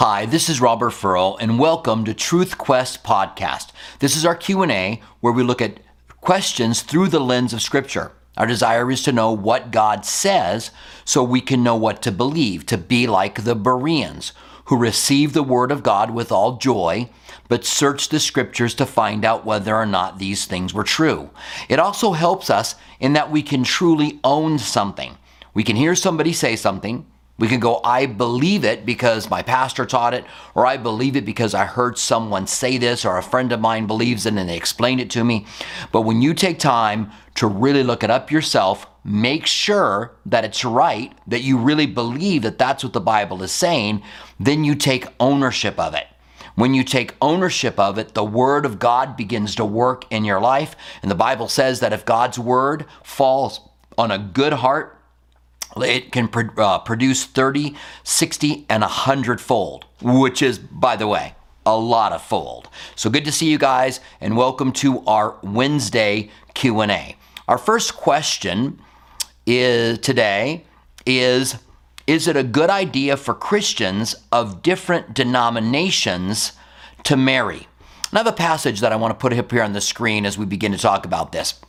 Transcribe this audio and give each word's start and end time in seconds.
Hi, 0.00 0.26
this 0.26 0.48
is 0.48 0.60
Robert 0.60 0.90
Furrow 0.90 1.36
and 1.38 1.58
welcome 1.58 2.04
to 2.04 2.14
Truth 2.14 2.56
Quest 2.56 3.02
podcast. 3.02 3.70
This 3.98 4.14
is 4.14 4.24
our 4.24 4.36
Q&A 4.36 5.02
where 5.18 5.32
we 5.32 5.42
look 5.42 5.60
at 5.60 5.80
questions 6.20 6.82
through 6.82 7.08
the 7.08 7.18
lens 7.18 7.52
of 7.52 7.60
scripture. 7.60 8.12
Our 8.36 8.46
desire 8.46 8.92
is 8.92 9.02
to 9.02 9.12
know 9.12 9.32
what 9.32 9.72
God 9.72 10.04
says 10.04 10.70
so 11.04 11.24
we 11.24 11.40
can 11.40 11.64
know 11.64 11.74
what 11.74 12.00
to 12.02 12.12
believe, 12.12 12.64
to 12.66 12.78
be 12.78 13.08
like 13.08 13.42
the 13.42 13.56
Bereans 13.56 14.32
who 14.66 14.76
receive 14.76 15.32
the 15.32 15.42
word 15.42 15.72
of 15.72 15.82
God 15.82 16.12
with 16.12 16.30
all 16.30 16.58
joy, 16.58 17.10
but 17.48 17.64
search 17.64 18.08
the 18.08 18.20
scriptures 18.20 18.74
to 18.76 18.86
find 18.86 19.24
out 19.24 19.44
whether 19.44 19.74
or 19.74 19.84
not 19.84 20.20
these 20.20 20.44
things 20.44 20.72
were 20.72 20.84
true. 20.84 21.30
It 21.68 21.80
also 21.80 22.12
helps 22.12 22.50
us 22.50 22.76
in 23.00 23.14
that 23.14 23.32
we 23.32 23.42
can 23.42 23.64
truly 23.64 24.20
own 24.22 24.60
something. 24.60 25.18
We 25.54 25.64
can 25.64 25.74
hear 25.74 25.96
somebody 25.96 26.32
say 26.32 26.54
something, 26.54 27.04
we 27.38 27.46
can 27.46 27.60
go, 27.60 27.80
I 27.84 28.06
believe 28.06 28.64
it 28.64 28.84
because 28.84 29.30
my 29.30 29.42
pastor 29.42 29.86
taught 29.86 30.12
it, 30.12 30.24
or 30.56 30.66
I 30.66 30.76
believe 30.76 31.14
it 31.14 31.24
because 31.24 31.54
I 31.54 31.64
heard 31.66 31.96
someone 31.96 32.48
say 32.48 32.78
this, 32.78 33.04
or 33.04 33.16
a 33.16 33.22
friend 33.22 33.52
of 33.52 33.60
mine 33.60 33.86
believes 33.86 34.26
it 34.26 34.34
and 34.34 34.48
they 34.48 34.56
explained 34.56 35.00
it 35.00 35.10
to 35.10 35.24
me. 35.24 35.46
But 35.92 36.02
when 36.02 36.20
you 36.20 36.34
take 36.34 36.58
time 36.58 37.12
to 37.36 37.46
really 37.46 37.84
look 37.84 38.02
it 38.02 38.10
up 38.10 38.32
yourself, 38.32 38.86
make 39.04 39.46
sure 39.46 40.16
that 40.26 40.44
it's 40.44 40.64
right, 40.64 41.12
that 41.28 41.42
you 41.42 41.58
really 41.58 41.86
believe 41.86 42.42
that 42.42 42.58
that's 42.58 42.82
what 42.82 42.92
the 42.92 43.00
Bible 43.00 43.42
is 43.44 43.52
saying, 43.52 44.02
then 44.40 44.64
you 44.64 44.74
take 44.74 45.06
ownership 45.20 45.78
of 45.78 45.94
it. 45.94 46.08
When 46.56 46.74
you 46.74 46.82
take 46.82 47.14
ownership 47.22 47.78
of 47.78 47.98
it, 47.98 48.14
the 48.14 48.24
Word 48.24 48.66
of 48.66 48.80
God 48.80 49.16
begins 49.16 49.54
to 49.54 49.64
work 49.64 50.04
in 50.10 50.24
your 50.24 50.40
life. 50.40 50.74
And 51.02 51.10
the 51.10 51.14
Bible 51.14 51.46
says 51.46 51.78
that 51.78 51.92
if 51.92 52.04
God's 52.04 52.36
Word 52.36 52.84
falls 53.04 53.60
on 53.96 54.10
a 54.10 54.18
good 54.18 54.54
heart, 54.54 54.97
it 55.82 56.12
can 56.12 56.30
uh, 56.56 56.78
produce 56.80 57.24
30, 57.24 57.74
60, 58.04 58.66
and 58.68 58.82
100 58.82 59.40
fold, 59.40 59.84
which 60.00 60.42
is, 60.42 60.58
by 60.58 60.96
the 60.96 61.06
way, 61.06 61.34
a 61.64 61.76
lot 61.76 62.12
of 62.12 62.22
fold. 62.22 62.68
So 62.96 63.10
good 63.10 63.24
to 63.24 63.32
see 63.32 63.50
you 63.50 63.58
guys 63.58 64.00
and 64.20 64.36
welcome 64.36 64.72
to 64.72 65.04
our 65.06 65.36
Wednesday 65.42 66.30
Q&A. 66.54 67.16
Our 67.46 67.58
first 67.58 67.96
question 67.96 68.80
is 69.46 69.98
today 69.98 70.64
is 71.06 71.56
is 72.06 72.26
it 72.26 72.36
a 72.36 72.42
good 72.42 72.70
idea 72.70 73.18
for 73.18 73.34
Christians 73.34 74.14
of 74.32 74.62
different 74.62 75.12
denominations 75.12 76.52
to 77.04 77.18
marry? 77.18 77.68
And 78.08 78.14
I 78.14 78.18
have 78.18 78.26
a 78.26 78.32
passage 78.32 78.80
that 78.80 78.92
I 78.92 78.96
want 78.96 79.10
to 79.10 79.20
put 79.20 79.34
up 79.34 79.50
here 79.50 79.62
on 79.62 79.74
the 79.74 79.82
screen 79.82 80.24
as 80.24 80.38
we 80.38 80.46
begin 80.46 80.72
to 80.72 80.78
talk 80.78 81.04
about 81.04 81.32
this. 81.32 81.60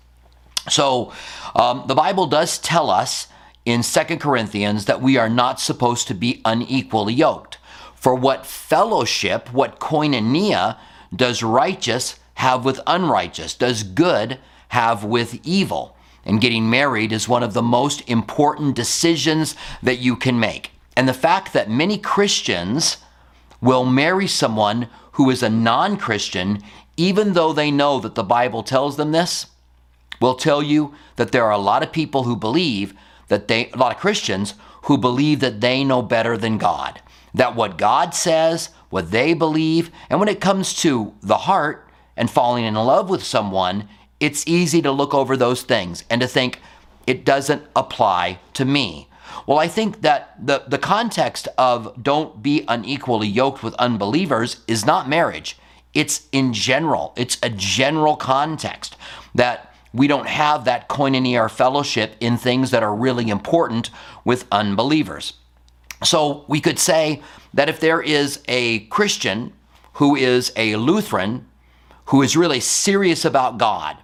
So, 0.69 1.11
um, 1.55 1.83
the 1.87 1.95
Bible 1.95 2.25
does 2.25 2.57
tell 2.57 2.89
us 2.89 3.27
in 3.69 3.83
2 3.83 4.17
Corinthians 4.17 4.85
that 4.85 5.01
we 5.01 5.17
are 5.17 5.29
not 5.29 5.59
supposed 5.59 6.07
to 6.07 6.13
be 6.13 6.41
unequally 6.45 7.13
yoked. 7.13 7.57
For 7.95 8.15
what 8.15 8.45
fellowship, 8.45 9.51
what 9.51 9.79
koinonia 9.79 10.77
does 11.15 11.43
righteous 11.43 12.19
have 12.35 12.63
with 12.63 12.79
unrighteous, 12.87 13.53
does 13.53 13.83
good 13.83 14.39
have 14.69 15.03
with 15.03 15.39
evil? 15.43 15.95
And 16.25 16.41
getting 16.41 16.69
married 16.69 17.11
is 17.11 17.27
one 17.27 17.43
of 17.43 17.53
the 17.53 17.61
most 17.61 18.07
important 18.09 18.75
decisions 18.75 19.55
that 19.83 19.99
you 19.99 20.15
can 20.15 20.39
make. 20.39 20.71
And 20.95 21.07
the 21.07 21.13
fact 21.13 21.53
that 21.53 21.69
many 21.69 21.97
Christians 21.97 22.97
will 23.61 23.85
marry 23.85 24.27
someone 24.27 24.87
who 25.13 25.29
is 25.29 25.43
a 25.43 25.49
non 25.49 25.97
Christian, 25.97 26.61
even 26.97 27.33
though 27.33 27.53
they 27.53 27.71
know 27.71 27.99
that 27.99 28.15
the 28.15 28.23
Bible 28.23 28.63
tells 28.63 28.95
them 28.95 29.11
this, 29.11 29.47
will 30.21 30.35
tell 30.35 30.61
you 30.61 30.93
that 31.15 31.31
there 31.31 31.45
are 31.45 31.51
a 31.51 31.57
lot 31.57 31.83
of 31.83 31.91
people 31.91 32.23
who 32.23 32.35
believe 32.35 32.93
that 33.29 33.47
they, 33.47 33.69
a 33.71 33.77
lot 33.77 33.95
of 33.95 34.01
Christians 34.01 34.53
who 34.83 34.97
believe 34.97 35.39
that 35.39 35.61
they 35.61 35.83
know 35.83 36.01
better 36.01 36.37
than 36.37 36.57
God. 36.57 37.01
That 37.33 37.55
what 37.55 37.77
God 37.77 38.13
says, 38.13 38.69
what 38.89 39.11
they 39.11 39.33
believe, 39.33 39.91
and 40.09 40.19
when 40.19 40.29
it 40.29 40.41
comes 40.41 40.73
to 40.81 41.13
the 41.21 41.37
heart 41.37 41.87
and 42.17 42.29
falling 42.29 42.65
in 42.65 42.73
love 42.73 43.09
with 43.09 43.23
someone, 43.23 43.87
it's 44.19 44.47
easy 44.47 44.81
to 44.81 44.91
look 44.91 45.13
over 45.13 45.37
those 45.37 45.61
things 45.61 46.03
and 46.09 46.21
to 46.21 46.27
think 46.27 46.59
it 47.07 47.23
doesn't 47.23 47.63
apply 47.75 48.39
to 48.53 48.65
me. 48.65 49.07
Well, 49.45 49.59
I 49.59 49.67
think 49.67 50.01
that 50.01 50.35
the, 50.45 50.63
the 50.67 50.77
context 50.77 51.47
of 51.57 52.03
don't 52.03 52.43
be 52.43 52.65
unequally 52.67 53.27
yoked 53.27 53.63
with 53.63 53.73
unbelievers 53.75 54.57
is 54.67 54.85
not 54.85 55.09
marriage. 55.09 55.57
It's 55.93 56.27
in 56.31 56.53
general, 56.53 57.13
it's 57.15 57.37
a 57.41 57.49
general 57.49 58.15
context 58.15 58.95
that 59.33 59.68
we 59.93 60.07
don't 60.07 60.27
have 60.27 60.65
that 60.65 60.87
koinonia 60.87 61.49
fellowship 61.49 62.15
in 62.19 62.37
things 62.37 62.71
that 62.71 62.83
are 62.83 62.95
really 62.95 63.29
important 63.29 63.89
with 64.23 64.45
unbelievers. 64.51 65.33
So 66.03 66.45
we 66.47 66.61
could 66.61 66.79
say 66.79 67.21
that 67.53 67.69
if 67.69 67.79
there 67.79 68.01
is 68.01 68.41
a 68.47 68.79
Christian 68.87 69.53
who 69.93 70.15
is 70.15 70.53
a 70.55 70.75
Lutheran, 70.75 71.47
who 72.05 72.21
is 72.21 72.37
really 72.37 72.59
serious 72.59 73.25
about 73.25 73.57
God, 73.57 73.97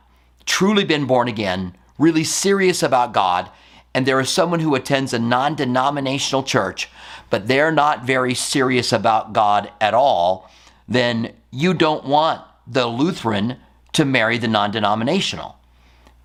truly 0.46 0.84
been 0.84 1.06
born 1.06 1.28
again, 1.28 1.76
really 1.98 2.24
serious 2.24 2.84
about 2.84 3.14
God, 3.14 3.50
and 3.94 4.06
there 4.06 4.20
is 4.20 4.30
someone 4.30 4.60
who 4.60 4.76
attends 4.76 5.14
a 5.14 5.20
non 5.20 5.56
denominational 5.56 6.44
church, 6.44 6.90
but 7.30 7.48
they're 7.48 7.72
not 7.72 8.04
very 8.04 8.34
serious 8.34 8.92
about 8.92 9.32
God 9.32 9.72
at 9.80 9.94
all, 9.94 10.52
then 10.88 11.34
you 11.52 11.74
don't 11.74 12.06
want 12.06 12.42
the 12.68 12.88
Lutheran 12.88 13.58
to 13.94 14.04
marry 14.04 14.38
the 14.38 14.50
non 14.50 14.72
denominational 14.72 15.56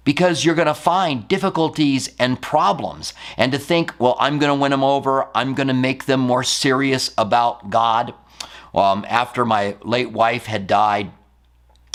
because 0.04 0.44
you're 0.44 0.54
going 0.54 0.66
to 0.66 0.74
find 0.74 1.28
difficulties 1.28 2.10
and 2.18 2.40
problems. 2.40 3.12
And 3.36 3.52
to 3.52 3.58
think, 3.58 3.94
well, 3.98 4.16
I'm 4.18 4.38
going 4.38 4.50
to 4.50 4.60
win 4.60 4.70
them 4.70 4.84
over, 4.84 5.28
I'm 5.36 5.54
going 5.54 5.68
to 5.68 5.74
make 5.74 6.06
them 6.06 6.20
more 6.20 6.42
serious 6.42 7.12
about 7.18 7.70
God. 7.70 8.14
Um, 8.74 9.04
after 9.08 9.44
my 9.44 9.76
late 9.82 10.12
wife 10.12 10.46
had 10.46 10.66
died, 10.66 11.10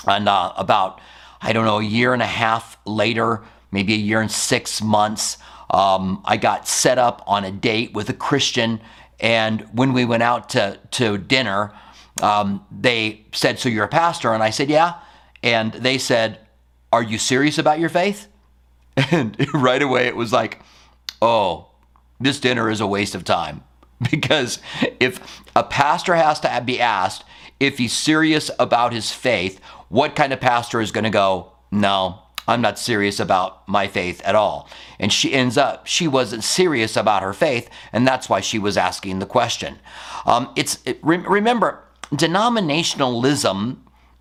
and 0.07 0.29
uh, 0.29 0.53
about, 0.57 0.99
I 1.41 1.53
don't 1.53 1.65
know, 1.65 1.79
a 1.79 1.83
year 1.83 2.13
and 2.13 2.21
a 2.21 2.27
half 2.27 2.77
later, 2.85 3.43
maybe 3.71 3.93
a 3.93 3.97
year 3.97 4.21
and 4.21 4.31
six 4.31 4.81
months, 4.81 5.37
um, 5.69 6.21
I 6.25 6.37
got 6.37 6.67
set 6.67 6.97
up 6.97 7.23
on 7.25 7.43
a 7.43 7.51
date 7.51 7.93
with 7.93 8.09
a 8.09 8.13
Christian. 8.13 8.81
And 9.19 9.61
when 9.73 9.93
we 9.93 10.05
went 10.05 10.23
out 10.23 10.49
to, 10.49 10.79
to 10.91 11.17
dinner, 11.17 11.73
um, 12.21 12.65
they 12.71 13.25
said, 13.31 13.59
So 13.59 13.69
you're 13.69 13.85
a 13.85 13.89
pastor? 13.89 14.33
And 14.33 14.43
I 14.43 14.49
said, 14.49 14.69
Yeah. 14.69 14.95
And 15.41 15.73
they 15.73 15.97
said, 15.97 16.39
are 16.95 17.03
you 17.03 17.17
serious 17.17 17.57
about 17.57 17.77
your 17.77 17.89
faith? 17.89 18.27
And 19.11 19.35
right 19.53 19.81
away 19.81 20.07
it 20.07 20.15
was 20.15 20.31
like, 20.31 20.61
Oh, 21.21 21.67
this 22.21 22.39
dinner 22.39 22.69
is 22.69 22.79
a 22.79 22.87
waste 22.87 23.15
of 23.15 23.23
time. 23.23 23.63
Because 24.11 24.59
if 24.99 25.41
a 25.55 25.63
pastor 25.63 26.15
has 26.15 26.39
to 26.41 26.63
be 26.65 26.81
asked 26.81 27.23
if 27.59 27.77
he's 27.77 27.93
serious 27.93 28.51
about 28.59 28.91
his 28.91 29.11
faith, 29.11 29.59
what 29.87 30.15
kind 30.15 30.33
of 30.33 30.41
pastor 30.41 30.81
is 30.81 30.91
going 30.91 31.05
to 31.05 31.09
go, 31.09 31.51
No, 31.71 32.19
I'm 32.47 32.61
not 32.61 32.79
serious 32.79 33.19
about 33.19 33.67
my 33.67 33.87
faith 33.87 34.21
at 34.23 34.35
all. 34.35 34.69
And 34.97 35.11
she 35.11 35.33
ends 35.33 35.57
up, 35.57 35.87
she 35.87 36.07
wasn't 36.07 36.43
serious 36.43 36.95
about 36.95 37.23
her 37.23 37.33
faith, 37.33 37.69
and 37.91 38.07
that's 38.07 38.29
why 38.29 38.39
she 38.39 38.59
was 38.59 38.77
asking 38.77 39.19
the 39.19 39.25
question. 39.25 39.79
Um, 40.25 40.49
it's 40.55 40.79
it, 40.85 40.99
re- 41.01 41.17
remember, 41.17 41.83
denominationalism 42.11 43.77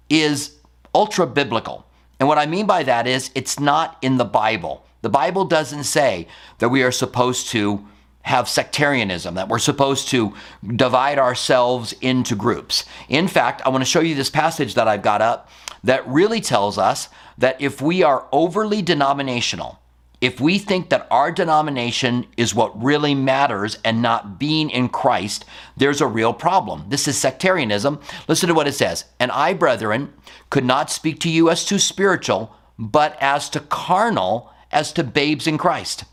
is 0.09 0.57
ultra 0.95 1.27
biblical. 1.27 1.85
And 2.19 2.29
what 2.29 2.39
I 2.39 2.47
mean 2.47 2.67
by 2.67 2.83
that 2.85 3.07
is 3.07 3.31
it's 3.35 3.59
not 3.59 3.99
in 4.03 4.17
the 4.17 4.25
Bible. 4.25 4.85
The 5.03 5.09
Bible 5.11 5.45
doesn't 5.45 5.85
say 5.85 6.29
that 6.59 6.71
we 6.71 6.83
are 6.83 6.93
supposed 6.93 7.49
to 7.49 7.85
have 8.23 8.49
sectarianism, 8.49 9.35
that 9.35 9.49
we're 9.49 9.59
supposed 9.59 10.09
to 10.09 10.33
divide 10.77 11.19
ourselves 11.19 11.93
into 12.01 12.35
groups. 12.35 12.85
In 13.09 13.29
fact, 13.29 13.61
I 13.67 13.69
want 13.69 13.83
to 13.83 13.91
show 13.91 14.01
you 14.01 14.15
this 14.15 14.31
passage 14.31 14.75
that 14.75 14.89
I've 14.89 15.03
got 15.03 15.21
up 15.21 15.51
that 15.83 16.09
really 16.09 16.41
tells 16.41 16.79
us 16.79 17.11
that 17.37 17.61
if 17.61 17.83
we 17.83 18.03
are 18.03 18.27
overly 18.33 18.81
denominational, 18.81 19.79
if 20.25 20.41
we 20.41 20.59
think 20.59 20.89
that 20.89 21.07
our 21.11 21.31
denomination 21.31 22.27
is 22.39 22.55
what 22.55 22.83
really 22.83 23.15
matters 23.15 23.77
and 23.85 24.01
not 24.01 24.39
being 24.39 24.71
in 24.71 24.89
Christ, 24.89 25.45
there's 25.77 26.01
a 26.01 26.07
real 26.07 26.33
problem. 26.33 26.87
This 26.89 27.07
is 27.07 27.19
sectarianism. 27.19 28.01
Listen 28.27 28.49
to 28.49 28.55
what 28.55 28.67
it 28.67 28.73
says. 28.73 29.05
And 29.21 29.31
I, 29.31 29.53
brethren, 29.53 30.15
could 30.49 30.65
not 30.65 30.91
speak 30.91 31.21
to 31.21 31.31
you 31.31 31.51
as 31.51 31.67
to 31.67 31.79
spiritual, 31.79 32.57
but 32.79 33.19
as 33.21 33.51
to 33.51 33.61
carnal, 33.61 34.51
as 34.73 34.95
to 34.95 35.05
babes 35.05 35.47
in 35.47 35.59
Christ. 35.59 36.05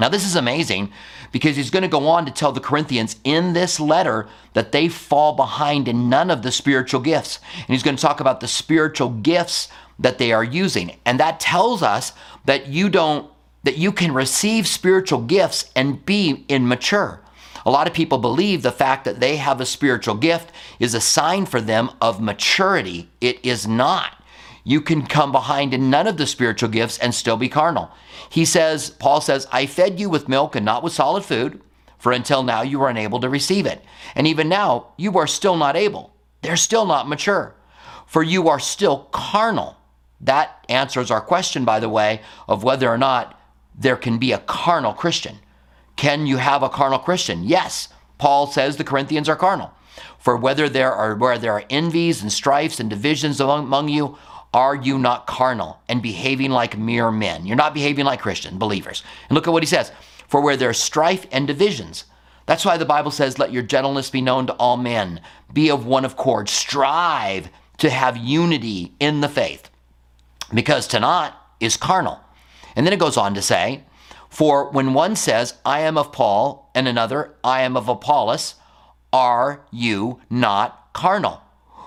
Now, 0.00 0.08
this 0.08 0.24
is 0.24 0.36
amazing 0.36 0.90
because 1.30 1.54
he's 1.54 1.70
going 1.70 1.82
to 1.82 1.88
go 1.88 2.08
on 2.08 2.24
to 2.24 2.32
tell 2.32 2.50
the 2.50 2.60
Corinthians 2.60 3.16
in 3.24 3.52
this 3.52 3.78
letter 3.78 4.26
that 4.54 4.72
they 4.72 4.88
fall 4.88 5.34
behind 5.34 5.86
in 5.86 6.08
none 6.08 6.30
of 6.30 6.40
the 6.40 6.50
spiritual 6.50 7.02
gifts. 7.02 7.40
And 7.56 7.66
he's 7.66 7.82
going 7.82 7.96
to 7.96 8.02
talk 8.02 8.20
about 8.20 8.40
the 8.40 8.48
spiritual 8.48 9.10
gifts 9.10 9.68
that 9.98 10.16
they 10.16 10.32
are 10.32 10.42
using. 10.42 10.96
And 11.04 11.20
that 11.20 11.40
tells 11.40 11.82
us 11.82 12.14
that 12.46 12.68
you 12.68 12.88
don't 12.88 13.30
that 13.64 13.76
you 13.76 13.92
can 13.92 14.12
receive 14.12 14.66
spiritual 14.66 15.20
gifts 15.22 15.70
and 15.74 16.04
be 16.06 16.44
immature. 16.48 17.20
A 17.66 17.70
lot 17.70 17.86
of 17.86 17.94
people 17.94 18.18
believe 18.18 18.62
the 18.62 18.70
fact 18.70 19.04
that 19.04 19.20
they 19.20 19.36
have 19.36 19.60
a 19.60 19.66
spiritual 19.66 20.14
gift 20.14 20.52
is 20.78 20.94
a 20.94 21.00
sign 21.00 21.46
for 21.46 21.60
them 21.60 21.90
of 22.00 22.20
maturity. 22.20 23.10
It 23.20 23.44
is 23.44 23.66
not. 23.66 24.22
You 24.64 24.80
can 24.80 25.06
come 25.06 25.32
behind 25.32 25.74
in 25.74 25.90
none 25.90 26.06
of 26.06 26.16
the 26.16 26.26
spiritual 26.26 26.68
gifts 26.68 26.98
and 26.98 27.14
still 27.14 27.36
be 27.36 27.48
carnal. 27.48 27.90
He 28.30 28.44
says, 28.44 28.90
Paul 28.90 29.20
says, 29.20 29.46
I 29.50 29.66
fed 29.66 29.98
you 29.98 30.08
with 30.10 30.28
milk 30.28 30.56
and 30.56 30.64
not 30.64 30.82
with 30.82 30.92
solid 30.92 31.24
food, 31.24 31.60
for 31.98 32.12
until 32.12 32.42
now 32.42 32.62
you 32.62 32.78
were 32.78 32.88
unable 32.88 33.20
to 33.20 33.28
receive 33.28 33.64
it. 33.66 33.82
And 34.14 34.26
even 34.26 34.48
now 34.48 34.88
you 34.98 35.16
are 35.18 35.26
still 35.26 35.56
not 35.56 35.76
able. 35.76 36.14
They're 36.42 36.56
still 36.56 36.84
not 36.84 37.08
mature, 37.08 37.54
for 38.06 38.22
you 38.22 38.48
are 38.48 38.60
still 38.60 39.08
carnal. 39.12 39.76
That 40.20 40.64
answers 40.68 41.10
our 41.10 41.22
question, 41.22 41.64
by 41.64 41.80
the 41.80 41.88
way, 41.88 42.20
of 42.46 42.62
whether 42.62 42.88
or 42.88 42.98
not 42.98 43.40
there 43.74 43.96
can 43.96 44.18
be 44.18 44.32
a 44.32 44.38
carnal 44.38 44.92
Christian. 44.92 45.38
Can 45.96 46.26
you 46.26 46.36
have 46.36 46.62
a 46.62 46.68
carnal 46.68 46.98
Christian? 46.98 47.44
Yes. 47.44 47.88
Paul 48.18 48.46
says 48.46 48.76
the 48.76 48.84
Corinthians 48.84 49.28
are 49.28 49.36
carnal. 49.36 49.72
For 50.18 50.36
whether 50.36 50.68
there 50.68 50.92
are 50.92 51.14
where 51.14 51.38
there 51.38 51.52
are 51.52 51.64
envies 51.70 52.22
and 52.22 52.32
strifes 52.32 52.80
and 52.80 52.88
divisions 52.88 53.40
among, 53.40 53.64
among 53.64 53.88
you, 53.88 54.16
are 54.52 54.74
you 54.74 54.98
not 54.98 55.26
carnal 55.26 55.80
and 55.88 56.00
behaving 56.00 56.50
like 56.50 56.78
mere 56.78 57.10
men? 57.10 57.44
You're 57.44 57.56
not 57.56 57.74
behaving 57.74 58.04
like 58.04 58.20
Christian 58.20 58.58
believers. 58.58 59.02
And 59.28 59.34
look 59.34 59.46
at 59.46 59.52
what 59.52 59.62
he 59.62 59.68
says. 59.68 59.92
For 60.28 60.40
where 60.40 60.56
there's 60.56 60.78
strife 60.78 61.26
and 61.30 61.46
divisions, 61.46 62.04
that's 62.46 62.64
why 62.64 62.76
the 62.76 62.84
Bible 62.84 63.10
says, 63.10 63.38
Let 63.38 63.52
your 63.52 63.62
gentleness 63.62 64.10
be 64.10 64.20
known 64.20 64.46
to 64.46 64.54
all 64.54 64.76
men, 64.76 65.20
be 65.52 65.70
of 65.70 65.86
one 65.86 66.04
accord, 66.04 66.48
strive 66.48 67.50
to 67.78 67.90
have 67.90 68.16
unity 68.16 68.94
in 69.00 69.20
the 69.20 69.28
faith, 69.28 69.70
because 70.52 70.86
to 70.88 71.00
not 71.00 71.36
is 71.60 71.76
carnal. 71.76 72.20
And 72.76 72.86
then 72.86 72.92
it 72.92 72.98
goes 72.98 73.16
on 73.16 73.34
to 73.34 73.42
say, 73.42 73.84
For 74.28 74.70
when 74.70 74.94
one 74.94 75.16
says, 75.16 75.54
I 75.64 75.80
am 75.80 75.96
of 75.96 76.12
Paul, 76.12 76.70
and 76.74 76.88
another, 76.88 77.34
I 77.42 77.62
am 77.62 77.76
of 77.76 77.88
Apollos, 77.88 78.54
are 79.12 79.64
you 79.70 80.20
not 80.28 80.92
carnal? 80.92 81.42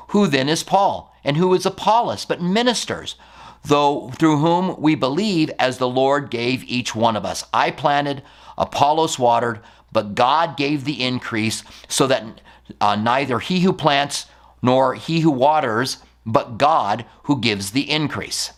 Who 0.09 0.27
then 0.27 0.47
is 0.47 0.63
Paul? 0.63 1.13
And 1.23 1.35
who 1.37 1.53
is 1.53 1.65
Apollos 1.65 2.25
but 2.25 2.41
ministers? 2.41 3.15
Though 3.63 4.11
through 4.11 4.37
whom 4.37 4.79
we 4.79 4.95
believe 4.95 5.51
as 5.59 5.77
the 5.77 5.89
Lord 5.89 6.29
gave 6.29 6.63
each 6.63 6.95
one 6.95 7.17
of 7.17 7.25
us. 7.25 7.43
I 7.53 7.71
planted, 7.71 8.23
Apollos 8.57 9.19
watered, 9.19 9.59
but 9.91 10.15
God 10.15 10.55
gave 10.55 10.85
the 10.85 11.03
increase 11.03 11.63
so 11.89 12.07
that 12.07 12.41
uh, 12.79 12.95
neither 12.95 13.39
he 13.39 13.61
who 13.61 13.73
plants 13.73 14.25
nor 14.61 14.95
he 14.95 15.19
who 15.19 15.31
waters, 15.31 15.97
but 16.25 16.57
God 16.57 17.05
who 17.23 17.39
gives 17.39 17.71
the 17.71 17.89
increase. 17.89 18.51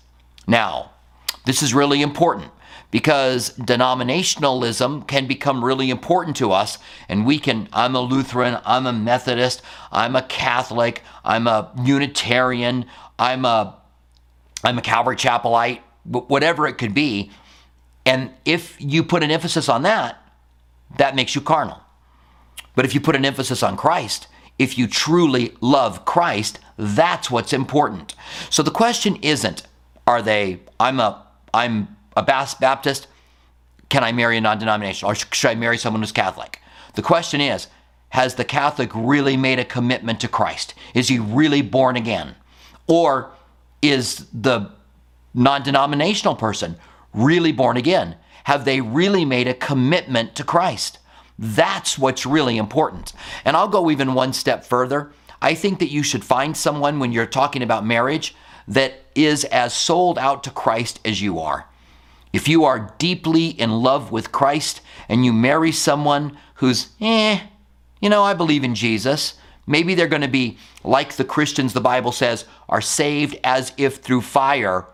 Now, 0.47 0.91
this 1.49 1.63
is 1.63 1.73
really 1.73 2.01
important 2.01 2.51
because 2.91 3.51
denominationalism 3.57 5.07
can 5.07 5.27
become 5.27 5.63
really 5.63 5.89
important 5.89 6.35
to 6.37 6.51
us 6.51 6.77
and 7.09 7.25
we 7.25 7.39
can 7.39 7.67
i'm 7.73 7.95
a 7.95 8.01
lutheran 8.01 8.59
i'm 8.65 8.85
a 8.85 8.93
methodist 8.93 9.61
i'm 9.91 10.15
a 10.15 10.21
catholic 10.21 11.03
i'm 11.25 11.47
a 11.47 11.71
unitarian 11.83 12.85
i'm 13.17 13.45
a 13.45 13.75
i'm 14.63 14.77
a 14.77 14.81
calvary 14.81 15.15
chapelite 15.15 15.81
whatever 16.09 16.67
it 16.67 16.77
could 16.77 16.93
be. 16.93 17.31
And 18.05 18.31
if 18.45 18.75
you 18.79 19.03
put 19.03 19.23
an 19.23 19.31
emphasis 19.31 19.69
on 19.69 19.83
that 19.83 20.17
that 20.97 21.15
makes 21.15 21.35
you 21.35 21.41
carnal. 21.41 21.79
But 22.75 22.85
if 22.85 22.95
you 22.95 23.01
put 23.01 23.15
an 23.15 23.25
emphasis 23.25 23.61
on 23.63 23.77
christ 23.77 24.27
if 24.57 24.77
you 24.77 24.87
truly 24.87 25.55
love 25.61 26.05
christ 26.05 26.59
that's 26.77 27.29
what's 27.29 27.53
important. 27.53 28.15
So 28.49 28.63
the 28.63 28.71
question 28.71 29.17
isn't 29.21 29.63
are 30.07 30.21
they 30.21 30.59
i'm 30.79 30.99
a 30.99 31.25
i'm 31.53 31.95
a 32.15 32.23
Baptist, 32.23 33.07
can 33.89 34.03
I 34.03 34.11
marry 34.11 34.37
a 34.37 34.41
non 34.41 34.59
denominational? 34.59 35.11
Or 35.11 35.15
should 35.15 35.49
I 35.49 35.55
marry 35.55 35.77
someone 35.77 36.01
who's 36.01 36.11
Catholic? 36.11 36.59
The 36.95 37.01
question 37.01 37.41
is 37.41 37.67
Has 38.09 38.35
the 38.35 38.45
Catholic 38.45 38.91
really 38.93 39.37
made 39.37 39.59
a 39.59 39.65
commitment 39.65 40.19
to 40.21 40.27
Christ? 40.27 40.73
Is 40.93 41.07
he 41.07 41.19
really 41.19 41.61
born 41.61 41.95
again? 41.95 42.35
Or 42.87 43.31
is 43.81 44.27
the 44.33 44.71
non 45.33 45.63
denominational 45.63 46.35
person 46.35 46.77
really 47.13 47.51
born 47.51 47.77
again? 47.77 48.15
Have 48.45 48.65
they 48.65 48.81
really 48.81 49.25
made 49.25 49.47
a 49.47 49.53
commitment 49.53 50.35
to 50.35 50.43
Christ? 50.43 50.99
That's 51.37 51.97
what's 51.97 52.25
really 52.25 52.57
important. 52.57 53.13
And 53.45 53.55
I'll 53.55 53.67
go 53.67 53.89
even 53.89 54.13
one 54.13 54.33
step 54.33 54.65
further. 54.65 55.11
I 55.41 55.55
think 55.55 55.79
that 55.79 55.89
you 55.89 56.03
should 56.03 56.25
find 56.25 56.57
someone 56.57 56.99
when 56.99 57.13
you're 57.13 57.25
talking 57.25 57.63
about 57.63 57.85
marriage 57.85 58.35
that 58.69 59.01
is 59.15 59.43
as 59.45 59.73
sold 59.73 60.17
out 60.17 60.43
to 60.43 60.51
Christ 60.51 60.99
as 61.03 61.21
you 61.21 61.39
are. 61.39 61.65
If 62.31 62.47
you 62.47 62.63
are 62.63 62.93
deeply 62.99 63.47
in 63.47 63.71
love 63.71 64.11
with 64.11 64.31
Christ 64.31 64.81
and 65.09 65.25
you 65.25 65.33
marry 65.33 65.71
someone 65.71 66.37
who's, 66.55 66.89
eh, 67.01 67.41
you 67.99 68.09
know, 68.09 68.23
I 68.23 68.35
believe 68.35 68.63
in 68.63 68.75
Jesus, 68.75 69.33
maybe 69.65 69.95
they're 69.95 70.07
going 70.07 70.21
to 70.21 70.27
be 70.27 70.57
like 70.83 71.15
the 71.15 71.25
Christians 71.25 71.73
the 71.73 71.81
Bible 71.81 72.11
says 72.11 72.45
are 72.69 72.81
saved 72.81 73.37
as 73.43 73.73
if 73.77 73.97
through 73.97 74.21
fire, 74.21 74.85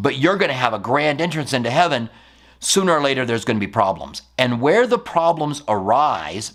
but 0.00 0.18
you're 0.18 0.36
going 0.36 0.50
to 0.50 0.54
have 0.54 0.74
a 0.74 0.78
grand 0.80 1.20
entrance 1.20 1.52
into 1.52 1.70
heaven. 1.70 2.10
Sooner 2.58 2.92
or 2.92 3.00
later, 3.00 3.24
there's 3.24 3.44
going 3.44 3.56
to 3.56 3.66
be 3.66 3.70
problems. 3.70 4.22
And 4.36 4.60
where 4.60 4.86
the 4.86 4.98
problems 4.98 5.62
arise 5.68 6.54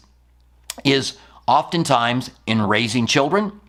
is 0.83 1.17
oftentimes 1.47 2.31
in 2.45 2.61
raising 2.61 3.07
children. 3.07 3.61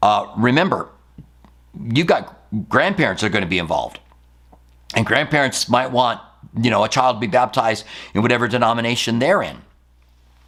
Uh, 0.00 0.32
remember, 0.36 0.88
you've 1.92 2.06
got 2.06 2.38
grandparents 2.68 3.22
that 3.22 3.28
are 3.28 3.30
going 3.30 3.44
to 3.44 3.48
be 3.48 3.58
involved. 3.58 4.00
And 4.94 5.06
grandparents 5.06 5.68
might 5.68 5.90
want, 5.90 6.20
you 6.60 6.70
know, 6.70 6.84
a 6.84 6.88
child 6.88 7.16
to 7.16 7.20
be 7.20 7.26
baptized 7.26 7.84
in 8.14 8.22
whatever 8.22 8.46
denomination 8.46 9.18
they're 9.18 9.42
in. 9.42 9.58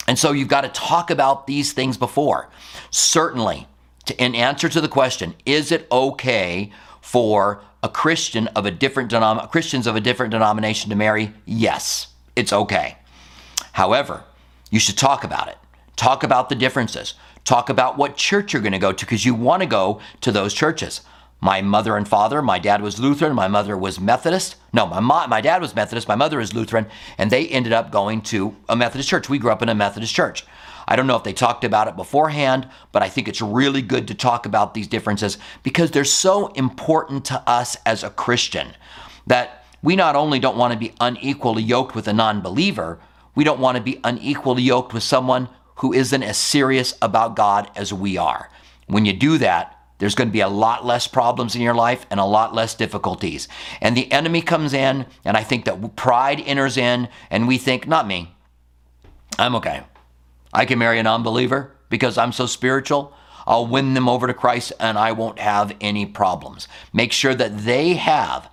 And 0.06 0.18
so 0.18 0.32
you've 0.32 0.48
got 0.48 0.62
to 0.62 0.68
talk 0.68 1.10
about 1.10 1.46
these 1.46 1.72
things 1.72 1.96
before. 1.96 2.50
Certainly, 2.90 3.66
to, 4.06 4.22
in 4.22 4.34
answer 4.34 4.68
to 4.68 4.80
the 4.80 4.88
question, 4.88 5.34
is 5.46 5.72
it 5.72 5.86
okay 5.90 6.70
for 7.00 7.62
a 7.82 7.88
Christian 7.88 8.48
of 8.48 8.66
a 8.66 8.70
different 8.70 9.10
denom- 9.10 9.50
Christians 9.50 9.86
of 9.86 9.96
a 9.96 10.00
different 10.00 10.32
denomination 10.32 10.90
to 10.90 10.96
marry? 10.96 11.32
Yes, 11.46 12.08
it's 12.36 12.52
okay. 12.52 12.98
However, 13.72 14.24
you 14.70 14.78
should 14.78 14.98
talk 14.98 15.24
about 15.24 15.48
it. 15.48 15.56
Talk 15.96 16.22
about 16.22 16.48
the 16.48 16.54
differences. 16.54 17.14
Talk 17.44 17.68
about 17.68 17.96
what 17.96 18.16
church 18.16 18.52
you're 18.52 18.62
going 18.62 18.72
to 18.72 18.78
go 18.78 18.92
to 18.92 19.04
because 19.06 19.24
you 19.24 19.34
want 19.34 19.62
to 19.62 19.66
go 19.66 20.00
to 20.20 20.32
those 20.32 20.52
churches. 20.52 21.00
My 21.44 21.60
mother 21.60 21.98
and 21.98 22.08
father, 22.08 22.40
my 22.40 22.58
dad 22.58 22.80
was 22.80 22.98
Lutheran, 22.98 23.34
my 23.34 23.48
mother 23.48 23.76
was 23.76 24.00
Methodist. 24.00 24.56
No, 24.72 24.86
my, 24.86 25.26
my 25.26 25.42
dad 25.42 25.60
was 25.60 25.74
Methodist, 25.74 26.08
my 26.08 26.14
mother 26.14 26.40
is 26.40 26.54
Lutheran, 26.54 26.86
and 27.18 27.30
they 27.30 27.46
ended 27.48 27.70
up 27.70 27.90
going 27.90 28.22
to 28.22 28.56
a 28.66 28.74
Methodist 28.74 29.10
church. 29.10 29.28
We 29.28 29.38
grew 29.38 29.50
up 29.50 29.60
in 29.60 29.68
a 29.68 29.74
Methodist 29.74 30.14
church. 30.14 30.46
I 30.88 30.96
don't 30.96 31.06
know 31.06 31.16
if 31.16 31.22
they 31.22 31.34
talked 31.34 31.62
about 31.62 31.86
it 31.86 31.96
beforehand, 31.96 32.66
but 32.92 33.02
I 33.02 33.10
think 33.10 33.28
it's 33.28 33.42
really 33.42 33.82
good 33.82 34.08
to 34.08 34.14
talk 34.14 34.46
about 34.46 34.72
these 34.72 34.86
differences 34.86 35.36
because 35.62 35.90
they're 35.90 36.06
so 36.06 36.46
important 36.52 37.26
to 37.26 37.42
us 37.46 37.76
as 37.84 38.02
a 38.02 38.08
Christian 38.08 38.68
that 39.26 39.66
we 39.82 39.96
not 39.96 40.16
only 40.16 40.38
don't 40.38 40.56
want 40.56 40.72
to 40.72 40.78
be 40.78 40.94
unequally 40.98 41.62
yoked 41.62 41.94
with 41.94 42.08
a 42.08 42.14
non 42.14 42.40
believer, 42.40 42.98
we 43.34 43.44
don't 43.44 43.60
want 43.60 43.76
to 43.76 43.82
be 43.82 44.00
unequally 44.02 44.62
yoked 44.62 44.94
with 44.94 45.02
someone 45.02 45.50
who 45.76 45.92
isn't 45.92 46.22
as 46.22 46.38
serious 46.38 46.94
about 47.02 47.36
God 47.36 47.70
as 47.76 47.92
we 47.92 48.16
are. 48.16 48.48
When 48.86 49.04
you 49.04 49.12
do 49.12 49.36
that, 49.38 49.73
there's 49.98 50.14
going 50.14 50.28
to 50.28 50.32
be 50.32 50.40
a 50.40 50.48
lot 50.48 50.84
less 50.84 51.06
problems 51.06 51.54
in 51.54 51.62
your 51.62 51.74
life 51.74 52.06
and 52.10 52.18
a 52.18 52.24
lot 52.24 52.54
less 52.54 52.74
difficulties. 52.74 53.48
And 53.80 53.96
the 53.96 54.10
enemy 54.10 54.42
comes 54.42 54.72
in, 54.72 55.06
and 55.24 55.36
I 55.36 55.42
think 55.42 55.64
that 55.64 55.96
pride 55.96 56.42
enters 56.44 56.76
in, 56.76 57.08
and 57.30 57.46
we 57.46 57.58
think, 57.58 57.86
not 57.86 58.06
me. 58.06 58.34
I'm 59.38 59.54
okay. 59.56 59.82
I 60.52 60.64
can 60.64 60.78
marry 60.78 60.98
a 60.98 61.02
non 61.02 61.22
believer 61.22 61.72
because 61.88 62.18
I'm 62.18 62.32
so 62.32 62.46
spiritual. 62.46 63.12
I'll 63.46 63.66
win 63.66 63.94
them 63.94 64.08
over 64.08 64.26
to 64.26 64.34
Christ 64.34 64.72
and 64.80 64.96
I 64.96 65.12
won't 65.12 65.38
have 65.38 65.76
any 65.80 66.06
problems. 66.06 66.66
Make 66.92 67.12
sure 67.12 67.34
that 67.34 67.58
they 67.58 67.94
have 67.94 68.48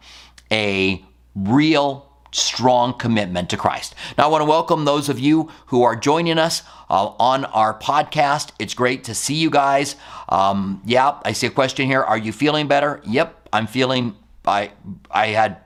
a 0.51 1.03
real 1.33 2.10
strong 2.31 2.93
commitment 2.93 3.49
to 3.49 3.57
Christ. 3.57 3.95
Now, 4.17 4.25
I 4.25 4.27
want 4.27 4.41
to 4.41 4.45
welcome 4.45 4.85
those 4.85 5.09
of 5.09 5.19
you 5.19 5.49
who 5.67 5.83
are 5.83 5.95
joining 5.95 6.37
us 6.37 6.63
uh, 6.89 7.07
on 7.19 7.45
our 7.45 7.77
podcast. 7.77 8.51
It's 8.59 8.73
great 8.73 9.03
to 9.05 9.13
see 9.13 9.35
you 9.35 9.49
guys. 9.49 9.95
Um, 10.29 10.81
yeah, 10.85 11.19
I 11.23 11.33
see 11.33 11.47
a 11.47 11.51
question 11.51 11.87
here. 11.87 12.01
Are 12.01 12.17
you 12.17 12.31
feeling 12.31 12.67
better? 12.67 13.01
Yep, 13.05 13.49
I'm 13.53 13.67
feeling. 13.67 14.15
I 14.45 14.71
I 15.09 15.27
had 15.27 15.57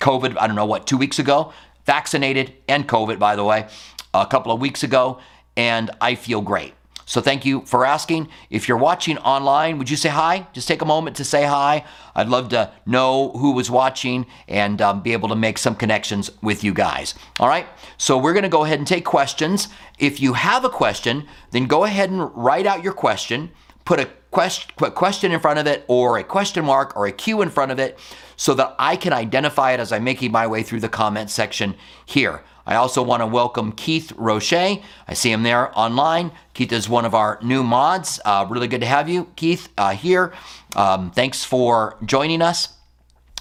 COVID. 0.00 0.36
I 0.40 0.46
don't 0.46 0.56
know 0.56 0.66
what 0.66 0.86
two 0.86 0.96
weeks 0.96 1.18
ago. 1.18 1.52
Vaccinated 1.84 2.54
and 2.68 2.88
COVID, 2.88 3.18
by 3.18 3.34
the 3.34 3.44
way, 3.44 3.66
a 4.14 4.26
couple 4.26 4.52
of 4.52 4.60
weeks 4.60 4.82
ago, 4.84 5.18
and 5.56 5.90
I 6.00 6.14
feel 6.14 6.40
great. 6.40 6.74
So 7.12 7.20
thank 7.20 7.44
you 7.44 7.60
for 7.66 7.84
asking. 7.84 8.28
If 8.48 8.66
you're 8.66 8.78
watching 8.78 9.18
online, 9.18 9.76
would 9.76 9.90
you 9.90 9.98
say 9.98 10.08
hi? 10.08 10.46
Just 10.54 10.66
take 10.66 10.80
a 10.80 10.86
moment 10.86 11.14
to 11.16 11.24
say 11.24 11.44
hi. 11.44 11.84
I'd 12.14 12.30
love 12.30 12.48
to 12.48 12.72
know 12.86 13.32
who 13.32 13.52
was 13.52 13.70
watching 13.70 14.24
and 14.48 14.80
um, 14.80 15.02
be 15.02 15.12
able 15.12 15.28
to 15.28 15.36
make 15.36 15.58
some 15.58 15.74
connections 15.74 16.30
with 16.40 16.64
you 16.64 16.72
guys. 16.72 17.14
All 17.38 17.48
right. 17.48 17.66
So 17.98 18.16
we're 18.16 18.32
going 18.32 18.44
to 18.44 18.48
go 18.48 18.64
ahead 18.64 18.78
and 18.78 18.88
take 18.88 19.04
questions. 19.04 19.68
If 19.98 20.22
you 20.22 20.32
have 20.32 20.64
a 20.64 20.70
question, 20.70 21.26
then 21.50 21.66
go 21.66 21.84
ahead 21.84 22.08
and 22.08 22.34
write 22.34 22.64
out 22.64 22.82
your 22.82 22.94
question. 22.94 23.50
Put 23.84 24.00
a 24.00 24.06
question 24.30 25.32
in 25.32 25.40
front 25.40 25.58
of 25.58 25.66
it 25.66 25.84
or 25.88 26.16
a 26.16 26.24
question 26.24 26.64
mark 26.64 26.96
or 26.96 27.04
a 27.04 27.12
Q 27.12 27.42
in 27.42 27.50
front 27.50 27.72
of 27.72 27.78
it 27.78 27.98
so 28.36 28.54
that 28.54 28.74
I 28.78 28.96
can 28.96 29.12
identify 29.12 29.72
it 29.72 29.80
as 29.80 29.92
I'm 29.92 30.04
making 30.04 30.32
my 30.32 30.46
way 30.46 30.62
through 30.62 30.80
the 30.80 30.88
comment 30.88 31.28
section 31.28 31.74
here. 32.06 32.42
I 32.64 32.76
also 32.76 33.02
want 33.02 33.22
to 33.22 33.26
welcome 33.26 33.72
Keith 33.72 34.12
Roche. 34.16 34.52
I 34.52 35.14
see 35.14 35.32
him 35.32 35.42
there 35.42 35.76
online. 35.76 36.30
Keith 36.54 36.72
is 36.72 36.88
one 36.88 37.04
of 37.04 37.14
our 37.14 37.38
new 37.42 37.64
mods. 37.64 38.20
Uh, 38.24 38.46
really 38.48 38.68
good 38.68 38.82
to 38.82 38.86
have 38.86 39.08
you, 39.08 39.30
Keith, 39.34 39.68
uh, 39.76 39.92
here. 39.92 40.32
Um, 40.76 41.10
thanks 41.10 41.44
for 41.44 41.96
joining 42.04 42.40
us. 42.40 42.68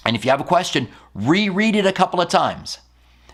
And 0.05 0.15
if 0.15 0.25
you 0.25 0.31
have 0.31 0.41
a 0.41 0.45
question, 0.45 0.87
reread 1.13 1.75
it 1.75 1.85
a 1.85 1.93
couple 1.93 2.19
of 2.19 2.29
times. 2.29 2.79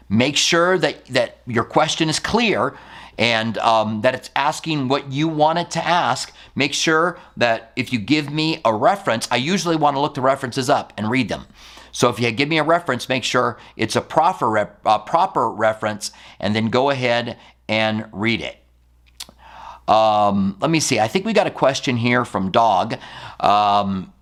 Make 0.10 0.36
sure 0.36 0.78
that, 0.78 1.06
that 1.06 1.38
your 1.48 1.64
question 1.64 2.10
is 2.10 2.20
clear 2.20 2.78
and 3.18 3.58
um, 3.60 4.02
that 4.02 4.14
it's 4.14 4.30
asking 4.36 4.90
what 4.90 5.12
you 5.12 5.28
want 5.28 5.58
it 5.60 5.72
to 5.72 5.86
ask. 5.86 6.34
Make 6.56 6.74
sure 6.74 7.18
that 7.38 7.72
if 7.76 7.92
you 7.92 8.00
give 8.00 8.30
me 8.30 8.62
a 8.64 8.74
reference, 8.74 9.28
I 9.32 9.38
usually 9.38 9.76
want 9.76 9.96
to 9.96 10.02
look 10.02 10.14
the 10.14 10.22
references 10.22 10.70
up 10.70 10.94
and 10.98 11.10
read 11.10 11.30
them. 11.30 11.48
So 11.98 12.10
if 12.10 12.20
you 12.20 12.30
give 12.30 12.48
me 12.48 12.60
a 12.60 12.64
reference, 12.64 13.10
make 13.10 13.24
sure 13.24 13.58
it's 13.76 13.96
a 13.96 14.02
proper, 14.02 14.56
uh, 14.86 15.00
proper 15.00 15.50
reference 15.50 16.12
and 16.40 16.56
then 16.56 16.68
go 16.68 16.92
ahead 16.92 17.40
and 17.68 18.06
read 18.12 18.40
it. 18.40 18.58
Um, 19.92 20.58
let 20.62 20.70
me 20.70 20.80
see. 20.80 21.00
I 21.00 21.08
think 21.08 21.26
we 21.26 21.34
got 21.34 21.48
a 21.48 21.52
question 21.52 21.98
here 21.98 22.24
from 22.24 22.52
Dog. 22.52 23.00
Um, 23.40 24.14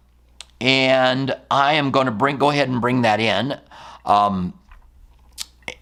and 0.62 1.36
I 1.51 1.74
am 1.74 1.91
going 1.91 2.05
to 2.05 2.13
bring 2.13 2.38
go 2.38 2.50
ahead 2.50 2.70
and 2.70 2.79
bring 2.79 3.01
that 3.01 3.20
in. 3.20 3.60
Um, 4.05 4.58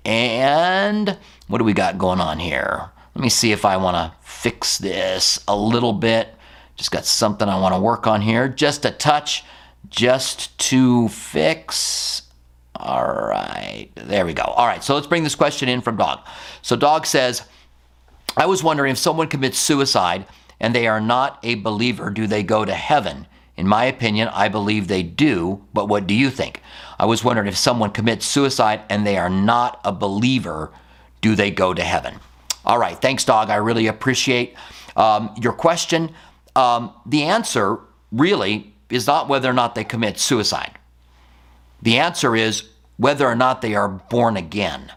and 0.04 1.16
what 1.46 1.60
do 1.60 1.64
we 1.64 1.74
got 1.74 2.00
going 2.00 2.20
on 2.20 2.40
here? 2.40 2.90
Let 3.14 3.22
me 3.22 3.30
see 3.30 3.52
if 3.52 3.66
I 3.66 3.78
want 3.78 3.98
to 3.98 4.18
fix 4.28 4.80
this 4.80 5.40
a 5.48 5.56
little 5.56 5.94
bit. 5.94 6.34
Just 6.76 6.90
got 6.90 7.06
something 7.06 7.48
I 7.48 7.60
want 7.60 7.76
to 7.76 7.80
work 7.80 8.08
on 8.08 8.22
here. 8.22 8.48
Just 8.48 8.84
a 8.84 8.90
touch, 8.90 9.44
just 9.90 10.58
to 10.70 11.10
fix. 11.10 12.24
All 12.76 13.04
right, 13.06 13.90
there 13.96 14.26
we 14.26 14.34
go. 14.34 14.44
All 14.44 14.66
right, 14.66 14.84
so 14.84 14.96
let's 14.96 15.08
bring 15.08 15.24
this 15.24 15.36
question 15.36 15.70
in 15.70 15.82
from 15.82 15.98
Dog. 15.98 16.20
So 16.62 16.76
Dog 16.76 17.06
says, 17.06 17.44
I 18.36 18.46
was 18.46 18.64
wondering 18.64 18.92
if 18.92 18.98
someone 18.98 19.28
commits 19.28 19.60
suicide 19.60 20.26
and 20.60 20.74
they 20.74 20.88
are 20.88 21.02
not 21.02 21.40
a 21.44 21.56
believer, 21.56 22.10
do 22.10 22.26
they 22.26 22.42
go 22.42 22.66
to 22.66 22.74
heaven? 22.74 23.28
In 23.56 23.68
my 23.68 23.86
opinion, 23.86 24.30
I 24.30 24.50
believe 24.50 24.88
they 24.88 25.04
do, 25.04 25.64
but 25.74 25.88
what 25.88 26.08
do 26.08 26.16
you 26.16 26.32
think? 26.32 26.62
I 26.98 27.06
was 27.06 27.24
wondering 27.24 27.48
if 27.48 27.58
someone 27.58 27.92
commits 27.92 28.26
suicide 28.26 28.82
and 28.90 29.06
they 29.06 29.18
are 29.18 29.30
not 29.30 29.80
a 29.84 29.92
believer, 29.92 30.72
do 31.22 31.36
they 31.36 31.52
go 31.52 31.74
to 31.74 31.84
heaven? 31.84 32.20
All 32.66 32.80
right, 32.80 33.00
thanks, 33.00 33.24
dog. 33.26 33.50
I 33.50 33.56
really 33.56 33.88
appreciate 33.88 34.56
um, 34.96 35.34
your 35.40 35.54
question. 35.54 36.14
Um, 36.56 36.94
the 37.06 37.24
answer 37.24 37.80
really 38.12 38.73
is 38.94 39.08
not 39.08 39.28
whether 39.28 39.50
or 39.50 39.54
not 39.54 39.76
they 39.76 39.84
commit 39.84 40.20
suicide. 40.20 40.78
The 41.82 41.98
answer 41.98 42.36
is 42.36 42.64
whether 42.98 43.28
or 43.28 43.36
not 43.36 43.62
they 43.62 43.76
are 43.76 43.90
born 43.90 44.38
again. 44.38 44.92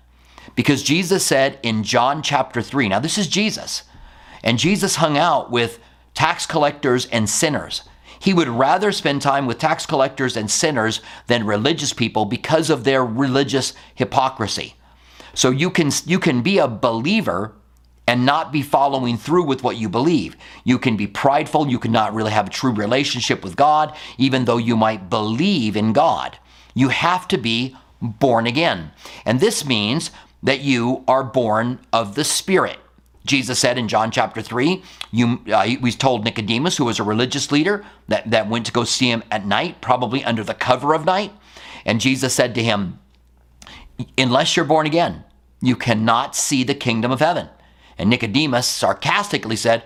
Because 0.55 0.83
Jesus 0.83 1.25
said 1.25 1.59
in 1.62 1.83
John 1.83 2.23
chapter 2.23 2.62
3, 2.62 2.88
now 2.88 3.00
this 3.00 3.19
is 3.19 3.26
Jesus, 3.26 3.83
and 4.43 4.59
Jesus 4.59 4.97
hung 4.97 5.19
out 5.19 5.50
with 5.50 5.79
tax 6.15 6.47
collectors 6.47 7.07
and 7.07 7.29
sinners. 7.29 7.83
He 8.19 8.33
would 8.33 8.49
rather 8.49 8.93
spend 8.93 9.23
time 9.23 9.47
with 9.47 9.59
tax 9.59 9.85
collectors 9.85 10.37
and 10.37 10.50
sinners 10.50 11.00
than 11.26 11.45
religious 11.45 11.93
people 11.93 12.25
because 12.25 12.71
of 12.71 12.85
their 12.85 13.05
religious 13.05 13.75
hypocrisy. 13.95 14.75
So 15.35 15.50
you 15.50 15.71
can 15.71 15.91
you 16.07 16.19
can 16.19 16.41
be 16.43 16.59
a 16.59 16.69
believer 16.69 17.55
and 18.06 18.25
not 18.25 18.52
be 18.52 18.62
following 18.62 19.16
through 19.16 19.44
with 19.44 19.62
what 19.62 19.76
you 19.76 19.88
believe. 19.88 20.36
You 20.64 20.78
can 20.78 20.96
be 20.96 21.06
prideful, 21.06 21.68
you 21.68 21.78
cannot 21.78 22.14
really 22.14 22.30
have 22.30 22.46
a 22.46 22.50
true 22.50 22.72
relationship 22.72 23.42
with 23.42 23.56
God 23.56 23.96
even 24.18 24.44
though 24.44 24.58
you 24.58 24.76
might 24.76 25.10
believe 25.10 25.76
in 25.76 25.92
God. 25.92 26.38
You 26.75 26.88
have 26.90 27.26
to 27.28 27.38
be 27.38 27.76
born 28.00 28.46
again. 28.46 28.92
And 29.25 29.40
this 29.40 29.64
means 29.64 30.10
that 30.42 30.60
you 30.60 31.04
are 31.08 31.25
born 31.25 31.80
of 31.92 32.14
the 32.14 32.25
Spirit. 32.25 32.78
Jesus 33.25 33.58
said 33.58 33.76
in 33.76 33.88
John 33.88 34.12
chapter 34.12 34.40
3, 34.40 34.82
you, 35.10 35.40
uh, 35.52 35.64
he 35.64 35.90
told 35.92 36.25
Nicodemus, 36.25 36.76
who 36.76 36.84
was 36.84 37.00
a 37.00 37.02
religious 37.02 37.50
leader, 37.50 37.84
that, 38.06 38.30
that 38.30 38.48
went 38.48 38.66
to 38.66 38.72
go 38.72 38.84
see 38.84 39.10
him 39.10 39.25
at 39.32 39.44
night, 39.44 39.80
probably 39.80 40.25
under 40.25 40.44
the 40.44 40.54
cover 40.54 40.94
of 40.94 41.04
night. 41.04 41.32
And 41.84 42.00
Jesus 42.00 42.32
said 42.32 42.54
to 42.54 42.62
him, 42.62 43.00
Unless 44.16 44.56
you're 44.56 44.64
born 44.64 44.86
again, 44.86 45.25
you 45.60 45.75
cannot 45.75 46.36
see 46.36 46.62
the 46.62 46.75
kingdom 46.75 47.10
of 47.10 47.20
heaven. 47.20 47.48
And 47.99 48.11
Nicodemus 48.11 48.67
sarcastically 48.67 49.57
said, 49.57 49.83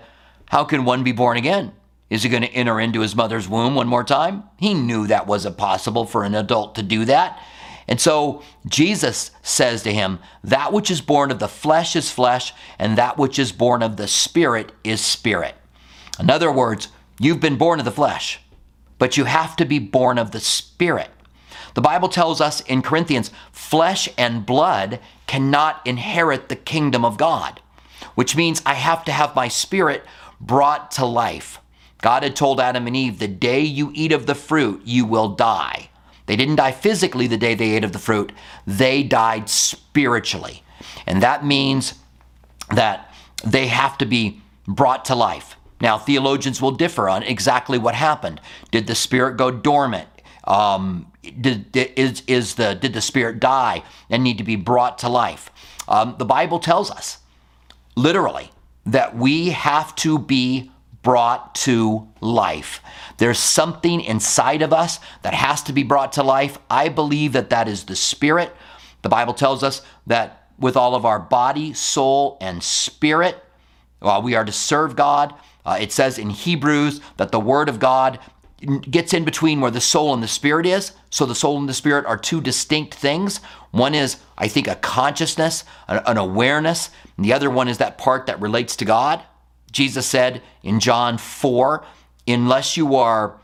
How 0.47 0.63
can 0.63 0.85
one 0.85 1.03
be 1.03 1.11
born 1.11 1.37
again? 1.37 1.73
Is 2.09 2.23
he 2.23 2.29
going 2.29 2.43
to 2.43 2.49
enter 2.49 2.79
into 2.79 2.99
his 2.99 3.15
mother's 3.15 3.47
womb 3.47 3.73
one 3.73 3.87
more 3.87 4.03
time? 4.03 4.43
He 4.57 4.73
knew 4.73 5.07
that 5.07 5.27
wasn't 5.27 5.57
possible 5.57 6.05
for 6.05 6.23
an 6.23 6.35
adult 6.35 6.75
to 6.75 6.83
do 6.83 7.05
that. 7.05 7.41
And 7.87 7.99
so 7.99 8.43
Jesus 8.67 9.31
says 9.41 9.83
to 9.83 9.93
him, 9.93 10.19
That 10.43 10.73
which 10.73 10.91
is 10.91 11.01
born 11.01 11.31
of 11.31 11.39
the 11.39 11.47
flesh 11.47 11.95
is 11.95 12.11
flesh, 12.11 12.53
and 12.77 12.97
that 12.97 13.17
which 13.17 13.39
is 13.39 13.51
born 13.51 13.81
of 13.81 13.97
the 13.97 14.07
spirit 14.07 14.71
is 14.83 15.01
spirit. 15.01 15.55
In 16.19 16.29
other 16.29 16.51
words, 16.51 16.89
you've 17.19 17.39
been 17.39 17.57
born 17.57 17.79
of 17.79 17.85
the 17.85 17.91
flesh, 17.91 18.41
but 18.97 19.17
you 19.17 19.23
have 19.23 19.55
to 19.55 19.65
be 19.65 19.79
born 19.79 20.17
of 20.17 20.31
the 20.31 20.39
spirit. 20.39 21.09
The 21.73 21.81
Bible 21.81 22.09
tells 22.09 22.41
us 22.41 22.61
in 22.61 22.81
Corinthians, 22.81 23.31
flesh 23.51 24.09
and 24.17 24.45
blood 24.45 24.99
cannot 25.27 25.85
inherit 25.87 26.49
the 26.49 26.55
kingdom 26.57 27.05
of 27.05 27.17
God, 27.17 27.60
which 28.15 28.35
means 28.35 28.61
I 28.65 28.75
have 28.75 29.03
to 29.05 29.11
have 29.11 29.35
my 29.35 29.47
spirit 29.47 30.03
brought 30.39 30.91
to 30.91 31.05
life. 31.05 31.59
God 32.01 32.23
had 32.23 32.35
told 32.35 32.59
Adam 32.59 32.87
and 32.87 32.95
Eve, 32.95 33.19
The 33.19 33.27
day 33.27 33.61
you 33.61 33.91
eat 33.93 34.11
of 34.11 34.25
the 34.25 34.35
fruit, 34.35 34.81
you 34.85 35.05
will 35.05 35.29
die. 35.29 35.89
They 36.25 36.35
didn't 36.35 36.55
die 36.55 36.71
physically 36.71 37.27
the 37.27 37.37
day 37.37 37.55
they 37.55 37.71
ate 37.71 37.83
of 37.83 37.93
the 37.93 37.99
fruit, 37.99 38.31
they 38.65 39.03
died 39.03 39.49
spiritually. 39.49 40.63
And 41.05 41.21
that 41.21 41.45
means 41.45 41.95
that 42.73 43.13
they 43.45 43.67
have 43.67 43.97
to 43.99 44.05
be 44.05 44.41
brought 44.67 45.05
to 45.05 45.15
life. 45.15 45.55
Now, 45.79 45.97
theologians 45.97 46.61
will 46.61 46.71
differ 46.71 47.09
on 47.09 47.23
exactly 47.23 47.77
what 47.77 47.95
happened. 47.95 48.39
Did 48.69 48.87
the 48.87 48.95
spirit 48.95 49.35
go 49.35 49.49
dormant? 49.49 50.07
Um, 50.43 51.11
did, 51.39 51.75
is, 51.75 52.23
is 52.27 52.55
the, 52.55 52.75
did 52.75 52.93
the 52.93 53.01
spirit 53.01 53.39
die 53.39 53.83
and 54.09 54.23
need 54.23 54.37
to 54.37 54.43
be 54.43 54.55
brought 54.55 54.99
to 54.99 55.09
life? 55.09 55.49
Um, 55.87 56.15
the 56.17 56.25
Bible 56.25 56.59
tells 56.59 56.91
us, 56.91 57.17
literally, 58.01 58.51
that 58.85 59.15
we 59.15 59.49
have 59.49 59.95
to 59.95 60.17
be 60.17 60.71
brought 61.03 61.55
to 61.55 62.07
life. 62.19 62.81
There's 63.17 63.39
something 63.39 64.01
inside 64.01 64.61
of 64.61 64.73
us 64.73 64.99
that 65.23 65.33
has 65.33 65.63
to 65.63 65.73
be 65.73 65.83
brought 65.83 66.13
to 66.13 66.23
life. 66.23 66.57
I 66.69 66.89
believe 66.89 67.33
that 67.33 67.49
that 67.49 67.67
is 67.67 67.85
the 67.85 67.95
Spirit. 67.95 68.55
The 69.01 69.09
Bible 69.09 69.33
tells 69.33 69.63
us 69.63 69.81
that 70.07 70.47
with 70.59 70.77
all 70.77 70.93
of 70.93 71.05
our 71.05 71.19
body, 71.19 71.73
soul, 71.73 72.37
and 72.39 72.61
spirit, 72.61 73.43
well, 73.99 74.21
we 74.21 74.35
are 74.35 74.45
to 74.45 74.51
serve 74.51 74.95
God. 74.95 75.33
Uh, 75.65 75.77
it 75.79 75.91
says 75.91 76.17
in 76.17 76.29
Hebrews 76.29 77.01
that 77.17 77.31
the 77.31 77.39
Word 77.39 77.69
of 77.69 77.79
God 77.79 78.19
gets 78.89 79.13
in 79.13 79.23
between 79.23 79.61
where 79.61 79.71
the 79.71 79.81
soul 79.81 80.13
and 80.13 80.21
the 80.21 80.27
spirit 80.27 80.65
is. 80.65 80.93
So 81.09 81.25
the 81.25 81.35
soul 81.35 81.57
and 81.57 81.67
the 81.67 81.73
spirit 81.73 82.05
are 82.05 82.17
two 82.17 82.41
distinct 82.41 82.93
things. 82.93 83.37
One 83.71 83.95
is, 83.95 84.17
I 84.37 84.47
think, 84.47 84.67
a 84.67 84.75
consciousness, 84.75 85.63
an 85.87 86.17
awareness, 86.17 86.89
and 87.17 87.25
the 87.25 87.33
other 87.33 87.49
one 87.49 87.67
is 87.67 87.79
that 87.79 87.97
part 87.97 88.27
that 88.27 88.39
relates 88.39 88.75
to 88.77 88.85
God. 88.85 89.21
Jesus 89.71 90.05
said 90.05 90.41
in 90.63 90.79
John 90.79 91.17
4, 91.17 91.83
unless 92.27 92.77
you 92.77 92.95
are, 92.95 93.35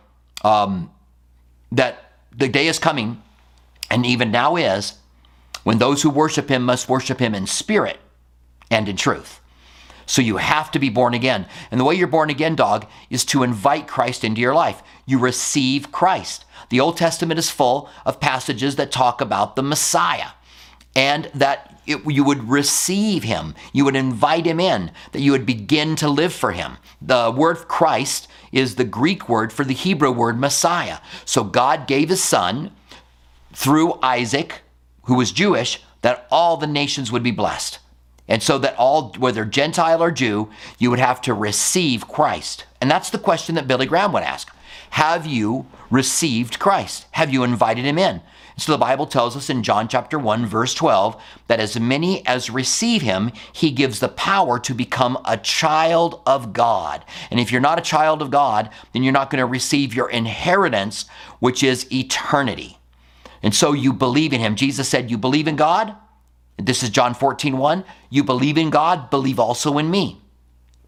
um, 0.43 0.91
that 1.71 2.11
the 2.35 2.47
day 2.47 2.67
is 2.67 2.79
coming, 2.79 3.21
and 3.89 4.05
even 4.05 4.31
now 4.31 4.55
is, 4.55 4.93
when 5.63 5.79
those 5.79 6.01
who 6.01 6.09
worship 6.09 6.49
him 6.49 6.63
must 6.63 6.87
worship 6.87 7.19
him 7.19 7.33
in 7.33 7.47
spirit 7.47 7.99
and 8.69 8.87
in 8.87 8.95
truth. 8.95 9.39
So 10.07 10.21
you 10.21 10.37
have 10.37 10.71
to 10.71 10.79
be 10.79 10.89
born 10.89 11.13
again. 11.13 11.45
And 11.69 11.79
the 11.79 11.83
way 11.83 11.93
you're 11.93 12.07
born 12.07 12.29
again, 12.29 12.55
dog, 12.55 12.87
is 13.09 13.23
to 13.25 13.43
invite 13.43 13.87
Christ 13.87 14.23
into 14.23 14.41
your 14.41 14.55
life. 14.55 14.81
You 15.05 15.19
receive 15.19 15.91
Christ. 15.91 16.45
The 16.69 16.79
Old 16.79 16.97
Testament 16.97 17.37
is 17.37 17.51
full 17.51 17.89
of 18.05 18.19
passages 18.19 18.77
that 18.77 18.91
talk 18.91 19.21
about 19.21 19.55
the 19.55 19.63
Messiah 19.63 20.29
and 20.95 21.25
that 21.35 21.79
it, 21.85 22.01
you 22.07 22.23
would 22.23 22.49
receive 22.49 23.23
him, 23.23 23.53
you 23.71 23.85
would 23.85 23.95
invite 23.95 24.45
him 24.45 24.59
in, 24.59 24.91
that 25.11 25.21
you 25.21 25.31
would 25.31 25.45
begin 25.45 25.95
to 25.97 26.09
live 26.09 26.33
for 26.33 26.53
him. 26.53 26.77
The 27.01 27.33
word 27.35 27.67
Christ 27.67 28.27
is 28.51 28.75
the 28.75 28.83
Greek 28.83 29.29
word 29.29 29.53
for 29.53 29.63
the 29.63 29.73
Hebrew 29.73 30.11
word 30.11 30.39
Messiah. 30.39 30.97
So 31.25 31.43
God 31.43 31.85
gave 31.85 32.09
his 32.09 32.23
son 32.23 32.71
through 33.53 33.99
Isaac, 34.01 34.61
who 35.03 35.15
was 35.15 35.31
Jewish, 35.31 35.81
that 36.01 36.27
all 36.31 36.57
the 36.57 36.67
nations 36.67 37.11
would 37.11 37.23
be 37.23 37.31
blessed. 37.31 37.79
And 38.27 38.43
so 38.43 38.57
that 38.59 38.75
all, 38.77 39.13
whether 39.17 39.45
Gentile 39.45 40.03
or 40.03 40.11
Jew, 40.11 40.49
you 40.77 40.89
would 40.89 40.99
have 40.99 41.21
to 41.21 41.33
receive 41.33 42.07
Christ. 42.07 42.65
And 42.81 42.91
that's 42.91 43.09
the 43.09 43.17
question 43.17 43.55
that 43.55 43.67
Billy 43.67 43.85
Graham 43.85 44.11
would 44.13 44.23
ask. 44.23 44.53
Have 44.91 45.25
you 45.25 45.65
received 45.89 46.59
Christ? 46.59 47.05
Have 47.11 47.31
you 47.31 47.43
invited 47.43 47.85
him 47.85 47.97
in? 47.97 48.21
So 48.59 48.71
the 48.71 48.79
Bible 48.79 49.05
tells 49.05 49.37
us 49.37 49.51
in 49.51 49.61
John 49.61 49.87
chapter 49.87 50.17
1 50.17 50.47
verse 50.47 50.73
12 50.73 51.21
that 51.47 51.59
as 51.59 51.79
many 51.79 52.25
as 52.25 52.49
receive 52.49 53.03
him, 53.03 53.31
he 53.53 53.69
gives 53.69 53.99
the 53.99 54.09
power 54.09 54.57
to 54.59 54.73
become 54.73 55.19
a 55.25 55.37
child 55.37 56.21
of 56.25 56.53
God. 56.53 57.05
And 57.29 57.39
if 57.39 57.51
you're 57.51 57.61
not 57.61 57.77
a 57.77 57.83
child 57.83 58.21
of 58.21 58.31
God, 58.31 58.71
then 58.93 59.03
you're 59.03 59.13
not 59.13 59.29
going 59.29 59.41
to 59.41 59.45
receive 59.45 59.93
your 59.93 60.09
inheritance, 60.09 61.05
which 61.39 61.61
is 61.61 61.91
eternity. 61.91 62.79
And 63.43 63.53
so 63.53 63.73
you 63.73 63.93
believe 63.93 64.33
in 64.33 64.41
him. 64.41 64.55
Jesus 64.55 64.89
said, 64.89 65.11
You 65.11 65.19
believe 65.19 65.47
in 65.47 65.55
God? 65.55 65.95
This 66.57 66.83
is 66.83 66.89
John 66.89 67.13
14, 67.13 67.57
1. 67.57 67.85
You 68.09 68.23
believe 68.23 68.57
in 68.57 68.69
God, 68.69 69.09
believe 69.09 69.39
also 69.39 69.77
in 69.77 69.91
me. 69.91 70.21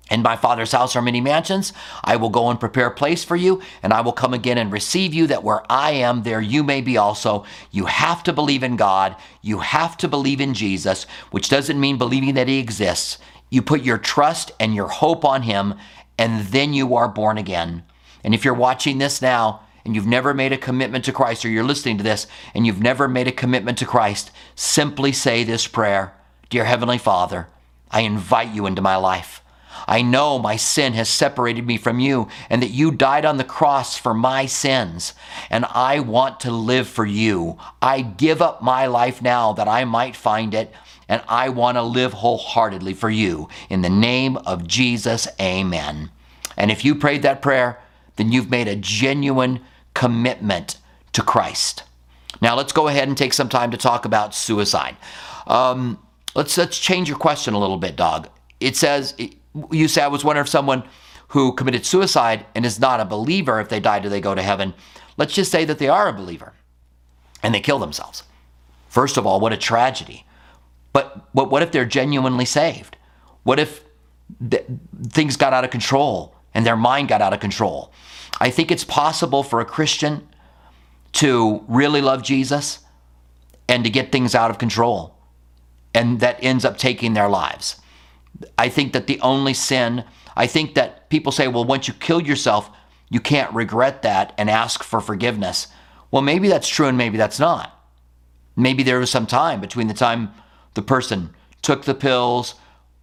In 0.10 0.24
my 0.24 0.36
Father's 0.36 0.72
house 0.72 0.96
are 0.96 1.02
many 1.02 1.22
mansions. 1.22 1.72
I 2.04 2.16
will 2.16 2.32
go 2.32 2.50
and 2.50 2.60
prepare 2.60 2.88
a 2.88 2.92
place 2.92 3.24
for 3.24 3.36
you, 3.36 3.62
and 3.84 3.94
I 3.94 4.02
will 4.02 4.12
come 4.12 4.34
again 4.34 4.58
and 4.58 4.72
receive 4.72 5.14
you, 5.14 5.28
that 5.28 5.44
where 5.44 5.62
I 5.72 5.92
am, 5.92 6.24
there 6.24 6.42
you 6.42 6.64
may 6.64 6.82
be 6.82 6.98
also. 6.98 7.46
You 7.70 7.86
have 7.86 8.24
to 8.24 8.34
believe 8.34 8.64
in 8.64 8.76
God. 8.76 9.16
You 9.44 9.60
have 9.60 9.96
to 9.98 10.08
believe 10.08 10.42
in 10.42 10.56
Jesus, 10.56 11.06
which 11.30 11.50
doesn't 11.50 11.80
mean 11.80 12.00
believing 12.00 12.34
that 12.34 12.48
He 12.48 12.58
exists. 12.58 13.20
You 13.52 13.62
put 13.62 13.84
your 13.84 14.00
trust 14.00 14.52
and 14.60 14.74
your 14.74 14.88
hope 14.88 15.24
on 15.24 15.44
Him, 15.44 15.76
and 16.18 16.48
then 16.48 16.74
you 16.74 16.96
are 16.96 17.08
born 17.08 17.38
again. 17.38 17.84
And 18.24 18.34
if 18.34 18.44
you're 18.44 18.56
watching 18.56 18.98
this 18.98 19.22
now, 19.22 19.62
and 19.89 19.96
you've 19.96 20.05
never 20.05 20.36
made 20.36 20.53
a 20.53 20.58
commitment 20.58 21.03
to 21.05 21.12
Christ, 21.12 21.43
or 21.43 21.50
you're 21.50 21.63
listening 21.63 21.98
to 21.98 22.03
this 22.03 22.27
and 22.53 22.63
you've 22.63 22.79
never 22.79 23.08
made 23.08 23.27
a 23.27 23.31
commitment 23.31 23.79
to 23.79 23.88
Christ, 23.88 24.29
simply 24.53 25.12
say 25.12 25.43
this 25.43 25.65
prayer 25.65 26.13
Dear 26.51 26.65
Heavenly 26.65 27.00
Father, 27.00 27.48
I 27.89 28.01
invite 28.01 28.53
you 28.53 28.67
into 28.67 28.84
my 28.84 28.98
life. 28.98 29.41
I 29.88 30.03
know 30.03 30.38
my 30.38 30.58
sin 30.58 30.93
has 30.93 31.10
separated 31.10 31.65
me 31.65 31.77
from 31.77 32.00
you 32.00 32.27
and 32.51 32.62
that 32.62 32.69
you 32.69 32.91
died 32.91 33.25
on 33.25 33.38
the 33.38 33.43
cross 33.43 33.98
for 33.98 34.13
my 34.13 34.46
sins. 34.46 35.15
And 35.50 35.65
I 35.65 36.01
want 36.01 36.39
to 36.41 36.51
live 36.51 36.88
for 36.88 37.05
you. 37.08 37.58
I 37.81 38.01
give 38.01 38.43
up 38.43 38.62
my 38.62 38.86
life 38.86 39.24
now 39.24 39.53
that 39.53 39.67
I 39.67 39.86
might 39.86 40.15
find 40.15 40.53
it. 40.53 40.72
And 41.08 41.24
I 41.27 41.50
want 41.50 41.77
to 41.77 41.81
live 41.81 42.13
wholeheartedly 42.13 42.93
for 42.93 43.10
you. 43.10 43.50
In 43.72 43.81
the 43.81 43.89
name 43.89 44.38
of 44.38 44.67
Jesus, 44.67 45.27
amen. 45.41 46.12
And 46.55 46.69
if 46.69 46.86
you 46.86 46.93
prayed 46.93 47.24
that 47.24 47.41
prayer, 47.41 47.79
then 48.17 48.31
you've 48.31 48.51
made 48.51 48.67
a 48.67 48.75
genuine 48.75 49.62
commitment 49.93 50.77
to 51.13 51.22
Christ. 51.22 51.84
Now 52.41 52.55
let's 52.55 52.74
go 52.74 52.88
ahead 52.88 53.08
and 53.08 53.17
take 53.17 53.34
some 53.34 53.50
time 53.50 53.72
to 53.72 53.77
talk 53.77 54.05
about 54.05 54.36
suicide. 54.36 54.96
Um, 55.48 56.00
let's 56.36 56.58
let's 56.58 56.79
change 56.79 57.10
your 57.10 57.17
question 57.17 57.53
a 57.53 57.60
little 57.60 57.77
bit, 57.77 57.96
dog. 57.96 58.29
It 58.60 58.75
says 58.75 59.15
you 59.72 59.88
say 59.88 60.01
I 60.01 60.08
was 60.08 60.24
wondering 60.24 60.46
if 60.46 60.50
someone 60.50 60.84
who 61.29 61.53
committed 61.53 61.86
suicide 61.86 62.46
and 62.55 62.65
is 62.65 62.79
not 62.79 63.00
a 63.00 63.05
believer, 63.05 63.60
if 63.60 63.69
they 63.69 63.79
die, 63.79 64.00
do 64.00 64.10
they 64.10 64.22
go 64.22 64.36
to 64.36 64.41
heaven? 64.41 64.74
Let's 65.17 65.34
just 65.34 65.51
say 65.51 65.65
that 65.65 65.79
they 65.79 65.88
are 65.88 66.08
a 66.08 66.13
believer 66.13 66.53
and 67.43 67.53
they 67.53 67.60
kill 67.60 67.79
themselves. 67.79 68.24
First 68.88 69.17
of 69.17 69.27
all, 69.27 69.39
what 69.39 69.53
a 69.53 69.58
tragedy. 69.58 70.25
But 70.91 71.27
what, 71.34 71.51
what 71.51 71.62
if 71.62 71.72
they're 71.72 71.86
genuinely 71.86 72.46
saved? 72.46 72.98
What 73.43 73.60
if 73.60 73.84
th- 74.50 74.65
things 75.10 75.38
got 75.38 75.53
out 75.53 75.63
of 75.63 75.69
control 75.69 76.36
and 76.53 76.65
their 76.65 76.75
mind 76.75 77.10
got 77.10 77.22
out 77.22 77.34
of 77.34 77.39
control? 77.39 77.91
I 78.39 78.50
think 78.50 78.72
it's 78.72 78.84
possible 78.84 79.43
for 79.43 79.60
a 79.60 79.65
Christian 79.65 80.27
to 81.13 81.63
really 81.67 82.01
love 82.01 82.24
Jesus 82.24 82.79
and 83.67 83.84
to 83.84 83.89
get 83.89 84.12
things 84.12 84.34
out 84.34 84.50
of 84.50 84.58
control. 84.58 85.15
And 85.93 86.19
that 86.19 86.41
ends 86.41 86.65
up 86.65 86.77
taking 86.77 87.13
their 87.13 87.29
lives. 87.29 87.81
I 88.58 88.69
think 88.69 88.93
that 88.93 89.08
the 89.08 89.19
only 89.22 89.53
sin, 89.53 90.05
I 90.36 90.48
think 90.48 90.75
that 90.75 91.10
people 91.10 91.31
say, 91.31 91.48
well, 91.48 91.65
once 91.65 91.88
you 91.88 91.93
kill 91.93 92.22
yourself, 92.22 92.69
you 93.10 93.19
can't 93.19 93.53
regret 93.53 94.03
that 94.03 94.34
and 94.38 94.50
ask 94.50 94.84
for 94.84 95.01
forgiveness. 95.01 95.67
Well, 96.12 96.22
maybe 96.22 96.48
that's 96.48 96.67
true 96.67 96.88
and 96.88 96.98
maybe 96.98 97.17
that's 97.17 97.39
not. 97.39 97.75
Maybe 98.55 98.84
there 98.84 99.00
was 99.00 99.12
some 99.12 99.25
time 99.25 99.60
between 99.62 99.88
the 99.88 99.93
time 99.93 100.31
the 100.75 100.81
person 100.81 101.36
took 101.62 101.86
the 101.86 101.96
pills 101.96 102.55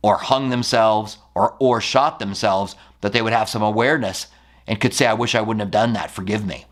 or 0.02 0.16
hung 0.18 0.50
themselves 0.50 1.18
or, 1.34 1.56
or 1.58 1.80
shot 1.80 2.18
themselves 2.18 2.76
that 3.00 3.12
they 3.12 3.22
would 3.22 3.32
have 3.32 3.48
some 3.48 3.62
awareness 3.62 4.28
and 4.66 4.80
could 4.80 4.94
say, 4.94 5.06
I 5.06 5.14
wish 5.14 5.34
I 5.34 5.40
wouldn't 5.40 5.60
have 5.60 5.70
done 5.70 5.92
that. 5.92 6.10
Forgive 6.10 6.44
me. 6.46 6.66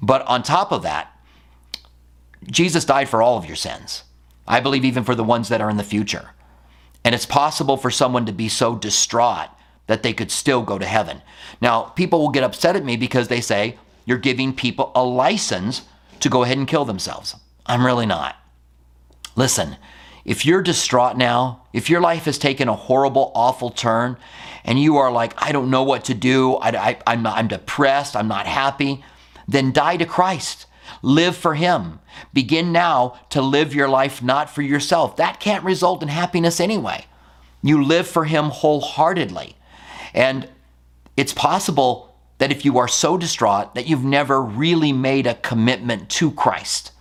But 0.00 0.26
on 0.26 0.42
top 0.42 0.72
of 0.72 0.82
that, 0.82 1.16
Jesus 2.46 2.84
died 2.84 3.08
for 3.08 3.22
all 3.22 3.36
of 3.36 3.46
your 3.46 3.56
sins. 3.56 4.04
I 4.46 4.60
believe 4.60 4.84
even 4.84 5.04
for 5.04 5.14
the 5.14 5.24
ones 5.24 5.48
that 5.48 5.60
are 5.60 5.70
in 5.70 5.76
the 5.76 5.84
future. 5.84 6.30
And 7.04 7.14
it's 7.14 7.26
possible 7.26 7.76
for 7.76 7.90
someone 7.90 8.26
to 8.26 8.32
be 8.32 8.48
so 8.48 8.76
distraught 8.76 9.48
that 9.86 10.02
they 10.02 10.12
could 10.12 10.30
still 10.30 10.62
go 10.62 10.78
to 10.78 10.86
heaven. 10.86 11.22
Now, 11.60 11.82
people 11.82 12.20
will 12.20 12.30
get 12.30 12.44
upset 12.44 12.76
at 12.76 12.84
me 12.84 12.96
because 12.96 13.28
they 13.28 13.40
say, 13.40 13.78
you're 14.04 14.18
giving 14.18 14.54
people 14.54 14.92
a 14.94 15.04
license 15.04 15.82
to 16.20 16.28
go 16.28 16.42
ahead 16.42 16.58
and 16.58 16.68
kill 16.68 16.84
themselves. 16.84 17.36
I'm 17.66 17.86
really 17.86 18.06
not. 18.06 18.36
Listen, 19.36 19.76
if 20.24 20.46
you're 20.46 20.62
distraught 20.62 21.16
now, 21.16 21.62
if 21.72 21.90
your 21.90 22.00
life 22.00 22.24
has 22.26 22.38
taken 22.38 22.68
a 22.68 22.74
horrible, 22.74 23.32
awful 23.34 23.70
turn, 23.70 24.16
and 24.64 24.80
you 24.80 24.96
are 24.96 25.10
like, 25.10 25.34
I 25.36 25.52
don't 25.52 25.70
know 25.70 25.82
what 25.82 26.04
to 26.04 26.14
do, 26.14 26.56
I, 26.56 26.98
am 27.06 27.26
I'm 27.26 27.48
depressed, 27.48 28.14
I'm 28.14 28.28
not 28.28 28.46
happy, 28.46 29.04
then 29.48 29.72
die 29.72 29.96
to 29.96 30.06
Christ. 30.06 30.66
Live 31.02 31.36
for 31.36 31.54
Him. 31.54 31.98
Begin 32.32 32.70
now 32.70 33.18
to 33.30 33.42
live 33.42 33.74
your 33.74 33.88
life 33.88 34.22
not 34.22 34.48
for 34.50 34.62
yourself. 34.62 35.16
That 35.16 35.40
can't 35.40 35.64
result 35.64 36.02
in 36.02 36.08
happiness 36.08 36.60
anyway. 36.60 37.06
You 37.62 37.82
live 37.82 38.06
for 38.06 38.24
Him 38.24 38.46
wholeheartedly. 38.46 39.56
And 40.14 40.48
it's 41.16 41.32
possible 41.32 42.14
that 42.38 42.52
if 42.52 42.64
you 42.64 42.78
are 42.78 42.88
so 42.88 43.16
distraught 43.16 43.74
that 43.74 43.86
you've 43.86 44.04
never 44.04 44.40
really 44.40 44.92
made 44.92 45.26
a 45.26 45.34
commitment 45.34 46.08
to 46.10 46.30
Christ. 46.30 46.91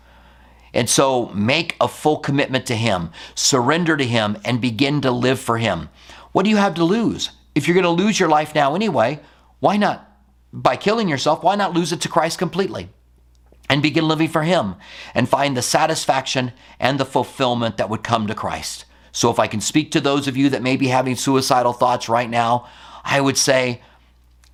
And 0.73 0.89
so 0.89 1.27
make 1.29 1.75
a 1.81 1.87
full 1.87 2.17
commitment 2.17 2.65
to 2.67 2.75
Him, 2.75 3.11
surrender 3.35 3.97
to 3.97 4.05
Him, 4.05 4.37
and 4.45 4.61
begin 4.61 5.01
to 5.01 5.11
live 5.11 5.39
for 5.39 5.57
Him. 5.57 5.89
What 6.31 6.43
do 6.43 6.49
you 6.49 6.57
have 6.57 6.75
to 6.75 6.83
lose? 6.83 7.31
If 7.55 7.67
you're 7.67 7.75
going 7.75 7.83
to 7.83 8.03
lose 8.03 8.19
your 8.19 8.29
life 8.29 8.55
now 8.55 8.75
anyway, 8.75 9.19
why 9.59 9.77
not? 9.77 10.07
By 10.53 10.75
killing 10.75 11.09
yourself, 11.09 11.43
why 11.43 11.55
not 11.55 11.73
lose 11.73 11.91
it 11.91 12.01
to 12.01 12.09
Christ 12.09 12.39
completely? 12.39 12.89
And 13.69 13.81
begin 13.81 14.07
living 14.07 14.29
for 14.29 14.43
Him 14.43 14.75
and 15.13 15.29
find 15.29 15.55
the 15.55 15.61
satisfaction 15.61 16.53
and 16.79 16.99
the 16.99 17.05
fulfillment 17.05 17.77
that 17.77 17.89
would 17.89 18.03
come 18.03 18.27
to 18.27 18.35
Christ. 18.35 18.85
So, 19.13 19.29
if 19.29 19.39
I 19.39 19.47
can 19.47 19.61
speak 19.61 19.91
to 19.91 20.01
those 20.01 20.27
of 20.27 20.37
you 20.37 20.49
that 20.49 20.61
may 20.61 20.77
be 20.77 20.87
having 20.87 21.15
suicidal 21.15 21.73
thoughts 21.73 22.07
right 22.07 22.29
now, 22.29 22.67
I 23.03 23.19
would 23.19 23.37
say 23.37 23.81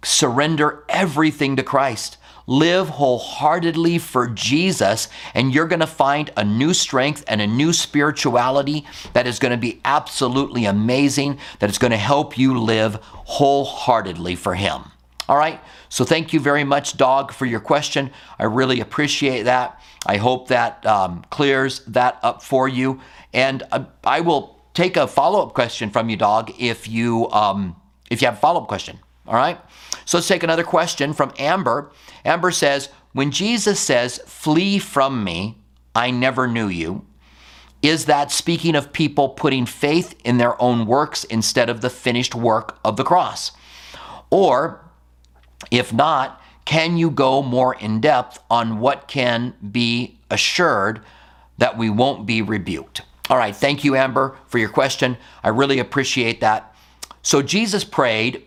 surrender 0.04 0.84
everything 0.90 1.56
to 1.58 1.64
Christ. 1.64 2.18
Live 2.48 2.88
wholeheartedly 2.88 3.98
for 3.98 4.28
Jesus, 4.28 5.10
and 5.34 5.54
you're 5.54 5.68
going 5.68 5.82
to 5.82 5.88
find 5.88 6.32
a 6.38 6.44
new 6.46 6.74
strength 6.74 7.24
and 7.28 7.42
a 7.42 7.48
new 7.48 7.74
spirituality 7.74 8.88
that 9.12 9.28
is 9.28 9.38
going 9.38 9.52
to 9.52 9.58
be 9.58 9.82
absolutely 9.84 10.64
amazing, 10.64 11.40
that 11.60 11.70
is 11.70 11.78
going 11.78 11.92
to 11.92 11.98
help 11.98 12.38
you 12.38 12.58
live 12.58 12.96
wholeheartedly 13.04 14.38
for 14.38 14.56
Him. 14.56 14.84
All 15.28 15.38
right? 15.38 15.60
So 15.90 16.06
thank 16.06 16.32
you 16.32 16.40
very 16.40 16.64
much, 16.64 16.96
Dog, 16.96 17.34
for 17.34 17.46
your 17.46 17.60
question. 17.60 18.12
I 18.40 18.46
really 18.46 18.80
appreciate 18.80 19.44
that. 19.44 19.82
I 20.06 20.18
hope 20.18 20.48
that 20.48 20.86
um, 20.86 21.26
clears 21.30 21.82
that 21.88 22.18
up 22.24 22.42
for 22.42 22.68
you. 22.68 23.02
And 23.34 23.64
uh, 23.72 23.86
I 24.04 24.22
will 24.22 24.58
take 24.74 24.96
a 24.96 25.08
follow 25.08 25.46
up 25.46 25.54
question 25.54 25.90
from 25.90 26.10
you, 26.10 26.16
Dog, 26.16 26.54
if 26.60 26.88
you 26.88 27.30
um, 27.32 27.76
if 28.10 28.22
you 28.22 28.28
have 28.28 28.36
a 28.36 28.40
follow 28.40 28.62
up 28.62 28.68
question. 28.68 29.00
All 29.28 29.36
right. 29.36 29.60
So 30.08 30.17
let's 30.17 30.28
take 30.30 30.43
another 30.43 30.63
question 30.63 31.12
from 31.12 31.34
Amber. 31.38 31.91
Amber 32.24 32.52
says, 32.52 32.88
When 33.12 33.30
Jesus 33.30 33.78
says, 33.78 34.20
Flee 34.26 34.80
from 34.80 35.22
me, 35.22 35.58
I 35.93 36.12
never 36.12 36.48
knew 36.48 36.70
you, 36.70 37.06
is 37.82 38.06
that 38.06 38.32
speaking 38.32 38.74
of 38.74 38.93
people 38.93 39.28
putting 39.28 39.65
faith 39.65 40.15
in 40.24 40.38
their 40.38 40.60
own 40.62 40.86
works 40.86 41.26
instead 41.26 41.70
of 41.70 41.82
the 41.82 41.89
finished 41.89 42.34
work 42.34 42.80
of 42.86 42.96
the 42.96 43.04
cross? 43.04 43.52
Or, 44.30 44.80
if 45.72 45.91
not, 45.91 46.41
can 46.63 46.96
you 46.96 47.12
go 47.12 47.43
more 47.43 47.76
in 47.76 48.00
depth 48.00 48.39
on 48.50 48.80
what 48.80 49.10
can 49.10 49.56
be 49.74 50.17
assured 50.32 51.02
that 51.58 51.78
we 51.78 51.89
won't 51.89 52.26
be 52.26 52.41
rebuked? 52.41 53.02
All 53.30 53.38
right, 53.38 53.56
thank 53.56 53.84
you, 53.84 53.98
Amber, 53.98 54.38
for 54.48 54.58
your 54.58 54.70
question. 54.70 55.17
I 55.43 55.50
really 55.50 55.80
appreciate 55.80 56.39
that. 56.39 56.74
So, 57.24 57.41
Jesus 57.41 57.84
prayed 57.84 58.47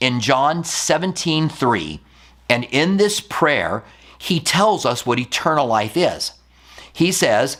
in 0.00 0.20
John 0.20 0.64
17 0.64 1.48
3, 1.48 2.00
and 2.48 2.64
in 2.64 2.96
this 2.96 3.20
prayer, 3.20 3.84
he 4.18 4.40
tells 4.40 4.84
us 4.86 5.04
what 5.04 5.18
eternal 5.18 5.66
life 5.66 5.96
is. 5.96 6.32
He 6.92 7.12
says, 7.12 7.58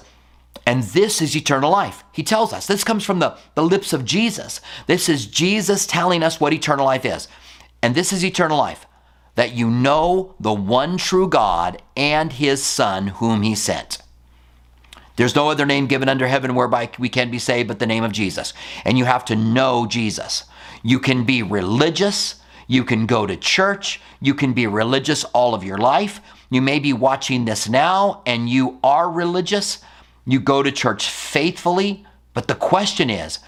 and 0.66 0.82
this 0.82 1.20
is 1.20 1.36
eternal 1.36 1.70
life. 1.70 2.04
He 2.12 2.22
tells 2.22 2.52
us. 2.52 2.66
This 2.66 2.84
comes 2.84 3.04
from 3.04 3.18
the, 3.18 3.36
the 3.54 3.64
lips 3.64 3.92
of 3.92 4.04
Jesus. 4.04 4.60
This 4.86 5.08
is 5.08 5.26
Jesus 5.26 5.86
telling 5.86 6.22
us 6.22 6.40
what 6.40 6.54
eternal 6.54 6.86
life 6.86 7.04
is. 7.04 7.28
And 7.82 7.94
this 7.94 8.12
is 8.12 8.24
eternal 8.24 8.56
life 8.56 8.86
that 9.34 9.52
you 9.52 9.68
know 9.68 10.34
the 10.38 10.54
one 10.54 10.96
true 10.96 11.28
God 11.28 11.82
and 11.96 12.32
his 12.32 12.62
Son, 12.62 13.08
whom 13.08 13.42
he 13.42 13.54
sent. 13.54 13.98
There's 15.16 15.34
no 15.34 15.48
other 15.48 15.66
name 15.66 15.86
given 15.86 16.08
under 16.08 16.26
heaven 16.26 16.54
whereby 16.54 16.90
we 16.98 17.08
can 17.08 17.30
be 17.30 17.38
saved 17.38 17.68
but 17.68 17.78
the 17.78 17.86
name 17.86 18.04
of 18.04 18.12
Jesus. 18.12 18.52
And 18.84 18.96
you 18.96 19.04
have 19.04 19.24
to 19.26 19.36
know 19.36 19.86
Jesus. 19.86 20.44
You 20.84 21.00
can 21.00 21.24
be 21.24 21.42
religious. 21.42 22.36
You 22.68 22.84
can 22.84 23.06
go 23.06 23.26
to 23.26 23.36
church. 23.36 24.00
You 24.20 24.34
can 24.34 24.52
be 24.52 24.68
religious 24.68 25.24
all 25.24 25.54
of 25.54 25.64
your 25.64 25.78
life. 25.78 26.20
You 26.50 26.62
may 26.62 26.78
be 26.78 26.92
watching 26.92 27.46
this 27.46 27.68
now 27.68 28.22
and 28.26 28.48
you 28.48 28.78
are 28.84 29.10
religious. 29.10 29.78
You 30.26 30.38
go 30.38 30.62
to 30.62 30.70
church 30.70 31.08
faithfully. 31.08 32.04
But 32.34 32.46
the 32.46 32.54
question 32.54 33.10
is 33.10 33.40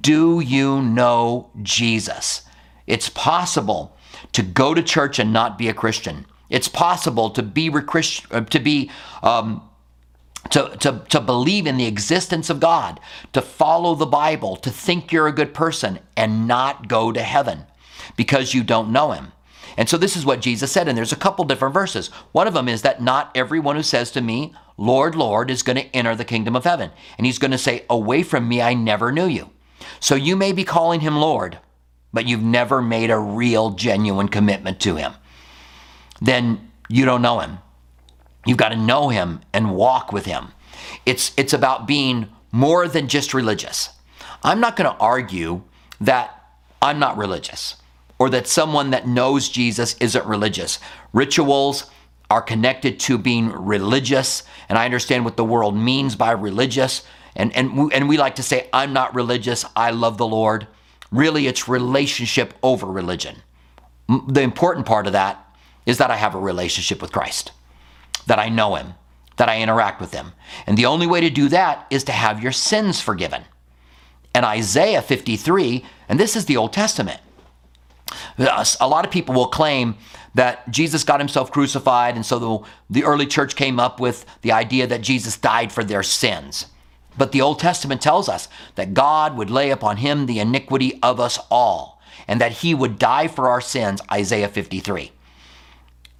do 0.00 0.40
you 0.40 0.82
know 0.82 1.50
Jesus? 1.62 2.42
It's 2.86 3.08
possible 3.08 3.96
to 4.32 4.42
go 4.42 4.74
to 4.74 4.82
church 4.82 5.18
and 5.18 5.32
not 5.32 5.56
be 5.56 5.68
a 5.68 5.74
Christian. 5.74 6.26
It's 6.50 6.68
possible 6.68 7.30
to 7.30 7.42
be 7.42 7.70
uh, 7.70 8.40
to 8.40 8.58
be 8.58 8.90
um, 9.22 9.62
to, 10.50 10.76
to, 10.80 11.04
to 11.08 11.20
believe 11.20 11.66
in 11.66 11.76
the 11.76 11.86
existence 11.86 12.50
of 12.50 12.60
God, 12.60 13.00
to 13.32 13.42
follow 13.42 13.94
the 13.94 14.06
Bible, 14.06 14.56
to 14.56 14.70
think 14.70 15.12
you're 15.12 15.28
a 15.28 15.32
good 15.32 15.54
person 15.54 16.00
and 16.16 16.46
not 16.46 16.88
go 16.88 17.12
to 17.12 17.22
heaven 17.22 17.64
because 18.16 18.54
you 18.54 18.62
don't 18.62 18.92
know 18.92 19.12
Him. 19.12 19.32
And 19.76 19.88
so 19.88 19.96
this 19.96 20.16
is 20.16 20.26
what 20.26 20.40
Jesus 20.40 20.72
said, 20.72 20.88
and 20.88 20.98
there's 20.98 21.12
a 21.12 21.16
couple 21.16 21.44
different 21.44 21.74
verses. 21.74 22.08
One 22.32 22.48
of 22.48 22.54
them 22.54 22.68
is 22.68 22.82
that 22.82 23.00
not 23.00 23.30
everyone 23.34 23.76
who 23.76 23.82
says 23.82 24.10
to 24.12 24.20
me, 24.20 24.54
Lord, 24.76 25.14
Lord, 25.14 25.50
is 25.50 25.62
going 25.62 25.76
to 25.76 25.96
enter 25.96 26.16
the 26.16 26.24
kingdom 26.24 26.56
of 26.56 26.64
heaven. 26.64 26.90
And 27.16 27.26
he's 27.26 27.38
going 27.38 27.50
to 27.50 27.58
say, 27.58 27.84
Away 27.88 28.22
from 28.22 28.48
me, 28.48 28.60
I 28.60 28.74
never 28.74 29.12
knew 29.12 29.26
you. 29.26 29.50
So 30.00 30.14
you 30.14 30.36
may 30.36 30.52
be 30.52 30.64
calling 30.64 31.00
him 31.00 31.16
Lord, 31.16 31.58
but 32.12 32.26
you've 32.26 32.42
never 32.42 32.82
made 32.82 33.10
a 33.10 33.18
real, 33.18 33.70
genuine 33.70 34.28
commitment 34.28 34.80
to 34.80 34.96
him. 34.96 35.12
Then 36.20 36.70
you 36.88 37.04
don't 37.04 37.22
know 37.22 37.40
him. 37.40 37.58
You've 38.46 38.58
got 38.58 38.70
to 38.70 38.76
know 38.76 39.08
him 39.08 39.40
and 39.52 39.74
walk 39.74 40.12
with 40.12 40.26
him. 40.26 40.48
It's, 41.04 41.32
it's 41.36 41.52
about 41.52 41.86
being 41.86 42.28
more 42.52 42.88
than 42.88 43.08
just 43.08 43.34
religious. 43.34 43.90
I'm 44.42 44.60
not 44.60 44.76
going 44.76 44.90
to 44.90 44.98
argue 44.98 45.62
that 46.00 46.44
I'm 46.80 46.98
not 46.98 47.16
religious 47.16 47.76
or 48.18 48.30
that 48.30 48.46
someone 48.46 48.90
that 48.90 49.06
knows 49.06 49.48
Jesus 49.48 49.96
isn't 50.00 50.24
religious. 50.26 50.78
Rituals 51.12 51.90
are 52.30 52.42
connected 52.42 53.00
to 53.00 53.18
being 53.18 53.50
religious, 53.50 54.44
and 54.68 54.78
I 54.78 54.84
understand 54.84 55.24
what 55.24 55.36
the 55.36 55.44
world 55.44 55.76
means 55.76 56.16
by 56.16 56.32
religious. 56.32 57.02
And, 57.34 57.54
and, 57.56 57.92
and 57.92 58.08
we 58.08 58.16
like 58.18 58.36
to 58.36 58.42
say, 58.42 58.68
I'm 58.72 58.92
not 58.92 59.14
religious, 59.14 59.64
I 59.74 59.90
love 59.90 60.16
the 60.16 60.26
Lord. 60.26 60.66
Really, 61.10 61.46
it's 61.46 61.68
relationship 61.68 62.54
over 62.62 62.86
religion. 62.86 63.36
The 64.28 64.42
important 64.42 64.86
part 64.86 65.06
of 65.06 65.12
that 65.12 65.44
is 65.86 65.98
that 65.98 66.10
I 66.10 66.16
have 66.16 66.34
a 66.34 66.38
relationship 66.38 67.02
with 67.02 67.12
Christ 67.12 67.52
that 68.26 68.38
I 68.38 68.48
know 68.48 68.74
Him, 68.74 68.94
that 69.36 69.48
I 69.48 69.60
interact 69.60 70.00
with 70.00 70.12
Him. 70.12 70.32
And 70.66 70.76
the 70.76 70.86
only 70.86 71.06
way 71.06 71.20
to 71.20 71.30
do 71.30 71.48
that 71.48 71.86
is 71.90 72.04
to 72.04 72.12
have 72.12 72.42
your 72.42 72.52
sins 72.52 73.00
forgiven. 73.00 73.44
And 74.34 74.44
Isaiah 74.44 75.02
53, 75.02 75.84
and 76.08 76.18
this 76.18 76.36
is 76.36 76.44
the 76.44 76.56
Old 76.56 76.72
Testament. 76.72 77.20
A 78.38 78.88
lot 78.88 79.04
of 79.04 79.10
people 79.10 79.34
will 79.34 79.48
claim 79.48 79.96
that 80.34 80.70
Jesus 80.70 81.04
got 81.04 81.20
himself 81.20 81.50
crucified, 81.50 82.14
and 82.14 82.24
so 82.24 82.38
the, 82.38 82.68
the 83.00 83.04
early 83.04 83.26
church 83.26 83.56
came 83.56 83.80
up 83.80 83.98
with 83.98 84.24
the 84.42 84.52
idea 84.52 84.86
that 84.86 85.00
Jesus 85.00 85.36
died 85.36 85.72
for 85.72 85.82
their 85.82 86.02
sins. 86.02 86.66
But 87.18 87.32
the 87.32 87.40
Old 87.40 87.58
Testament 87.58 88.00
tells 88.00 88.28
us 88.28 88.48
that 88.76 88.94
God 88.94 89.36
would 89.36 89.50
lay 89.50 89.70
upon 89.70 89.98
him 89.98 90.26
the 90.26 90.38
iniquity 90.38 90.98
of 91.02 91.18
us 91.18 91.38
all, 91.50 92.00
and 92.28 92.40
that 92.40 92.52
he 92.52 92.74
would 92.74 92.98
die 92.98 93.26
for 93.26 93.48
our 93.48 93.60
sins, 93.60 94.00
Isaiah 94.10 94.48
53. 94.48 95.10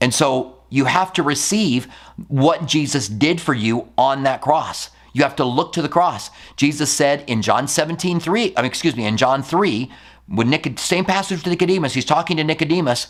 And 0.00 0.12
so 0.12 0.59
you 0.70 0.86
have 0.86 1.12
to 1.14 1.22
receive 1.22 1.88
what 2.28 2.66
Jesus 2.66 3.08
did 3.08 3.40
for 3.40 3.52
you 3.52 3.88
on 3.98 4.22
that 4.22 4.40
cross. 4.40 4.90
You 5.12 5.22
have 5.24 5.36
to 5.36 5.44
look 5.44 5.72
to 5.72 5.82
the 5.82 5.88
cross. 5.88 6.30
Jesus 6.56 6.92
said 6.92 7.24
in 7.26 7.42
John 7.42 7.66
17, 7.68 8.20
3, 8.20 8.54
I 8.56 8.62
mean, 8.62 8.68
excuse 8.68 8.96
me, 8.96 9.04
in 9.04 9.16
John 9.16 9.42
3, 9.42 9.90
when 10.28 10.50
Nicod- 10.50 10.78
same 10.78 11.04
passage 11.04 11.42
to 11.42 11.50
Nicodemus, 11.50 11.94
he's 11.94 12.04
talking 12.04 12.36
to 12.36 12.44
Nicodemus, 12.44 13.08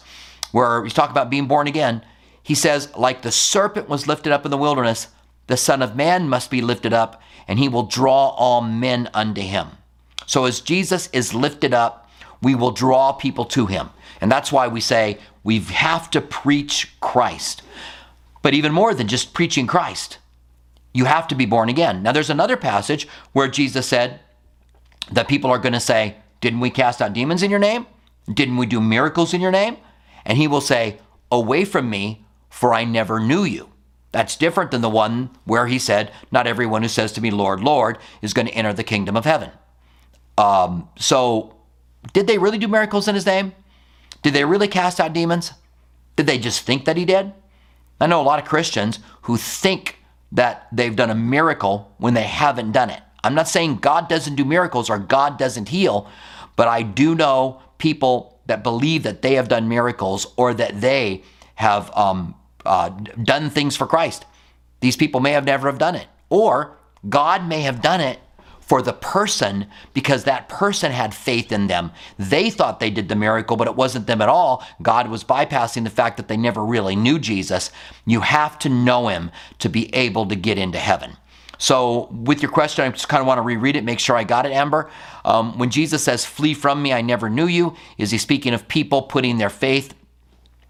where 0.52 0.82
he's 0.82 0.94
talking 0.94 1.12
about 1.12 1.30
being 1.30 1.46
born 1.46 1.66
again. 1.66 2.02
He 2.42 2.54
says, 2.54 2.94
like 2.96 3.22
the 3.22 3.30
serpent 3.30 3.88
was 3.88 4.08
lifted 4.08 4.32
up 4.32 4.44
in 4.46 4.50
the 4.50 4.56
wilderness, 4.56 5.08
the 5.46 5.56
Son 5.56 5.82
of 5.82 5.94
Man 5.94 6.28
must 6.28 6.50
be 6.50 6.62
lifted 6.62 6.94
up, 6.94 7.20
and 7.46 7.58
he 7.58 7.68
will 7.68 7.82
draw 7.82 8.28
all 8.28 8.62
men 8.62 9.10
unto 9.12 9.42
him. 9.42 9.68
So 10.26 10.46
as 10.46 10.60
Jesus 10.60 11.08
is 11.12 11.34
lifted 11.34 11.74
up, 11.74 12.08
we 12.40 12.54
will 12.54 12.70
draw 12.70 13.12
people 13.12 13.44
to 13.46 13.66
him. 13.66 13.90
And 14.20 14.30
that's 14.30 14.52
why 14.52 14.68
we 14.68 14.80
say 14.80 15.18
we 15.42 15.60
have 15.60 16.10
to 16.10 16.20
preach 16.20 16.98
Christ. 17.00 17.62
But 18.42 18.54
even 18.54 18.72
more 18.72 18.94
than 18.94 19.08
just 19.08 19.34
preaching 19.34 19.66
Christ, 19.66 20.18
you 20.92 21.04
have 21.04 21.28
to 21.28 21.34
be 21.34 21.46
born 21.46 21.68
again. 21.68 22.02
Now, 22.02 22.12
there's 22.12 22.30
another 22.30 22.56
passage 22.56 23.06
where 23.32 23.48
Jesus 23.48 23.86
said 23.86 24.20
that 25.12 25.28
people 25.28 25.50
are 25.50 25.58
going 25.58 25.72
to 25.72 25.80
say, 25.80 26.16
Didn't 26.40 26.60
we 26.60 26.70
cast 26.70 27.00
out 27.00 27.12
demons 27.12 27.42
in 27.42 27.50
your 27.50 27.60
name? 27.60 27.86
Didn't 28.32 28.56
we 28.56 28.66
do 28.66 28.80
miracles 28.80 29.34
in 29.34 29.40
your 29.40 29.50
name? 29.50 29.76
And 30.24 30.36
he 30.36 30.48
will 30.48 30.60
say, 30.60 30.98
Away 31.30 31.64
from 31.64 31.88
me, 31.88 32.24
for 32.48 32.74
I 32.74 32.84
never 32.84 33.20
knew 33.20 33.44
you. 33.44 33.70
That's 34.12 34.36
different 34.36 34.72
than 34.72 34.80
the 34.80 34.90
one 34.90 35.30
where 35.44 35.66
he 35.66 35.78
said, 35.78 36.12
Not 36.32 36.46
everyone 36.46 36.82
who 36.82 36.88
says 36.88 37.12
to 37.12 37.20
me, 37.20 37.30
Lord, 37.30 37.60
Lord, 37.60 37.98
is 38.22 38.34
going 38.34 38.46
to 38.46 38.54
enter 38.54 38.72
the 38.72 38.84
kingdom 38.84 39.16
of 39.16 39.24
heaven. 39.24 39.50
Um, 40.36 40.88
so, 40.98 41.56
did 42.12 42.26
they 42.26 42.38
really 42.38 42.58
do 42.58 42.66
miracles 42.66 43.06
in 43.06 43.14
his 43.14 43.26
name? 43.26 43.52
Did 44.22 44.34
they 44.34 44.44
really 44.44 44.68
cast 44.68 45.00
out 45.00 45.12
demons? 45.12 45.52
Did 46.16 46.26
they 46.26 46.38
just 46.38 46.62
think 46.62 46.84
that 46.84 46.96
he 46.96 47.04
did? 47.04 47.32
I 48.00 48.06
know 48.06 48.20
a 48.20 48.22
lot 48.22 48.38
of 48.38 48.48
Christians 48.48 48.98
who 49.22 49.36
think 49.36 49.98
that 50.32 50.68
they've 50.72 50.94
done 50.94 51.10
a 51.10 51.14
miracle 51.14 51.94
when 51.98 52.14
they 52.14 52.22
haven't 52.22 52.72
done 52.72 52.90
it. 52.90 53.02
I'm 53.22 53.34
not 53.34 53.48
saying 53.48 53.76
God 53.76 54.08
doesn't 54.08 54.36
do 54.36 54.44
miracles 54.44 54.88
or 54.88 54.98
God 54.98 55.38
doesn't 55.38 55.68
heal, 55.68 56.08
but 56.56 56.68
I 56.68 56.82
do 56.82 57.14
know 57.14 57.60
people 57.78 58.38
that 58.46 58.62
believe 58.62 59.02
that 59.02 59.22
they 59.22 59.34
have 59.34 59.48
done 59.48 59.68
miracles 59.68 60.26
or 60.36 60.54
that 60.54 60.80
they 60.80 61.22
have 61.56 61.94
um, 61.96 62.34
uh, 62.64 62.88
done 62.88 63.50
things 63.50 63.76
for 63.76 63.86
Christ. 63.86 64.24
These 64.80 64.96
people 64.96 65.20
may 65.20 65.32
have 65.32 65.44
never 65.44 65.68
have 65.68 65.78
done 65.78 65.94
it, 65.94 66.06
or 66.30 66.76
God 67.08 67.46
may 67.46 67.60
have 67.62 67.82
done 67.82 68.00
it 68.00 68.18
for 68.70 68.82
the 68.82 68.92
person 68.92 69.66
because 69.94 70.22
that 70.22 70.48
person 70.48 70.92
had 70.92 71.12
faith 71.12 71.50
in 71.50 71.66
them. 71.66 71.90
They 72.20 72.50
thought 72.50 72.78
they 72.78 72.88
did 72.88 73.08
the 73.08 73.16
miracle, 73.16 73.56
but 73.56 73.66
it 73.66 73.74
wasn't 73.74 74.06
them 74.06 74.22
at 74.22 74.28
all. 74.28 74.64
God 74.80 75.10
was 75.10 75.24
bypassing 75.24 75.82
the 75.82 75.90
fact 75.90 76.16
that 76.18 76.28
they 76.28 76.36
never 76.36 76.64
really 76.64 76.94
knew 76.94 77.18
Jesus. 77.18 77.72
You 78.06 78.20
have 78.20 78.60
to 78.60 78.68
know 78.68 79.08
him 79.08 79.32
to 79.58 79.68
be 79.68 79.92
able 79.92 80.24
to 80.26 80.36
get 80.36 80.56
into 80.56 80.78
heaven. 80.78 81.16
So, 81.58 82.10
with 82.12 82.42
your 82.42 82.52
question, 82.52 82.84
I 82.84 82.90
just 82.90 83.08
kind 83.08 83.20
of 83.20 83.26
want 83.26 83.38
to 83.38 83.42
reread 83.42 83.74
it, 83.74 83.82
make 83.82 83.98
sure 83.98 84.14
I 84.14 84.22
got 84.22 84.46
it, 84.46 84.52
Amber. 84.52 84.88
Um, 85.24 85.58
when 85.58 85.70
Jesus 85.70 86.04
says, 86.04 86.24
Flee 86.24 86.54
from 86.54 86.80
me, 86.80 86.92
I 86.92 87.02
never 87.02 87.28
knew 87.28 87.48
you, 87.48 87.74
is 87.98 88.12
he 88.12 88.18
speaking 88.18 88.54
of 88.54 88.68
people 88.68 89.02
putting 89.02 89.38
their 89.38 89.50
faith 89.50 89.94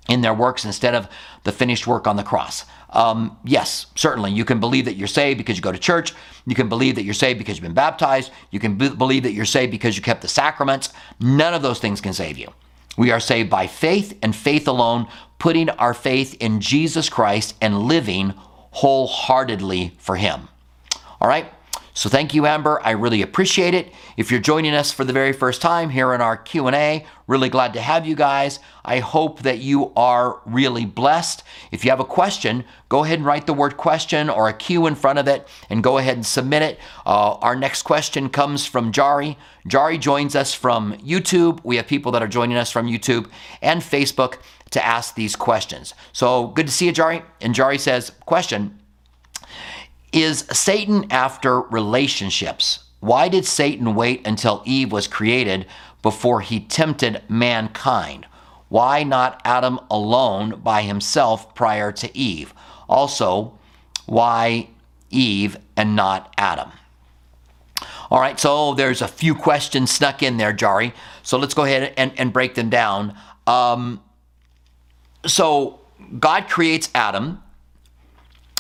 in 0.09 0.21
their 0.21 0.35
works 0.35 0.65
instead 0.65 0.95
of 0.95 1.09
the 1.45 1.53
finished 1.53 1.87
work 1.87 2.07
on 2.07 2.17
the 2.17 2.23
cross? 2.23 2.65
Um, 2.91 3.39
yes, 3.45 3.87
certainly. 3.95 4.33
You 4.33 4.45
can 4.45 4.59
believe 4.61 4.85
that 4.87 4.95
you're 4.97 5.07
saved 5.07 5.39
because 5.39 5.57
you 5.57 5.63
go 5.63 5.73
to 5.73 5.79
church. 5.79 6.13
You 6.47 6.55
can 6.55 6.69
believe 6.69 6.97
that 6.97 7.05
you're 7.05 7.15
saved 7.15 7.39
because 7.39 7.57
you've 7.57 7.63
been 7.63 7.73
baptized. 7.73 8.33
You 8.51 8.59
can 8.59 8.77
believe 8.77 9.23
that 9.23 9.33
you're 9.33 9.45
saved 9.45 9.71
because 9.71 9.97
you 9.97 10.03
kept 10.03 10.23
the 10.23 10.29
sacraments. 10.29 10.93
None 11.21 11.55
of 11.55 11.63
those 11.63 11.79
things 11.79 12.01
can 12.01 12.13
save 12.13 12.37
you. 12.39 12.53
We 12.97 13.13
are 13.13 13.21
saved 13.21 13.49
by 13.49 13.67
faith 13.67 14.19
and 14.23 14.35
faith 14.35 14.67
alone, 14.67 15.07
putting 15.39 15.71
our 15.71 15.95
faith 15.95 16.35
in 16.41 16.61
Jesus 16.61 17.09
Christ 17.09 17.55
and 17.61 17.83
living 17.83 18.35
wholeheartedly 18.73 19.95
for 19.99 20.17
Him. 20.17 20.49
All 21.21 21.29
right? 21.29 21.53
So 22.01 22.09
thank 22.09 22.33
you, 22.33 22.47
Amber. 22.47 22.81
I 22.83 22.93
really 22.93 23.21
appreciate 23.21 23.75
it. 23.75 23.93
If 24.17 24.31
you're 24.31 24.41
joining 24.41 24.73
us 24.73 24.91
for 24.91 25.05
the 25.05 25.13
very 25.13 25.35
first 25.35 25.61
time 25.61 25.91
here 25.91 26.15
in 26.15 26.23
our 26.23 26.35
Q&A, 26.35 27.05
really 27.27 27.51
glad 27.51 27.75
to 27.75 27.81
have 27.83 28.07
you 28.07 28.15
guys. 28.15 28.59
I 28.83 29.01
hope 29.01 29.43
that 29.43 29.59
you 29.59 29.93
are 29.95 30.41
really 30.47 30.87
blessed. 30.87 31.43
If 31.71 31.85
you 31.85 31.91
have 31.91 32.01
a 32.01 32.07
question, 32.07 32.65
go 32.89 33.05
ahead 33.05 33.19
and 33.19 33.27
write 33.27 33.47
the 33.47 33.53
word 33.53 33.77
question 33.77 34.31
or 34.31 34.49
a 34.49 34.55
Q 34.55 34.87
in 34.87 34.95
front 34.95 35.19
of 35.19 35.29
it 35.29 35.47
and 35.69 35.83
go 35.83 35.99
ahead 35.99 36.17
and 36.17 36.25
submit 36.25 36.63
it. 36.63 36.79
Uh, 37.05 37.35
our 37.35 37.55
next 37.55 37.83
question 37.83 38.31
comes 38.31 38.65
from 38.65 38.93
Jari. 38.93 39.37
Jari 39.69 40.01
joins 40.01 40.35
us 40.35 40.55
from 40.55 40.95
YouTube. 41.01 41.61
We 41.65 41.77
have 41.77 41.87
people 41.87 42.13
that 42.13 42.23
are 42.23 42.29
joining 42.29 42.57
us 42.57 42.71
from 42.71 42.87
YouTube 42.87 43.29
and 43.61 43.83
Facebook 43.83 44.39
to 44.71 44.83
ask 44.83 45.17
these 45.17 45.37
questions. 45.37 45.93
So 46.15 46.47
good 46.47 46.67
to 46.67 46.73
see 46.73 46.87
you, 46.87 46.95
Jari. 46.95 47.23
And 47.43 47.55
Jari 47.55 47.79
says, 47.79 48.13
question, 48.25 48.80
is 50.13 50.41
Satan 50.53 51.07
after 51.11 51.61
relationships? 51.61 52.81
Why 53.01 53.29
did 53.29 53.47
Satan 53.47 53.95
wait 53.95 54.27
until 54.27 54.63
Eve 54.65 54.93
was 54.93 55.07
created 55.07 55.67
before 56.03 56.41
he 56.41 56.61
tempted 56.61 57.23
mankind? 57.29 58.27
Why 58.69 59.03
not 59.03 59.41
Adam 59.45 59.81
alone 59.91 60.61
by 60.63 60.83
himself 60.83 61.55
prior 61.55 61.93
to 61.93 62.17
Eve? 62.17 62.55
Also, 62.89 63.59
why 64.07 64.69
Eve 65.11 65.57
and 65.77 65.97
not 65.97 66.33
Adam? 66.39 66.71
All 68.11 68.21
right, 68.21 68.39
so 68.39 68.75
there's 68.75 69.03
a 69.03 69.09
few 69.09 69.35
questions 69.35 69.91
snuck 69.91 70.23
in 70.23 70.37
there, 70.37 70.53
Jari. 70.53 70.93
So 71.23 71.39
let's 71.39 71.55
go 71.55 71.65
ahead 71.65 71.95
and, 71.97 72.13
and 72.19 72.33
break 72.33 72.55
them 72.55 72.69
down. 72.69 73.17
Um, 73.47 74.03
so 75.27 75.81
God 76.19 76.49
creates 76.49 76.91
Adam 76.95 77.43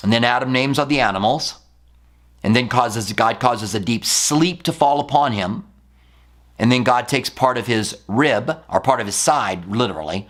and 0.02 0.12
then 0.12 0.24
Adam 0.24 0.52
names 0.52 0.78
all 0.78 0.86
the 0.86 1.00
animals. 1.00 1.54
And 2.42 2.56
then 2.56 2.68
causes 2.68 3.12
God 3.12 3.38
causes 3.38 3.74
a 3.74 3.80
deep 3.80 4.04
sleep 4.04 4.62
to 4.62 4.72
fall 4.72 4.98
upon 4.98 5.32
him. 5.32 5.66
And 6.58 6.72
then 6.72 6.84
God 6.84 7.06
takes 7.06 7.28
part 7.28 7.58
of 7.58 7.66
his 7.66 7.98
rib, 8.08 8.56
or 8.68 8.80
part 8.80 9.00
of 9.00 9.06
his 9.06 9.14
side, 9.14 9.66
literally, 9.66 10.26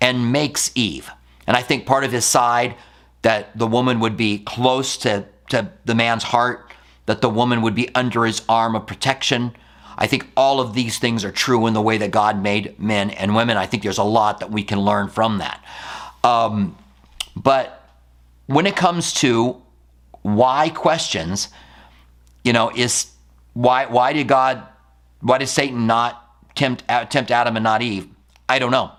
and 0.00 0.32
makes 0.32 0.70
Eve. 0.74 1.10
And 1.46 1.56
I 1.56 1.62
think 1.62 1.86
part 1.86 2.04
of 2.04 2.12
his 2.12 2.24
side 2.24 2.74
that 3.22 3.56
the 3.56 3.66
woman 3.66 4.00
would 4.00 4.16
be 4.16 4.38
close 4.38 4.96
to, 4.98 5.26
to 5.50 5.70
the 5.84 5.94
man's 5.94 6.24
heart, 6.24 6.72
that 7.06 7.20
the 7.20 7.28
woman 7.28 7.62
would 7.62 7.74
be 7.74 7.92
under 7.94 8.24
his 8.24 8.42
arm 8.48 8.74
of 8.74 8.86
protection. 8.86 9.54
I 9.98 10.06
think 10.06 10.28
all 10.36 10.60
of 10.60 10.74
these 10.74 10.98
things 10.98 11.24
are 11.24 11.32
true 11.32 11.66
in 11.66 11.74
the 11.74 11.82
way 11.82 11.98
that 11.98 12.10
God 12.10 12.42
made 12.42 12.78
men 12.78 13.10
and 13.10 13.34
women. 13.34 13.56
I 13.56 13.66
think 13.66 13.82
there's 13.82 13.98
a 13.98 14.04
lot 14.04 14.40
that 14.40 14.50
we 14.50 14.62
can 14.62 14.80
learn 14.80 15.08
from 15.08 15.38
that. 15.38 15.62
Um, 16.24 16.76
but 17.36 17.79
when 18.50 18.66
it 18.66 18.74
comes 18.74 19.12
to 19.12 19.62
why 20.22 20.70
questions, 20.70 21.50
you 22.42 22.52
know, 22.52 22.72
is 22.74 23.06
why 23.52 23.86
why 23.86 24.12
did 24.12 24.26
God 24.26 24.66
why 25.20 25.38
did 25.38 25.46
Satan 25.46 25.86
not 25.86 26.26
tempt 26.56 26.82
uh, 26.88 27.04
tempt 27.04 27.30
Adam 27.30 27.56
and 27.56 27.62
not 27.62 27.80
Eve? 27.80 28.08
I 28.48 28.58
don't 28.58 28.72
know. 28.72 28.90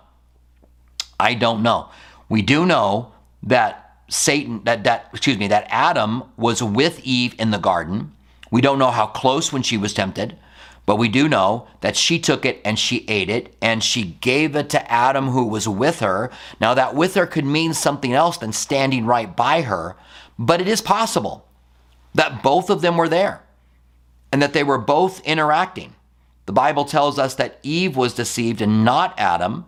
I 1.20 1.34
don't 1.34 1.62
know. 1.64 1.90
We 2.30 2.42
do 2.42 2.66
know 2.66 3.12
that 3.44 3.98
Satan 4.08 4.64
that 4.64 4.86
that 4.86 5.10
excuse 5.12 5.38
me 5.38 5.50
that 5.50 5.68
Adam 5.70 6.24
was 6.38 6.64
with 6.64 7.02
Eve 7.04 7.36
in 7.38 7.52
the 7.52 7.60
garden. 7.60 8.14
We 8.52 8.62
don't 8.62 8.80
know 8.80 8.92
how 8.92 9.08
close 9.08 9.52
when 9.52 9.64
she 9.64 9.78
was 9.78 9.94
tempted, 9.94 10.38
but 10.86 10.98
we 10.98 11.08
do 11.08 11.30
know 11.30 11.68
that 11.82 11.96
she 11.96 12.20
took 12.20 12.46
it 12.46 12.62
and 12.66 12.78
she 12.78 13.06
ate 13.08 13.30
it 13.30 13.56
and 13.62 13.84
she 13.84 14.18
gave 14.22 14.56
it 14.56 14.70
to 14.72 14.92
Adam 14.92 15.30
who 15.30 15.46
was 15.46 15.68
with 15.68 16.00
her. 16.00 16.32
Now 16.60 16.74
that 16.74 16.96
with 16.96 17.16
her 17.16 17.28
could 17.28 17.46
mean 17.46 17.74
something 17.74 18.14
else 18.14 18.38
than 18.38 18.52
standing 18.52 19.06
right 19.06 19.36
by 19.36 19.62
her, 19.62 19.96
but 20.38 20.60
it 20.60 20.68
is 20.68 20.82
possible 20.82 21.48
that 22.14 22.44
both 22.44 22.70
of 22.70 22.82
them 22.82 22.98
were 22.98 23.10
there 23.10 23.44
and 24.32 24.42
that 24.42 24.54
they 24.54 24.64
were 24.64 24.78
both 24.78 25.22
interacting. 25.22 25.96
The 26.46 26.54
Bible 26.54 26.86
tells 26.86 27.20
us 27.20 27.36
that 27.36 27.60
Eve 27.64 27.96
was 27.96 28.14
deceived 28.14 28.62
and 28.62 28.84
not 28.84 29.14
Adam. 29.18 29.66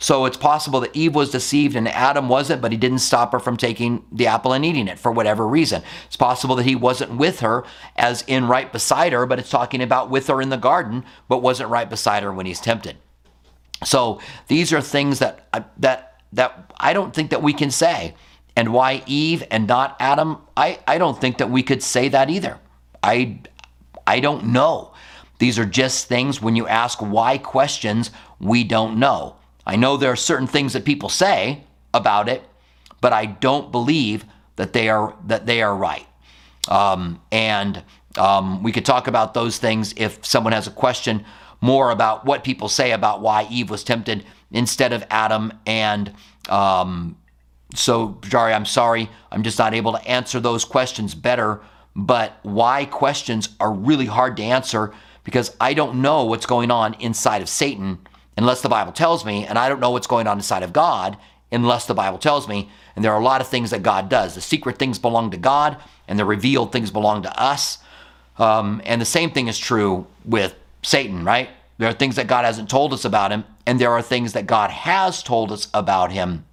So 0.00 0.26
it's 0.26 0.36
possible 0.36 0.78
that 0.80 0.94
Eve 0.94 1.14
was 1.16 1.30
deceived 1.30 1.74
and 1.74 1.88
Adam 1.88 2.28
wasn't, 2.28 2.62
but 2.62 2.70
he 2.70 2.78
didn't 2.78 3.00
stop 3.00 3.32
her 3.32 3.40
from 3.40 3.56
taking 3.56 4.04
the 4.12 4.28
apple 4.28 4.52
and 4.52 4.64
eating 4.64 4.86
it 4.86 4.98
for 4.98 5.10
whatever 5.10 5.46
reason. 5.46 5.82
It's 6.06 6.16
possible 6.16 6.54
that 6.54 6.66
he 6.66 6.76
wasn't 6.76 7.16
with 7.16 7.40
her, 7.40 7.64
as 7.96 8.22
in 8.28 8.46
right 8.46 8.72
beside 8.72 9.12
her, 9.12 9.26
but 9.26 9.40
it's 9.40 9.50
talking 9.50 9.82
about 9.82 10.08
with 10.08 10.28
her 10.28 10.40
in 10.40 10.50
the 10.50 10.56
garden, 10.56 11.04
but 11.28 11.42
wasn't 11.42 11.70
right 11.70 11.90
beside 11.90 12.22
her 12.22 12.32
when 12.32 12.46
he's 12.46 12.60
tempted. 12.60 12.96
So 13.84 14.20
these 14.46 14.72
are 14.72 14.80
things 14.80 15.18
that 15.18 15.48
uh, 15.52 15.62
that 15.78 16.20
that 16.32 16.72
I 16.78 16.92
don't 16.92 17.14
think 17.14 17.30
that 17.30 17.42
we 17.42 17.52
can 17.52 17.70
say. 17.70 18.14
And 18.56 18.72
why 18.72 19.04
Eve 19.06 19.44
and 19.52 19.68
not 19.68 19.96
Adam? 20.00 20.38
I, 20.56 20.80
I 20.86 20.98
don't 20.98 21.20
think 21.20 21.38
that 21.38 21.48
we 21.48 21.62
could 21.62 21.82
say 21.82 22.08
that 22.08 22.28
either. 22.28 22.58
I 23.02 23.40
I 24.06 24.20
don't 24.20 24.46
know. 24.46 24.94
These 25.38 25.58
are 25.58 25.64
just 25.64 26.08
things 26.08 26.42
when 26.42 26.56
you 26.56 26.66
ask 26.66 26.98
why 26.98 27.38
questions, 27.38 28.10
we 28.40 28.64
don't 28.64 28.98
know. 28.98 29.37
I 29.68 29.76
know 29.76 29.98
there 29.98 30.10
are 30.10 30.16
certain 30.16 30.46
things 30.46 30.72
that 30.72 30.86
people 30.86 31.10
say 31.10 31.62
about 31.92 32.28
it, 32.28 32.42
but 33.02 33.12
I 33.12 33.26
don't 33.26 33.70
believe 33.70 34.24
that 34.56 34.72
they 34.72 34.88
are 34.88 35.14
that 35.26 35.44
they 35.44 35.60
are 35.62 35.76
right. 35.76 36.06
Um, 36.68 37.20
and 37.30 37.84
um, 38.16 38.62
we 38.62 38.72
could 38.72 38.86
talk 38.86 39.06
about 39.06 39.34
those 39.34 39.58
things 39.58 39.92
if 39.96 40.24
someone 40.24 40.54
has 40.54 40.66
a 40.66 40.70
question 40.70 41.24
more 41.60 41.90
about 41.90 42.24
what 42.24 42.44
people 42.44 42.68
say 42.68 42.92
about 42.92 43.20
why 43.20 43.46
Eve 43.50 43.68
was 43.68 43.84
tempted 43.84 44.24
instead 44.50 44.92
of 44.92 45.04
Adam. 45.10 45.52
And 45.66 46.14
um, 46.48 47.18
so, 47.74 48.18
Jari, 48.22 48.54
I'm 48.54 48.64
sorry, 48.64 49.10
I'm 49.30 49.42
just 49.42 49.58
not 49.58 49.74
able 49.74 49.92
to 49.92 50.08
answer 50.08 50.40
those 50.40 50.64
questions 50.64 51.14
better. 51.14 51.60
But 51.94 52.38
why 52.42 52.86
questions 52.86 53.50
are 53.60 53.72
really 53.72 54.06
hard 54.06 54.36
to 54.38 54.42
answer 54.42 54.94
because 55.24 55.54
I 55.60 55.74
don't 55.74 56.00
know 56.00 56.24
what's 56.24 56.46
going 56.46 56.70
on 56.70 56.94
inside 56.94 57.42
of 57.42 57.48
Satan 57.50 57.98
unless 58.38 58.62
the 58.62 58.68
Bible 58.68 58.92
tells 58.92 59.24
me, 59.24 59.44
and 59.44 59.58
I 59.58 59.68
don't 59.68 59.80
know 59.80 59.90
what's 59.90 60.06
going 60.06 60.28
on 60.28 60.38
inside 60.38 60.62
of 60.62 60.72
God 60.72 61.18
unless 61.50 61.86
the 61.86 61.94
Bible 61.94 62.18
tells 62.18 62.46
me. 62.46 62.70
And 62.94 63.04
there 63.04 63.12
are 63.12 63.20
a 63.20 63.24
lot 63.24 63.40
of 63.40 63.48
things 63.48 63.70
that 63.70 63.82
God 63.82 64.08
does. 64.08 64.36
The 64.36 64.40
secret 64.40 64.78
things 64.78 64.98
belong 64.98 65.32
to 65.32 65.36
God, 65.36 65.76
and 66.06 66.18
the 66.18 66.24
revealed 66.24 66.70
things 66.70 66.92
belong 66.92 67.22
to 67.22 67.40
us. 67.42 67.78
Um, 68.38 68.80
and 68.84 69.00
the 69.00 69.06
same 69.06 69.30
thing 69.30 69.48
is 69.48 69.58
true 69.58 70.06
with 70.24 70.54
Satan, 70.82 71.24
right? 71.24 71.50
There 71.78 71.88
are 71.88 71.92
things 71.92 72.14
that 72.14 72.28
God 72.28 72.44
hasn't 72.44 72.70
told 72.70 72.92
us 72.92 73.04
about 73.04 73.32
him, 73.32 73.44
and 73.66 73.80
there 73.80 73.90
are 73.90 74.02
things 74.02 74.32
that 74.34 74.46
God 74.46 74.70
has 74.70 75.22
told 75.22 75.50
us 75.50 75.68
about 75.74 76.12
him. 76.12 76.44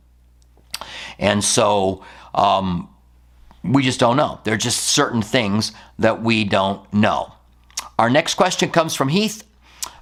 And 1.19 1.43
so 1.43 2.03
um, 2.33 2.89
we 3.63 3.83
just 3.83 3.99
don't 3.99 4.17
know. 4.17 4.39
There 4.43 4.55
are 4.55 4.57
just 4.57 4.83
certain 4.83 5.21
things 5.21 5.71
that 5.99 6.23
we 6.23 6.45
don't 6.45 6.91
know. 6.91 7.33
Our 7.99 8.09
next 8.09 8.33
question 8.33 8.71
comes 8.71 8.95
from 8.95 9.09
Heath. 9.09 9.43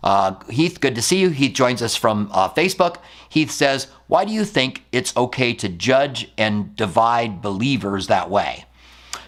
Uh, 0.03 0.35
Heath, 0.49 0.81
good 0.81 0.95
to 0.95 1.01
see 1.01 1.19
you. 1.19 1.29
Heath 1.29 1.53
joins 1.53 1.81
us 1.81 1.95
from 1.95 2.29
uh, 2.33 2.49
Facebook. 2.49 2.97
Heath 3.29 3.49
says, 3.49 3.87
Why 4.07 4.25
do 4.25 4.33
you 4.33 4.43
think 4.43 4.83
it's 4.91 5.15
okay 5.15 5.53
to 5.53 5.69
judge 5.69 6.29
and 6.37 6.75
divide 6.75 7.41
believers 7.41 8.07
that 8.07 8.29
way? 8.29 8.65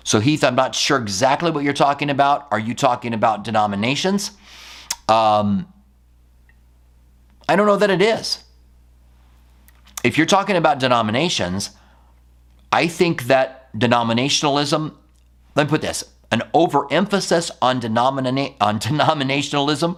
So, 0.03 0.19
Heath, 0.19 0.43
I'm 0.43 0.55
not 0.55 0.75
sure 0.75 0.97
exactly 0.97 1.49
what 1.49 1.63
you're 1.63 1.73
talking 1.73 2.09
about. 2.09 2.47
Are 2.51 2.59
you 2.59 2.75
talking 2.75 3.13
about 3.13 3.43
denominations? 3.43 4.31
Um, 5.07 5.71
I 7.47 7.55
don't 7.55 7.67
know 7.67 7.77
that 7.77 7.89
it 7.89 8.01
is. 8.01 8.43
If 10.03 10.17
you're 10.17 10.27
talking 10.27 10.57
about 10.57 10.79
denominations, 10.79 11.71
I 12.71 12.87
think 12.87 13.23
that 13.23 13.73
denominationalism, 13.73 14.93
let 15.55 15.67
me 15.67 15.69
put 15.69 15.81
this 15.81 16.03
an 16.31 16.41
overemphasis 16.53 17.49
on, 17.61 17.79
denomina- 17.79 18.55
on 18.59 18.79
denominationalism 18.79 19.97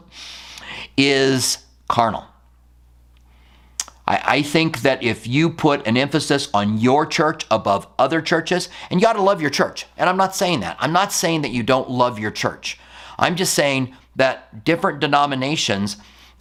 is 0.98 1.60
carnal. 1.88 2.26
I, 4.08 4.22
I, 4.26 4.42
think 4.42 4.82
that 4.82 5.04
if 5.04 5.28
you 5.28 5.50
put 5.50 5.86
an 5.86 5.98
emphasis 5.98 6.50
on 6.54 6.78
your 6.80 7.06
church 7.06 7.46
above 7.52 7.88
other 8.00 8.22
churches, 8.22 8.70
and 8.90 9.00
you 9.00 9.06
got 9.06 9.14
to 9.14 9.22
love 9.22 9.42
your 9.42 9.50
church, 9.50 9.86
and 9.98 10.10
I'm 10.10 10.18
not 10.18 10.36
saying 10.36 10.62
that. 10.62 10.78
I'm 10.80 10.94
not 10.94 11.12
saying 11.12 11.42
that 11.42 11.52
you 11.52 11.64
don't 11.64 11.90
love 11.90 12.18
your 12.18 12.32
church. 12.32 12.80
I'm 13.20 13.36
just 13.36 13.54
saying 13.54 13.96
that 14.16 14.64
different 14.64 15.00
denominations 15.00 15.98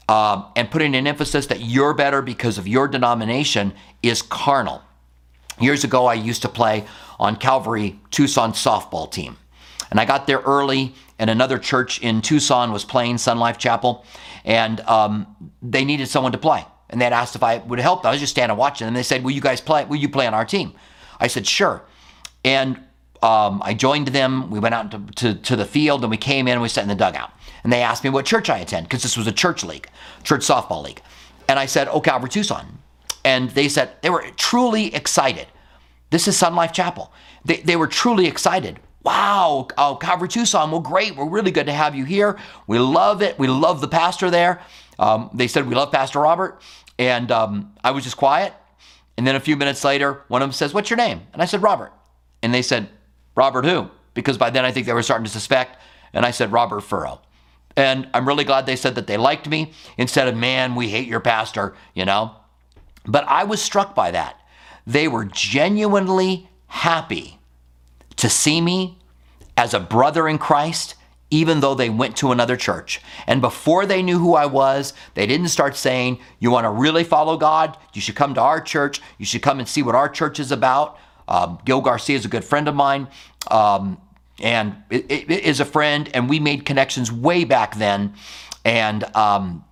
uh, 0.09 0.45
and 0.55 0.71
putting 0.71 0.95
an 0.95 1.07
emphasis 1.07 1.47
that 1.47 1.61
you're 1.61 1.95
better 1.95 2.23
because 2.23 2.59
of 2.59 2.69
your 2.69 2.89
denomination 2.89 3.73
is 4.03 4.23
carnal. 4.23 4.83
Years 5.61 5.85
ago, 5.85 6.07
I 6.07 6.15
used 6.15 6.43
to 6.43 6.49
play 6.49 6.85
on 7.19 7.37
Calvary 7.37 7.99
Tucson 8.11 8.53
softball 8.53 9.11
team. 9.11 9.37
And 9.91 9.99
I 9.99 10.05
got 10.05 10.27
there 10.27 10.41
early, 10.41 10.95
and 11.19 11.31
another 11.31 11.59
church 11.59 12.01
in 12.01 12.21
Tucson 12.21 12.73
was 12.73 12.85
playing 12.85 13.19
Sun 13.19 13.39
Life 13.39 13.59
Chapel, 13.59 14.05
and 14.45 14.81
um, 14.81 15.51
they 15.63 15.85
needed 15.85 16.09
someone 16.09 16.33
to 16.33 16.39
play. 16.39 16.65
And 16.91 17.01
they 17.01 17.07
asked 17.07 17.35
if 17.35 17.43
I 17.43 17.59
would 17.59 17.81
help. 17.81 18.05
I 18.05 18.13
was 18.13 18.21
just 18.21 18.33
standing 18.33 18.57
watching, 18.57 18.87
and 18.87 18.95
they 18.95 19.03
said, 19.03 19.25
"Will 19.25 19.33
you 19.33 19.41
guys 19.41 19.61
play? 19.61 19.85
Will 19.85 19.97
you 19.97 20.09
play 20.09 20.27
on 20.27 20.35
our 20.35 20.45
team?" 20.45 20.75
I 21.19 21.27
said, 21.27 21.47
"Sure." 21.47 21.83
And 22.45 22.77
um, 23.23 23.61
I 23.65 23.75
joined 23.75 24.09
them. 24.09 24.51
We 24.51 24.61
went 24.61 24.75
out 24.75 24.91
to, 24.93 25.01
to, 25.17 25.35
to, 25.35 25.57
the 25.57 25.65
field, 25.65 26.03
and 26.03 26.11
we 26.11 26.17
came 26.17 26.47
in. 26.47 26.53
and 26.53 26.63
We 26.63 26.69
sat 26.69 26.83
in 26.83 26.89
the 26.89 26.95
dugout, 26.95 27.33
and 27.65 27.73
they 27.73 27.83
asked 27.83 28.05
me 28.05 28.11
what 28.11 28.25
church 28.25 28.51
I 28.51 28.59
attend 28.59 28.87
because 28.87 29.03
this 29.03 29.17
was 29.17 29.27
a 29.27 29.33
church 29.33 29.65
league, 29.65 29.89
church 30.23 30.43
softball 30.43 30.85
league. 30.85 31.01
And 31.49 31.59
I 31.59 31.67
said, 31.67 31.89
"Oh, 31.89 32.01
Calvary 32.01 32.29
Tucson." 32.29 32.79
And 33.25 33.51
they 33.51 33.69
said 33.69 33.91
they 34.03 34.11
were 34.11 34.25
truly 34.37 34.95
excited. 34.95 35.49
This 36.11 36.29
is 36.29 36.37
Sun 36.37 36.55
Life 36.55 36.73
Chapel. 36.73 37.13
They, 37.45 37.57
they 37.57 37.75
were 37.75 37.89
truly 37.89 38.27
excited 38.27 38.79
wow, 39.07 39.69
oh, 39.79 39.95
Calvary 39.95 40.27
Tucson, 40.27 40.73
well, 40.73 40.81
great. 40.81 41.15
We're 41.15 41.29
really 41.29 41.53
good 41.53 41.67
to 41.67 41.73
have 41.73 41.95
you 41.95 42.05
here. 42.05 42.37
We 42.67 42.81
love 42.81 43.23
it. 43.23 43.39
We 43.39 43.47
love 43.47 43.81
the 43.81 43.87
pastor 43.87 44.31
there. 44.31 44.61
Um, 44.99 45.31
they 45.33 45.47
said, 45.47 45.69
we 45.69 45.77
love 45.77 45.93
Pastor 45.93 46.19
Robert. 46.19 46.61
And 46.99 47.31
um, 47.31 47.73
I 47.85 47.93
was 47.93 48.03
just 48.03 48.17
quiet. 48.17 48.53
And 49.17 49.25
then 49.25 49.37
a 49.37 49.41
few 49.41 49.57
minutes 49.57 49.85
later, 49.85 50.25
one 50.27 50.43
of 50.43 50.49
them 50.49 50.53
says, 50.53 50.75
what's 50.75 50.91
your 50.91 50.97
name? 50.97 51.23
And 51.33 51.41
I 51.41 51.45
said, 51.45 51.63
Robert. 51.63 51.93
And 52.43 52.53
they 52.53 52.63
said, 52.63 52.89
Robert 53.37 53.65
who? 53.65 53.89
Because 54.15 54.39
by 54.39 54.51
then 54.51 54.65
I 54.65 54.73
think 54.73 54.87
they 54.87 54.93
were 54.93 55.05
starting 55.05 55.25
to 55.25 55.31
suspect. 55.31 55.81
And 56.13 56.27
I 56.27 56.33
said, 56.33 56.51
Robert 56.51 56.81
Furrow. 56.81 57.21
And 57.77 58.09
I'm 58.13 58.27
really 58.27 58.45
glad 58.45 58.67
they 58.67 58.75
said 58.75 58.97
that 58.97 59.07
they 59.07 59.19
liked 59.19 59.49
me 59.49 59.73
instead 59.97 60.27
of, 60.27 60.35
man, 60.35 60.75
we 60.75 60.89
hate 60.89 61.07
your 61.07 61.21
pastor, 61.21 61.77
you 61.95 62.05
know? 62.05 62.35
But 63.07 63.25
I 63.29 63.45
was 63.45 63.63
struck 63.63 63.95
by 63.95 64.11
that. 64.11 64.41
They 64.85 65.07
were 65.07 65.27
genuinely 65.27 66.49
happy 66.67 67.36
to 68.17 68.29
see 68.29 68.61
me 68.61 68.99
as 69.57 69.75
a 69.75 69.81
brother 69.81 70.29
in 70.29 70.39
Christ, 70.39 70.95
even 71.31 71.61
though 71.61 71.75
they 71.75 71.91
went 71.91 72.17
to 72.19 72.33
another 72.33 72.57
church. 72.57 73.01
And 73.27 73.41
before 73.41 73.87
they 73.87 74.03
knew 74.03 74.19
who 74.19 74.35
I 74.35 74.47
was, 74.47 74.93
they 75.15 75.27
didn't 75.27 75.49
start 75.49 75.77
saying, 75.77 76.21
You 76.39 76.51
want 76.51 76.65
to 76.65 76.71
really 76.71 77.05
follow 77.05 77.37
God? 77.37 77.77
You 77.95 78.01
should 78.01 78.17
come 78.17 78.35
to 78.35 78.41
our 78.41 78.61
church. 78.61 79.01
You 79.19 79.27
should 79.27 79.43
come 79.43 79.59
and 79.59 79.69
see 79.69 79.83
what 79.83 79.95
our 79.95 80.09
church 80.09 80.39
is 80.39 80.53
about. 80.53 80.99
Um, 81.29 81.59
Gil 81.65 81.81
Garcia 81.81 82.17
is 82.17 82.25
a 82.25 82.29
good 82.29 82.45
friend 82.45 82.69
of 82.69 82.75
mine 82.75 83.09
um, 83.51 84.01
and 84.41 84.77
it, 84.91 85.11
it 85.11 85.31
is 85.31 85.61
a 85.61 85.65
friend, 85.65 86.11
and 86.13 86.29
we 86.29 86.41
made 86.41 86.65
connections 86.65 87.11
way 87.11 87.45
back 87.45 87.77
then. 87.77 88.15
And 88.65 89.05
um, 89.17 89.65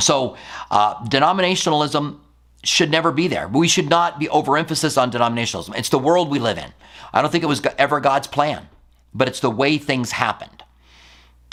so, 0.00 0.36
uh, 0.70 1.04
denominationalism 1.04 2.18
should 2.64 2.90
never 2.90 3.12
be 3.12 3.28
there. 3.28 3.48
We 3.48 3.68
should 3.68 3.88
not 3.88 4.18
be 4.18 4.28
overemphasis 4.28 4.96
on 4.96 5.10
denominationalism. 5.10 5.76
It's 5.76 5.90
the 5.90 5.98
world 5.98 6.30
we 6.30 6.38
live 6.38 6.58
in. 6.58 6.72
I 7.12 7.22
don't 7.22 7.30
think 7.30 7.44
it 7.44 7.48
was 7.48 7.62
ever 7.78 8.00
God's 8.00 8.26
plan, 8.26 8.68
but 9.14 9.28
it's 9.28 9.40
the 9.40 9.50
way 9.50 9.78
things 9.78 10.12
happened. 10.12 10.62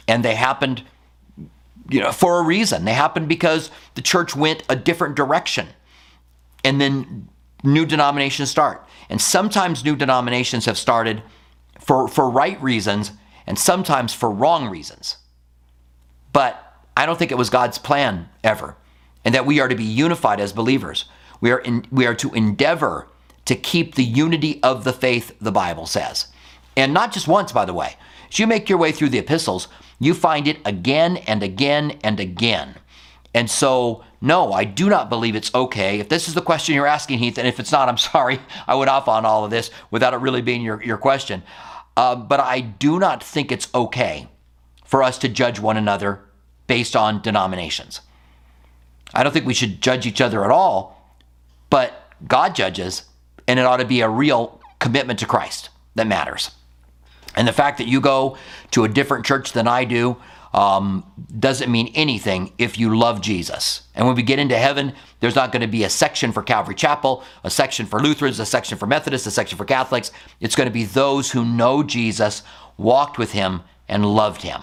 And 0.07 0.23
they 0.23 0.35
happened 0.35 0.83
you 1.89 1.99
know 1.99 2.11
for 2.11 2.39
a 2.39 2.43
reason. 2.43 2.85
They 2.85 2.93
happened 2.93 3.27
because 3.27 3.69
the 3.95 4.01
church 4.01 4.35
went 4.35 4.63
a 4.69 4.75
different 4.75 5.15
direction. 5.15 5.67
And 6.63 6.81
then 6.81 7.29
new 7.63 7.85
denominations 7.85 8.49
start. 8.49 8.87
And 9.09 9.21
sometimes 9.21 9.85
new 9.85 9.95
denominations 9.95 10.65
have 10.65 10.77
started 10.77 11.21
for 11.79 12.07
for 12.07 12.29
right 12.29 12.61
reasons 12.61 13.11
and 13.45 13.59
sometimes 13.59 14.13
for 14.13 14.31
wrong 14.31 14.69
reasons. 14.69 15.17
But 16.33 16.61
I 16.97 17.05
don't 17.05 17.17
think 17.17 17.31
it 17.31 17.37
was 17.37 17.49
God's 17.49 17.77
plan 17.77 18.29
ever 18.43 18.75
and 19.23 19.33
that 19.35 19.45
we 19.45 19.59
are 19.59 19.67
to 19.67 19.75
be 19.75 19.83
unified 19.83 20.39
as 20.39 20.53
believers. 20.53 21.05
We 21.41 21.51
are, 21.51 21.59
in, 21.59 21.85
we 21.91 22.05
are 22.05 22.15
to 22.15 22.33
endeavor 22.33 23.07
to 23.45 23.55
keep 23.55 23.95
the 23.95 24.03
unity 24.03 24.61
of 24.63 24.83
the 24.83 24.93
faith, 24.93 25.35
the 25.39 25.51
Bible 25.51 25.85
says. 25.85 26.27
And 26.75 26.93
not 26.93 27.13
just 27.13 27.27
once, 27.27 27.51
by 27.51 27.65
the 27.65 27.73
way. 27.73 27.95
As 28.29 28.39
you 28.39 28.47
make 28.47 28.67
your 28.67 28.77
way 28.77 28.91
through 28.91 29.09
the 29.09 29.19
epistles, 29.19 29.67
you 29.99 30.13
find 30.13 30.47
it 30.47 30.57
again 30.65 31.17
and 31.17 31.41
again 31.41 31.99
and 32.03 32.19
again. 32.19 32.75
And 33.33 33.49
so, 33.49 34.03
no, 34.21 34.53
I 34.53 34.63
do 34.63 34.89
not 34.89 35.09
believe 35.09 35.35
it's 35.35 35.53
okay. 35.53 35.99
If 35.99 36.09
this 36.09 36.27
is 36.27 36.33
the 36.33 36.41
question 36.41 36.73
you're 36.75 36.87
asking, 36.87 37.19
Heath, 37.19 37.37
and 37.37 37.47
if 37.47 37.59
it's 37.59 37.71
not, 37.71 37.89
I'm 37.89 37.97
sorry, 38.13 38.39
I 38.67 38.75
went 38.75 38.89
off 38.89 39.07
on 39.07 39.25
all 39.25 39.45
of 39.45 39.51
this 39.51 39.71
without 39.91 40.13
it 40.13 40.17
really 40.17 40.41
being 40.41 40.61
your, 40.61 40.81
your 40.81 40.97
question. 40.97 41.43
Uh, 41.97 42.15
but 42.15 42.39
I 42.39 42.59
do 42.61 42.99
not 42.99 43.23
think 43.23 43.51
it's 43.51 43.67
okay 43.73 44.27
for 44.83 45.01
us 45.03 45.17
to 45.19 45.29
judge 45.29 45.59
one 45.59 45.77
another 45.77 46.21
based 46.67 46.95
on 46.95 47.21
denominations. 47.21 48.01
I 49.13 49.23
don't 49.23 49.31
think 49.31 49.45
we 49.45 49.53
should 49.53 49.81
judge 49.81 50.05
each 50.05 50.19
other 50.19 50.43
at 50.43 50.51
all, 50.51 51.17
but 51.69 52.11
God 52.27 52.55
judges, 52.55 53.03
and 53.47 53.59
it 53.59 53.65
ought 53.65 53.77
to 53.77 53.85
be 53.85 54.01
a 54.01 54.09
real 54.09 54.59
commitment 54.79 55.19
to 55.19 55.25
Christ 55.25 55.69
that 55.95 56.07
matters. 56.07 56.51
And 57.35 57.47
the 57.47 57.53
fact 57.53 57.77
that 57.79 57.87
you 57.87 58.01
go 58.01 58.37
to 58.71 58.83
a 58.83 58.89
different 58.89 59.25
church 59.25 59.51
than 59.51 59.67
I 59.67 59.85
do 59.85 60.17
um, 60.53 61.05
doesn't 61.37 61.69
mean 61.69 61.91
anything 61.95 62.53
if 62.57 62.79
you 62.79 62.97
love 62.97 63.19
Jesus. 63.19 63.81
And 63.93 64.07
when 64.07 64.15
we 64.15 64.23
get 64.23 64.39
into 64.39 64.57
heaven, 64.57 64.93
there's 65.19 65.35
not 65.35 65.51
going 65.51 65.61
to 65.61 65.67
be 65.67 65.83
a 65.83 65.89
section 65.89 66.31
for 66.31 66.41
Calvary 66.41 66.75
Chapel, 66.75 67.23
a 67.43 67.49
section 67.49 67.85
for 67.85 68.01
Lutherans, 68.01 68.39
a 68.39 68.45
section 68.45 68.77
for 68.77 68.85
Methodists, 68.85 69.27
a 69.27 69.31
section 69.31 69.57
for 69.57 69.65
Catholics. 69.65 70.11
It's 70.39 70.55
going 70.55 70.67
to 70.67 70.73
be 70.73 70.85
those 70.85 71.31
who 71.31 71.43
know 71.43 71.83
Jesus, 71.83 72.41
walked 72.77 73.17
with 73.17 73.33
him, 73.33 73.63
and 73.89 74.05
loved 74.05 74.43
him. 74.43 74.61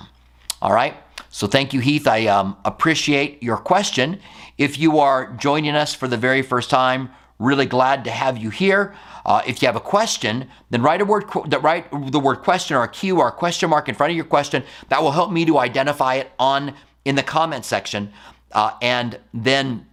All 0.62 0.72
right? 0.72 0.96
So 1.28 1.46
thank 1.46 1.74
you, 1.74 1.80
Heath. 1.80 2.08
I 2.08 2.26
um, 2.26 2.56
appreciate 2.64 3.42
your 3.42 3.58
question. 3.58 4.18
If 4.56 4.78
you 4.78 4.98
are 4.98 5.32
joining 5.34 5.74
us 5.74 5.94
for 5.94 6.08
the 6.08 6.16
very 6.16 6.40
first 6.40 6.70
time, 6.70 7.10
really 7.38 7.66
glad 7.66 8.04
to 8.04 8.10
have 8.10 8.38
you 8.38 8.50
here. 8.50 8.94
Uh, 9.24 9.42
if 9.46 9.62
you 9.62 9.66
have 9.66 9.76
a 9.76 9.80
question, 9.80 10.48
then 10.70 10.82
write 10.82 11.00
a 11.00 11.04
word, 11.04 11.24
write 11.62 11.86
the 12.10 12.20
word 12.20 12.36
question 12.36 12.76
or 12.76 12.82
a 12.82 12.88
Q 12.88 13.18
or 13.18 13.28
a 13.28 13.32
question 13.32 13.70
mark 13.70 13.88
in 13.88 13.94
front 13.94 14.10
of 14.10 14.16
your 14.16 14.24
question. 14.24 14.64
That 14.88 15.02
will 15.02 15.12
help 15.12 15.30
me 15.30 15.44
to 15.46 15.58
identify 15.58 16.16
it 16.16 16.32
on 16.38 16.74
in 17.04 17.16
the 17.16 17.22
comment 17.22 17.64
section, 17.64 18.12
uh, 18.52 18.72
and 18.80 19.18
then 19.34 19.86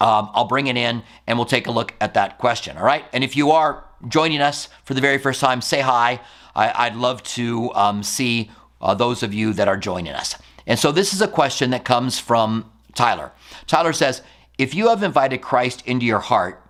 um, 0.00 0.30
I'll 0.34 0.46
bring 0.46 0.66
it 0.66 0.76
in 0.76 1.02
and 1.26 1.38
we'll 1.38 1.46
take 1.46 1.66
a 1.66 1.70
look 1.70 1.94
at 2.00 2.14
that 2.14 2.38
question. 2.38 2.76
All 2.76 2.84
right. 2.84 3.04
And 3.12 3.24
if 3.24 3.36
you 3.36 3.52
are 3.52 3.84
joining 4.08 4.40
us 4.40 4.68
for 4.84 4.94
the 4.94 5.00
very 5.00 5.18
first 5.18 5.40
time, 5.40 5.60
say 5.60 5.80
hi. 5.80 6.20
I, 6.54 6.88
would 6.88 6.98
love 6.98 7.22
to 7.22 7.72
um, 7.74 8.02
see 8.02 8.50
uh, 8.80 8.94
those 8.94 9.22
of 9.22 9.34
you 9.34 9.52
that 9.54 9.68
are 9.68 9.76
joining 9.76 10.14
us. 10.14 10.36
And 10.66 10.78
so 10.78 10.90
this 10.90 11.12
is 11.12 11.20
a 11.20 11.28
question 11.28 11.70
that 11.70 11.84
comes 11.84 12.18
from 12.18 12.70
Tyler. 12.94 13.32
Tyler 13.66 13.92
says, 13.92 14.22
if 14.58 14.74
you 14.74 14.88
have 14.88 15.02
invited 15.02 15.38
Christ 15.38 15.82
into 15.86 16.06
your 16.06 16.20
heart, 16.20 16.62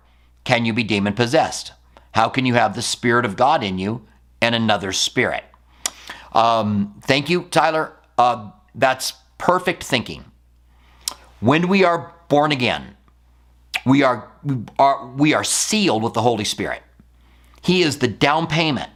can 0.43 0.65
you 0.65 0.73
be 0.73 0.83
demon 0.83 1.13
possessed? 1.13 1.73
How 2.11 2.29
can 2.29 2.45
you 2.45 2.55
have 2.55 2.75
the 2.75 2.81
Spirit 2.81 3.25
of 3.25 3.35
God 3.35 3.63
in 3.63 3.77
you 3.77 4.05
and 4.41 4.55
another 4.55 4.91
spirit? 4.91 5.43
Um, 6.33 6.99
thank 7.03 7.29
you, 7.29 7.43
Tyler. 7.43 7.93
Uh, 8.17 8.51
that's 8.75 9.13
perfect 9.37 9.83
thinking. 9.83 10.25
When 11.39 11.67
we 11.67 11.83
are 11.83 12.13
born 12.27 12.51
again, 12.51 12.95
we 13.85 14.03
are, 14.03 14.29
we 14.43 14.57
are 14.79 15.07
we 15.07 15.33
are 15.33 15.43
sealed 15.43 16.03
with 16.03 16.13
the 16.13 16.21
Holy 16.21 16.43
Spirit. 16.43 16.81
He 17.61 17.81
is 17.81 17.99
the 17.99 18.07
down 18.07 18.47
payment 18.47 18.89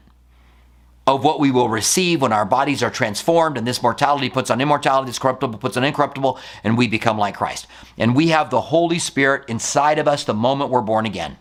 of 1.08 1.24
what 1.24 1.40
we 1.40 1.52
will 1.52 1.70
receive 1.70 2.22
when 2.22 2.32
our 2.32 2.46
bodies 2.46 2.84
are 2.84 2.92
transformed, 2.92 3.58
and 3.58 3.68
this 3.68 3.82
mortality 3.82 4.30
puts 4.30 4.50
on 4.50 4.62
immortality, 4.62 5.08
this 5.08 5.20
corruptible 5.20 5.60
puts 5.60 5.76
on 5.76 5.84
incorruptible, 5.84 6.40
and 6.64 6.78
we 6.78 6.88
become 6.88 7.18
like 7.18 7.36
Christ. 7.36 7.68
And 7.98 8.16
we 8.16 8.28
have 8.30 8.50
the 8.50 8.62
Holy 8.62 9.00
Spirit 9.00 9.46
inside 9.48 9.98
of 9.98 10.08
us 10.08 10.24
the 10.24 10.34
moment 10.34 10.70
we're 10.70 10.82
born 10.82 11.06
again. 11.06 11.38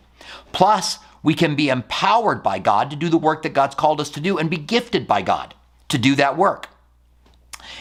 Plus, 0.53 0.99
we 1.23 1.35
can 1.35 1.55
be 1.55 1.69
empowered 1.69 2.43
by 2.43 2.59
God 2.59 2.91
to 2.91 2.97
do 2.97 3.09
the 3.09 3.19
work 3.19 3.43
that 3.43 3.53
God's 3.53 3.75
called 3.75 4.01
us 4.01 4.11
to 4.11 4.21
do 4.21 4.39
and 4.39 4.49
be 4.49 4.57
gifted 4.57 5.07
by 5.07 5.23
God 5.23 5.55
to 5.89 5.99
do 5.99 6.15
that 6.15 6.37
work. 6.37 6.69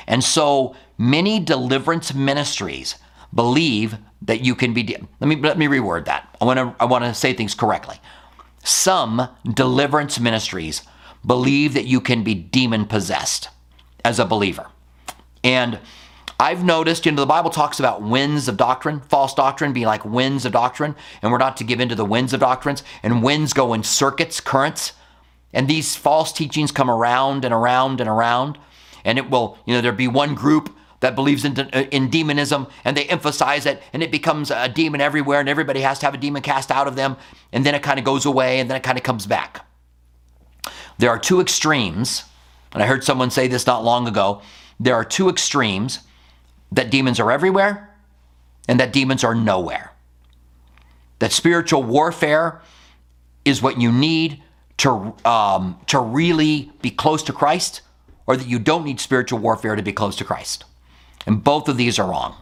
And 0.06 0.24
so 0.24 0.76
many 0.98 1.40
deliverance 1.40 2.14
ministries 2.14 2.96
believe 3.34 3.98
that 4.22 4.42
you 4.42 4.56
can 4.56 4.74
be 4.74 4.84
de- 4.84 4.98
let 5.20 5.28
me 5.28 5.38
let 5.38 5.58
me 5.58 5.68
reword 5.68 6.06
that. 6.06 6.36
I 6.42 6.46
want 6.46 6.58
to 6.58 6.76
I 6.80 6.86
want 6.86 7.06
to 7.06 7.14
say 7.14 7.34
things 7.34 7.56
correctly. 7.56 7.98
Some 8.64 9.30
deliverance 9.54 10.20
ministries 10.20 10.82
believe 11.26 11.74
that 11.74 11.86
you 11.86 12.02
can 12.02 12.24
be 12.24 12.34
demon 12.34 12.86
possessed 12.86 13.50
as 14.04 14.20
a 14.20 14.26
believer. 14.26 14.68
And 15.44 15.80
I've 16.40 16.64
noticed, 16.64 17.06
you 17.06 17.12
know, 17.12 17.22
the 17.22 17.26
Bible 17.26 17.50
talks 17.50 17.80
about 17.80 18.02
winds 18.02 18.48
of 18.48 18.56
doctrine, 18.56 19.02
false 19.02 19.34
doctrine 19.34 19.74
being 19.74 19.86
like 19.86 20.06
winds 20.06 20.46
of 20.46 20.54
doctrine, 20.54 20.96
and 21.22 21.32
we're 21.32 21.38
not 21.38 21.58
to 21.58 21.66
give 21.66 21.82
into 21.82 21.96
the 21.96 22.06
winds 22.06 22.34
of 22.34 22.40
doctrines. 22.40 22.82
And 23.04 23.22
winds 23.22 23.52
go 23.52 23.74
in 23.74 23.84
circuits, 23.84 24.40
currents, 24.40 24.94
and 25.54 25.68
these 25.68 25.96
false 25.96 26.32
teachings 26.32 26.72
come 26.72 26.90
around 26.90 27.44
and 27.44 27.54
around 27.54 28.00
and 28.00 28.10
around. 28.10 28.58
And 29.04 29.18
it 29.18 29.30
will, 29.30 29.58
you 29.66 29.74
know, 29.74 29.82
there 29.82 29.92
be 29.92 30.08
one 30.08 30.34
group 30.34 30.74
that 31.02 31.16
believes 31.16 31.46
in, 31.46 31.58
in 31.58 32.10
demonism 32.10 32.68
and 32.84 32.96
they 32.96 33.06
emphasize 33.06 33.66
it 33.66 33.82
and 33.94 34.04
it 34.04 34.12
becomes 34.12 34.52
a 34.52 34.68
demon 34.68 35.02
everywhere 35.02 35.40
and 35.40 35.48
everybody 35.48 35.82
has 35.82 36.00
to 36.00 36.06
have 36.06 36.14
a 36.14 36.18
demon 36.18 36.42
cast 36.42 36.72
out 36.72 36.88
of 36.88 36.96
them 36.96 37.16
and 37.54 37.66
then 37.66 37.74
it 37.74 37.82
kind 37.82 38.00
of 38.00 38.06
goes 38.06 38.26
away 38.26 38.60
and 38.60 38.70
then 38.70 38.76
it 38.76 38.84
kind 38.84 38.98
of 38.98 39.04
comes 39.04 39.26
back. 39.26 39.66
There 41.00 41.10
are 41.10 41.18
two 41.18 41.40
extremes, 41.40 42.26
and 42.74 42.84
I 42.84 42.86
heard 42.86 43.04
someone 43.04 43.32
say 43.32 43.48
this 43.48 43.66
not 43.66 43.84
long 43.84 44.08
ago. 44.08 44.42
There 44.80 44.96
are 44.96 45.06
two 45.06 45.30
extremes 45.30 46.00
that 46.72 46.92
demons 46.92 47.20
are 47.20 47.32
everywhere 47.32 47.90
and 48.68 48.80
that 48.80 48.94
demons 48.94 49.24
are 49.24 49.34
nowhere. 49.34 49.94
That 51.20 51.32
spiritual 51.32 51.84
warfare 51.84 52.62
is 53.46 53.62
what 53.62 53.80
you 53.80 53.92
need 53.92 54.44
to, 54.78 55.16
um, 55.26 55.80
to 55.88 56.00
really 56.00 56.72
be 56.82 56.92
close 56.92 57.24
to 57.24 57.34
Christ, 57.34 57.82
or 58.28 58.36
that 58.36 58.48
you 58.48 58.60
don't 58.60 58.84
need 58.84 59.00
spiritual 59.00 59.40
warfare 59.40 59.76
to 59.76 59.82
be 59.82 59.94
close 59.94 60.18
to 60.18 60.26
Christ. 60.26 60.66
And 61.26 61.44
both 61.44 61.68
of 61.68 61.78
these 61.78 61.98
are 61.98 62.10
wrong. 62.10 62.36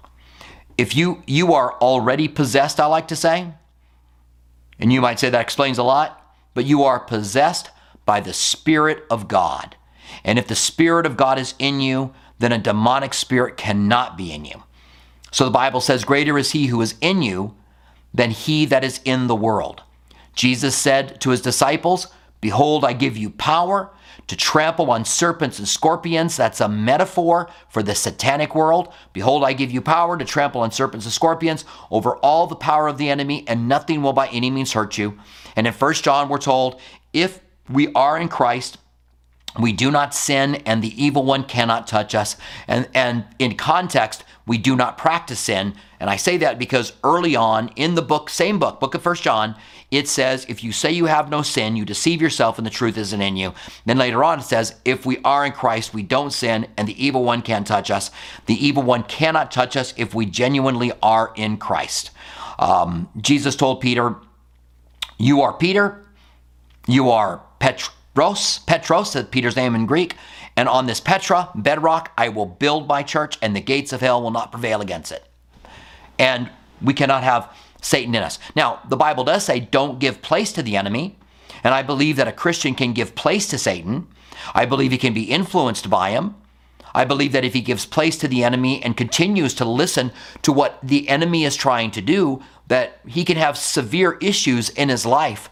If 0.77 0.95
you, 0.95 1.23
you 1.27 1.53
are 1.53 1.73
already 1.75 2.27
possessed, 2.27 2.79
I 2.79 2.87
like 2.87 3.07
to 3.09 3.15
say, 3.15 3.53
and 4.79 4.91
you 4.91 5.01
might 5.01 5.19
say 5.19 5.29
that 5.29 5.41
explains 5.41 5.77
a 5.77 5.83
lot, 5.83 6.35
but 6.53 6.65
you 6.65 6.83
are 6.83 6.99
possessed 6.99 7.69
by 8.07 8.19
the 8.19 8.33
Spirit 8.33 9.05
of 9.11 9.27
God. 9.27 9.75
And 10.23 10.39
if 10.39 10.47
the 10.47 10.55
Spirit 10.55 11.05
of 11.05 11.15
God 11.15 11.37
is 11.37 11.53
in 11.59 11.79
you, 11.79 12.15
then 12.39 12.51
a 12.51 12.57
demonic 12.57 13.13
spirit 13.13 13.57
cannot 13.57 14.17
be 14.17 14.31
in 14.31 14.45
you. 14.45 14.63
So 15.31 15.45
the 15.45 15.51
Bible 15.51 15.81
says, 15.81 16.05
Greater 16.05 16.37
is 16.37 16.51
he 16.51 16.67
who 16.67 16.81
is 16.81 16.95
in 17.01 17.21
you 17.21 17.55
than 18.13 18.31
he 18.31 18.65
that 18.65 18.83
is 18.83 19.01
in 19.05 19.27
the 19.27 19.35
world. 19.35 19.83
Jesus 20.33 20.75
said 20.75 21.19
to 21.21 21.31
his 21.31 21.41
disciples, 21.41 22.07
Behold, 22.41 22.85
I 22.85 22.93
give 22.93 23.17
you 23.17 23.31
power 23.31 23.91
to 24.27 24.35
trample 24.35 24.91
on 24.91 25.05
serpents 25.05 25.57
and 25.57 25.67
scorpions. 25.67 26.37
That's 26.37 26.61
a 26.61 26.69
metaphor 26.69 27.49
for 27.69 27.81
the 27.81 27.95
satanic 27.95 28.53
world. 28.53 28.93
Behold, 29.13 29.43
I 29.43 29.53
give 29.53 29.71
you 29.71 29.81
power 29.81 30.17
to 30.17 30.25
trample 30.25 30.61
on 30.61 30.71
serpents 30.71 31.05
and 31.05 31.13
scorpions 31.13 31.65
over 31.89 32.17
all 32.17 32.45
the 32.45 32.55
power 32.55 32.87
of 32.87 32.97
the 32.97 33.09
enemy, 33.09 33.43
and 33.47 33.67
nothing 33.67 34.01
will 34.01 34.13
by 34.13 34.27
any 34.27 34.51
means 34.51 34.73
hurt 34.73 34.97
you. 34.97 35.17
And 35.55 35.65
in 35.65 35.73
1 35.73 35.93
John, 35.95 36.29
we're 36.29 36.37
told, 36.37 36.79
If 37.13 37.39
we 37.69 37.91
are 37.93 38.17
in 38.17 38.29
Christ, 38.29 38.77
we 39.59 39.73
do 39.73 39.89
not 39.89 40.13
sin, 40.13 40.55
and 40.65 40.83
the 40.83 41.03
evil 41.03 41.23
one 41.23 41.43
cannot 41.43 41.87
touch 41.87 42.13
us. 42.13 42.37
And, 42.67 42.87
and 42.93 43.25
in 43.39 43.55
context, 43.55 44.23
we 44.45 44.57
do 44.57 44.75
not 44.75 44.97
practice 44.97 45.39
sin. 45.39 45.73
And 45.99 46.09
I 46.09 46.15
say 46.15 46.37
that 46.37 46.59
because 46.59 46.93
early 47.03 47.35
on 47.35 47.69
in 47.75 47.95
the 47.95 48.01
book, 48.01 48.29
same 48.29 48.59
book, 48.59 48.79
book 48.79 48.93
of 48.93 49.01
First 49.01 49.23
John, 49.23 49.55
it 49.89 50.07
says, 50.07 50.45
if 50.47 50.63
you 50.63 50.71
say 50.71 50.91
you 50.91 51.05
have 51.05 51.29
no 51.29 51.41
sin, 51.41 51.75
you 51.75 51.85
deceive 51.85 52.21
yourself 52.21 52.57
and 52.57 52.67
the 52.67 52.71
truth 52.71 52.97
isn't 52.97 53.21
in 53.21 53.35
you. 53.35 53.53
Then 53.85 53.97
later 53.97 54.23
on, 54.23 54.39
it 54.39 54.43
says, 54.43 54.75
if 54.85 55.05
we 55.05 55.17
are 55.23 55.45
in 55.45 55.53
Christ, 55.53 55.93
we 55.93 56.03
don't 56.03 56.31
sin 56.31 56.67
and 56.77 56.87
the 56.87 57.03
evil 57.03 57.23
one 57.23 57.41
can't 57.41 57.65
touch 57.65 57.89
us. 57.89 58.11
The 58.45 58.65
evil 58.65 58.83
one 58.83 59.03
cannot 59.03 59.51
touch 59.51 59.75
us 59.75 59.93
if 59.97 60.13
we 60.13 60.25
genuinely 60.25 60.91
are 61.01 61.33
in 61.35 61.57
Christ. 61.57 62.11
Um, 62.59 63.09
Jesus 63.17 63.55
told 63.55 63.81
Peter, 63.81 64.15
You 65.17 65.41
are 65.41 65.53
Peter, 65.53 66.05
you 66.87 67.11
are 67.11 67.41
Petros, 67.59 68.59
Petros, 68.59 69.11
said 69.11 69.31
Peter's 69.31 69.55
name 69.55 69.75
in 69.75 69.85
Greek. 69.85 70.15
And 70.55 70.67
on 70.67 70.87
this 70.87 70.99
Petra, 70.99 71.49
bedrock, 71.53 72.11
I 72.17 72.29
will 72.29 72.47
build 72.47 72.87
my 72.87 73.03
church, 73.03 73.37
and 73.41 73.55
the 73.55 73.61
gates 73.61 73.93
of 73.93 74.01
hell 74.01 74.21
will 74.21 74.31
not 74.31 74.51
prevail 74.51 74.81
against 74.81 75.11
it. 75.11 75.23
And 76.17 76.49
we 76.81 76.93
cannot 76.93 77.23
have 77.23 77.53
Satan 77.81 78.15
in 78.15 78.23
us. 78.23 78.39
Now, 78.55 78.81
the 78.89 78.97
Bible 78.97 79.23
does 79.23 79.45
say 79.45 79.59
don't 79.59 79.99
give 79.99 80.21
place 80.21 80.51
to 80.53 80.63
the 80.63 80.75
enemy. 80.75 81.17
And 81.63 81.73
I 81.73 81.83
believe 81.83 82.15
that 82.17 82.27
a 82.27 82.31
Christian 82.31 82.75
can 82.75 82.93
give 82.93 83.15
place 83.15 83.47
to 83.49 83.57
Satan. 83.57 84.07
I 84.53 84.65
believe 84.65 84.91
he 84.91 84.97
can 84.97 85.13
be 85.13 85.23
influenced 85.23 85.89
by 85.89 86.11
him. 86.11 86.35
I 86.93 87.05
believe 87.05 87.31
that 87.33 87.45
if 87.45 87.53
he 87.53 87.61
gives 87.61 87.85
place 87.85 88.17
to 88.19 88.27
the 88.27 88.43
enemy 88.43 88.81
and 88.83 88.97
continues 88.97 89.53
to 89.55 89.65
listen 89.65 90.11
to 90.41 90.51
what 90.51 90.79
the 90.81 91.07
enemy 91.09 91.43
is 91.43 91.55
trying 91.55 91.91
to 91.91 92.01
do, 92.01 92.41
that 92.67 92.99
he 93.05 93.23
can 93.23 93.37
have 93.37 93.57
severe 93.57 94.17
issues 94.21 94.69
in 94.69 94.89
his 94.89 95.05
life 95.05 95.49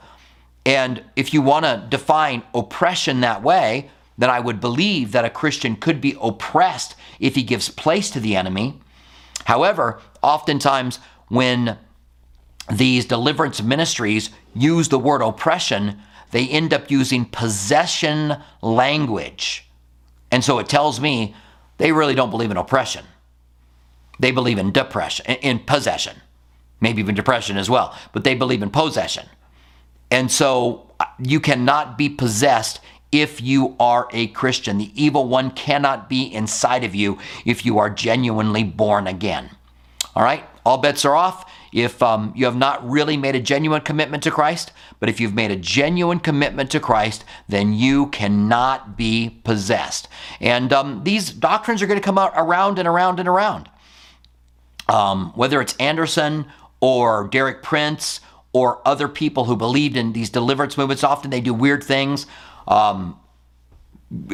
and 0.65 1.03
if 1.15 1.33
you 1.33 1.41
want 1.41 1.65
to 1.65 1.85
define 1.89 2.43
oppression 2.53 3.21
that 3.21 3.43
way, 3.43 3.91
then 4.17 4.29
I 4.29 4.39
would 4.39 4.59
believe 4.59 5.11
that 5.11 5.25
a 5.25 5.29
Christian 5.29 5.75
could 5.75 6.01
be 6.01 6.17
oppressed 6.21 6.95
if 7.19 7.35
he 7.35 7.43
gives 7.43 7.69
place 7.69 8.09
to 8.11 8.19
the 8.19 8.35
enemy. 8.35 8.79
However, 9.45 9.99
oftentimes 10.23 10.99
when 11.27 11.77
these 12.71 13.05
deliverance 13.05 13.61
ministries 13.61 14.31
use 14.55 14.89
the 14.89 14.97
word 14.97 15.21
oppression, 15.21 15.99
they 16.31 16.47
end 16.47 16.73
up 16.73 16.89
using 16.89 17.25
possession 17.25 18.37
language. 18.61 19.69
And 20.31 20.43
so 20.43 20.57
it 20.59 20.67
tells 20.67 20.99
me 20.99 21.35
they 21.77 21.91
really 21.91 22.15
don't 22.15 22.31
believe 22.31 22.51
in 22.51 22.57
oppression. 22.57 23.05
They 24.19 24.31
believe 24.31 24.57
in 24.57 24.71
depression, 24.71 25.25
in 25.25 25.59
possession, 25.59 26.15
maybe 26.79 27.01
even 27.01 27.15
depression 27.15 27.57
as 27.57 27.69
well, 27.69 27.95
but 28.13 28.23
they 28.23 28.33
believe 28.33 28.63
in 28.63 28.69
possession. 28.69 29.27
And 30.11 30.31
so 30.31 30.91
uh, 30.99 31.05
you 31.19 31.39
cannot 31.39 31.97
be 31.97 32.09
possessed 32.09 32.79
if 33.11 33.41
you 33.41 33.75
are 33.79 34.07
a 34.11 34.27
Christian. 34.27 34.77
The 34.77 34.91
evil 35.01 35.27
one 35.27 35.51
cannot 35.51 36.09
be 36.09 36.23
inside 36.23 36.83
of 36.83 36.93
you 36.93 37.17
if 37.45 37.65
you 37.65 37.77
are 37.79 37.89
genuinely 37.89 38.63
born 38.63 39.07
again. 39.07 39.51
All 40.15 40.23
right, 40.23 40.43
all 40.65 40.77
bets 40.77 41.05
are 41.05 41.15
off. 41.15 41.51
If 41.71 42.01
um, 42.01 42.31
you 42.35 42.45
have 42.45 42.55
not 42.55 42.89
really 42.89 43.17
made 43.17 43.35
a 43.35 43.39
genuine 43.39 43.81
commitment 43.81 44.23
to 44.23 44.31
Christ, 44.31 44.71
but 44.99 45.09
if 45.09 45.19
you've 45.19 45.33
made 45.33 45.51
a 45.51 45.57
genuine 45.57 46.19
commitment 46.19 46.71
to 46.71 46.79
Christ, 46.79 47.25
then 47.49 47.73
you 47.73 48.07
cannot 48.07 48.95
be 48.95 49.41
possessed. 49.43 50.07
And 50.39 50.71
um, 50.71 51.03
these 51.03 51.31
doctrines 51.31 51.81
are 51.81 51.87
going 51.87 51.99
to 51.99 52.03
come 52.03 52.17
out 52.17 52.33
around 52.35 52.79
and 52.79 52.87
around 52.87 53.19
and 53.19 53.27
around. 53.27 53.69
Um, 54.87 55.31
whether 55.35 55.59
it's 55.61 55.75
Anderson 55.77 56.45
or 56.79 57.27
Derek 57.27 57.61
Prince 57.61 58.21
or 58.55 58.81
other 58.85 59.09
people 59.09 59.43
who 59.43 59.57
believed 59.57 59.97
in 59.97 60.13
these 60.13 60.29
deliverance 60.29 60.77
movements, 60.77 61.03
often 61.03 61.29
they 61.29 61.41
do 61.41 61.53
weird 61.53 61.83
things. 61.83 62.25
Um, 62.69 63.19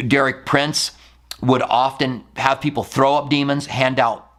Derek 0.08 0.46
Prince 0.46 0.92
would 1.42 1.64
often 1.64 2.24
have 2.38 2.62
people 2.62 2.84
throw 2.84 3.16
up 3.16 3.32
demons, 3.32 3.66
hand 3.66 4.00
out 4.00 4.32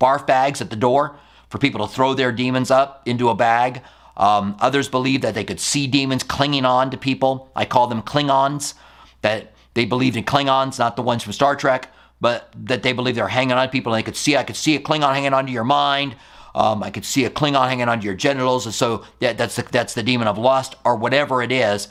barf 0.00 0.26
bags 0.26 0.62
at 0.62 0.70
the 0.70 0.76
door 0.76 1.18
for 1.50 1.58
people 1.58 1.86
to 1.86 1.92
throw 1.92 2.14
their 2.14 2.32
demons 2.32 2.70
up 2.70 3.06
into 3.06 3.28
a 3.28 3.34
bag. 3.34 3.82
Um, 4.16 4.56
others 4.58 4.88
believe 4.88 5.20
that 5.20 5.34
they 5.34 5.44
could 5.44 5.60
see 5.60 5.86
demons 5.86 6.22
clinging 6.22 6.64
on 6.64 6.90
to 6.90 6.96
people. 6.96 7.52
I 7.54 7.66
call 7.66 7.88
them 7.88 8.00
Klingons, 8.00 8.72
that 9.20 9.52
they 9.74 9.84
believed 9.84 10.16
in 10.16 10.24
Klingons, 10.24 10.78
not 10.78 10.96
the 10.96 11.02
ones 11.02 11.22
from 11.22 11.34
Star 11.34 11.54
Trek, 11.54 11.92
but 12.22 12.50
that 12.56 12.82
they 12.82 12.94
believed 12.94 13.18
they're 13.18 13.28
hanging 13.28 13.52
on 13.52 13.66
to 13.66 13.70
people 13.70 13.92
and 13.92 13.98
they 13.98 14.02
could 14.02 14.16
see, 14.16 14.34
I 14.34 14.44
could 14.44 14.56
see 14.56 14.76
a 14.76 14.80
Klingon 14.80 15.12
hanging 15.12 15.34
onto 15.34 15.52
your 15.52 15.64
mind. 15.64 16.16
Um, 16.56 16.82
I 16.82 16.90
could 16.90 17.04
see 17.04 17.26
a 17.26 17.30
Klingon 17.30 17.68
hanging 17.68 17.88
onto 17.88 18.06
your 18.06 18.14
genitals. 18.14 18.64
And 18.64 18.74
so 18.74 19.04
that, 19.20 19.36
that's, 19.36 19.56
the, 19.56 19.62
that's 19.62 19.92
the 19.92 20.02
demon 20.02 20.26
of 20.26 20.38
lust 20.38 20.74
or 20.86 20.96
whatever 20.96 21.42
it 21.42 21.52
is. 21.52 21.88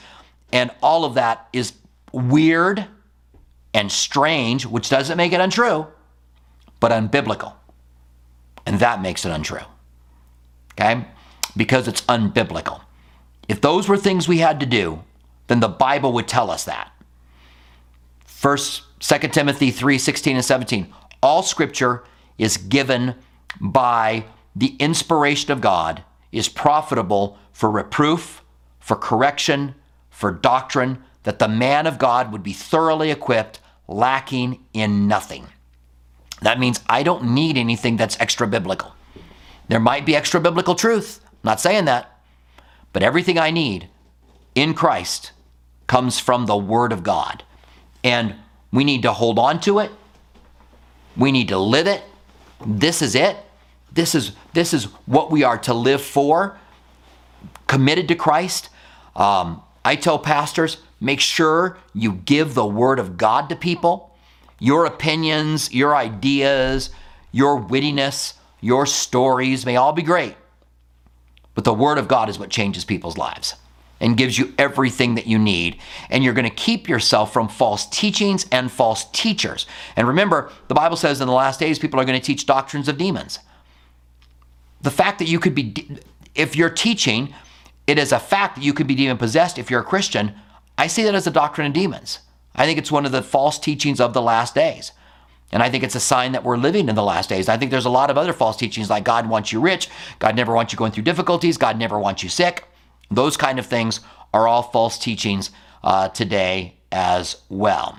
And 0.51 0.71
all 0.81 1.05
of 1.05 1.13
that 1.13 1.47
is 1.53 1.73
weird 2.11 2.85
and 3.75 3.91
strange, 3.91 4.65
which 4.65 4.89
doesn't 4.89 5.17
make 5.17 5.33
it 5.33 5.39
untrue, 5.39 5.85
but 6.79 6.91
unbiblical. 6.91 7.53
And 8.65 8.79
that 8.79 9.03
makes 9.03 9.23
it 9.23 9.29
untrue. 9.29 9.59
Okay? 10.73 11.05
Because 11.55 11.87
it's 11.87 12.01
unbiblical. 12.01 12.81
If 13.47 13.61
those 13.61 13.87
were 13.87 13.97
things 13.97 14.27
we 14.27 14.39
had 14.39 14.59
to 14.61 14.65
do, 14.65 15.03
then 15.45 15.59
the 15.59 15.67
Bible 15.67 16.11
would 16.13 16.27
tell 16.27 16.49
us 16.49 16.63
that. 16.63 16.91
First, 18.25 18.81
2 18.99 19.27
Timothy 19.27 19.69
3 19.69 19.99
16 19.99 20.37
and 20.37 20.43
17. 20.45 20.91
All 21.21 21.43
scripture 21.43 22.03
is 22.39 22.57
given 22.57 23.13
by 23.61 24.25
the 24.55 24.75
inspiration 24.79 25.51
of 25.51 25.61
God, 25.61 26.03
is 26.31 26.47
profitable 26.49 27.37
for 27.51 27.69
reproof, 27.69 28.43
for 28.79 28.95
correction, 28.95 29.75
for 30.09 30.31
doctrine, 30.31 31.03
that 31.23 31.39
the 31.39 31.47
man 31.47 31.87
of 31.87 31.97
God 31.97 32.31
would 32.31 32.43
be 32.43 32.53
thoroughly 32.53 33.11
equipped, 33.11 33.59
lacking 33.87 34.63
in 34.73 35.07
nothing. 35.07 35.47
That 36.41 36.59
means 36.59 36.81
I 36.87 37.03
don't 37.03 37.33
need 37.33 37.57
anything 37.57 37.97
that's 37.97 38.19
extra 38.19 38.47
biblical. 38.47 38.93
There 39.67 39.79
might 39.79 40.05
be 40.05 40.15
extra 40.15 40.39
biblical 40.39 40.75
truth, 40.75 41.21
I'm 41.23 41.49
not 41.51 41.61
saying 41.61 41.85
that, 41.85 42.19
but 42.93 43.03
everything 43.03 43.37
I 43.37 43.51
need 43.51 43.89
in 44.55 44.73
Christ 44.73 45.31
comes 45.87 46.19
from 46.19 46.45
the 46.45 46.57
Word 46.57 46.91
of 46.91 47.03
God. 47.03 47.43
And 48.03 48.35
we 48.71 48.83
need 48.83 49.03
to 49.03 49.13
hold 49.13 49.39
on 49.39 49.59
to 49.61 49.79
it. 49.79 49.91
We 51.15 51.31
need 51.31 51.47
to 51.49 51.57
live 51.57 51.87
it. 51.87 52.03
This 52.65 53.01
is 53.01 53.15
it. 53.15 53.37
This 53.95 54.13
is 54.13 54.33
this 54.53 54.73
is 54.73 54.85
what 55.05 55.31
we 55.31 55.43
are 55.43 55.57
to 55.59 55.73
live 55.73 56.01
for. 56.01 56.57
Committed 57.67 58.07
to 58.09 58.15
Christ. 58.15 58.69
Um, 59.15 59.61
I 59.83 59.95
tell 59.95 60.19
pastors, 60.19 60.77
make 60.99 61.19
sure 61.19 61.77
you 61.93 62.13
give 62.13 62.53
the 62.53 62.65
Word 62.65 62.99
of 62.99 63.17
God 63.17 63.49
to 63.49 63.55
people 63.55 64.11
your 64.59 64.85
opinions, 64.85 65.73
your 65.73 65.95
ideas, 65.95 66.89
your 67.31 67.61
wittiness, 67.61 68.33
your 68.61 68.85
stories 68.85 69.65
may 69.65 69.75
all 69.75 69.91
be 69.91 70.01
great, 70.01 70.35
but 71.53 71.65
the 71.65 71.73
Word 71.73 71.97
of 71.97 72.07
God 72.07 72.29
is 72.29 72.39
what 72.39 72.49
changes 72.49 72.85
people's 72.85 73.17
lives 73.17 73.55
and 73.99 74.17
gives 74.17 74.37
you 74.37 74.53
everything 74.57 75.15
that 75.15 75.27
you 75.27 75.37
need. 75.39 75.77
And 76.09 76.23
you're 76.23 76.33
going 76.33 76.49
to 76.49 76.55
keep 76.55 76.89
yourself 76.89 77.31
from 77.31 77.47
false 77.47 77.85
teachings 77.87 78.45
and 78.51 78.71
false 78.71 79.05
teachers. 79.11 79.67
And 79.95 80.07
remember, 80.07 80.51
the 80.67 80.73
Bible 80.73 80.97
says 80.97 81.21
in 81.21 81.27
the 81.27 81.33
last 81.33 81.59
days, 81.59 81.79
people 81.79 81.99
are 81.99 82.05
going 82.05 82.19
to 82.19 82.25
teach 82.25 82.45
doctrines 82.45 82.87
of 82.87 82.97
demons. 82.97 83.39
The 84.85 84.91
fact 84.91 85.17
that 85.17 85.27
you 85.27 85.39
could 85.39 85.55
be, 85.55 85.97
if 86.35 86.55
you're 86.55 86.69
teaching, 86.69 87.33
it 87.87 87.97
is 87.97 88.11
a 88.11 88.19
fact 88.19 88.55
that 88.55 88.63
you 88.63 88.71
could 88.71 88.85
be 88.85 88.93
demon 88.93 89.17
possessed 89.17 89.57
if 89.57 89.71
you're 89.71 89.81
a 89.81 89.83
Christian. 89.83 90.35
I 90.77 90.85
see 90.85 91.01
that 91.05 91.15
as 91.15 91.25
a 91.25 91.31
doctrine 91.31 91.65
of 91.65 91.73
demons. 91.73 92.19
I 92.53 92.67
think 92.67 92.77
it's 92.77 92.91
one 92.91 93.03
of 93.03 93.11
the 93.11 93.23
false 93.23 93.57
teachings 93.57 93.99
of 93.99 94.13
the 94.13 94.21
last 94.21 94.53
days. 94.53 94.91
And 95.51 95.63
I 95.63 95.71
think 95.71 95.83
it's 95.83 95.95
a 95.95 95.99
sign 95.99 96.33
that 96.33 96.43
we're 96.43 96.57
living 96.57 96.87
in 96.87 96.93
the 96.93 97.01
last 97.01 97.29
days. 97.29 97.49
I 97.49 97.57
think 97.57 97.71
there's 97.71 97.87
a 97.87 97.89
lot 97.89 98.11
of 98.11 98.17
other 98.19 98.31
false 98.31 98.57
teachings 98.57 98.87
like 98.87 99.03
God 99.03 99.27
wants 99.27 99.51
you 99.51 99.59
rich, 99.59 99.89
God 100.19 100.35
never 100.35 100.53
wants 100.53 100.71
you 100.71 100.77
going 100.77 100.91
through 100.91 101.05
difficulties, 101.05 101.57
God 101.57 101.79
never 101.79 101.97
wants 101.97 102.21
you 102.21 102.29
sick. 102.29 102.67
Those 103.09 103.37
kind 103.37 103.57
of 103.57 103.65
things 103.65 104.01
are 104.35 104.47
all 104.47 104.61
false 104.61 104.99
teachings 104.99 105.49
uh, 105.83 106.09
today 106.09 106.75
as 106.91 107.37
well. 107.49 107.97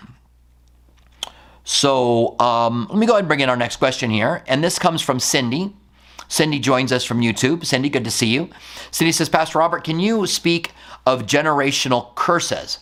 So 1.65 2.39
um, 2.39 2.87
let 2.91 2.97
me 2.97 3.07
go 3.07 3.15
ahead 3.15 3.25
and 3.25 3.29
bring 3.29 3.41
in 3.41 3.49
our 3.49 3.57
next 3.57 3.79
question 3.79 4.09
here. 4.09 4.45
And 4.47 4.63
this 4.63 4.79
comes 4.79 5.03
from 5.03 5.19
Cindy. 5.19 5.75
Cindy 6.29 6.59
joins 6.59 6.93
us 6.93 7.05
from 7.05 7.21
YouTube. 7.21 7.65
Cindy, 7.65 7.89
good 7.89 8.05
to 8.05 8.11
see 8.11 8.27
you. 8.27 8.51
Cindy 8.91 9.13
says, 9.13 9.29
Pastor 9.29 9.59
Robert, 9.59 9.85
can 9.85 10.01
you 10.01 10.27
speak 10.27 10.73
of 11.07 11.27
generational 11.27 12.15
curses? 12.15 12.79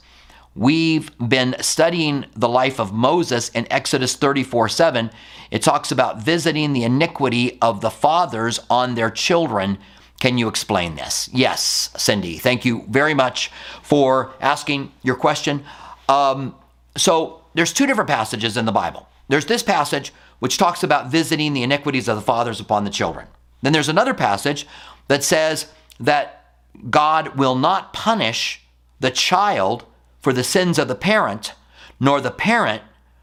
We've 0.55 1.11
been 1.19 1.57
studying 1.61 2.27
the 2.37 2.49
life 2.49 2.79
of 2.79 2.93
Moses 2.93 3.49
in 3.51 3.67
Exodus 3.73 4.15
34 4.15 4.69
7. 4.69 5.11
It 5.51 5.63
talks 5.63 5.91
about 5.91 6.23
visiting 6.23 6.73
the 6.73 6.85
iniquity 6.85 7.59
of 7.61 7.81
the 7.81 7.91
fathers 7.91 8.61
on 8.71 8.95
their 8.95 9.11
children. 9.11 9.79
Can 10.21 10.39
you 10.39 10.47
explain 10.47 10.95
this? 10.95 11.29
Yes, 11.33 11.91
Cindy. 11.97 12.39
Thank 12.39 12.65
you 12.65 12.85
very 12.89 13.15
much 13.15 13.51
for 13.83 14.33
asking 14.41 14.93
your 15.03 15.17
question. 15.17 15.65
Um, 16.09 16.55
so, 16.97 17.43
there's 17.55 17.73
two 17.73 17.87
different 17.87 18.09
passages 18.09 18.57
in 18.57 18.65
the 18.65 18.73
Bible. 18.73 19.09
There's 19.29 19.47
this 19.47 19.63
passage 19.63 20.13
which 20.39 20.59
talks 20.59 20.83
about 20.83 21.11
visiting 21.11 21.53
the 21.53 21.63
iniquities 21.63 22.09
of 22.09 22.17
the 22.17 22.23
fathers 22.23 22.61
upon 22.61 22.85
the 22.85 22.91
children. 22.91 23.27
Then 23.63 23.73
there's 23.73 23.89
another 23.89 24.15
passage 24.15 24.67
that 25.09 25.25
says 25.25 25.67
that 26.01 26.55
God 26.91 27.37
will 27.37 27.55
not 27.55 27.93
punish 27.93 28.63
the 29.01 29.11
child 29.11 29.85
for 30.21 30.33
the 30.33 30.45
sins 30.45 30.79
of 30.79 30.89
the 30.89 30.95
parent, 30.95 31.53
nor 32.01 32.21
the 32.21 32.31
parent 32.31 32.83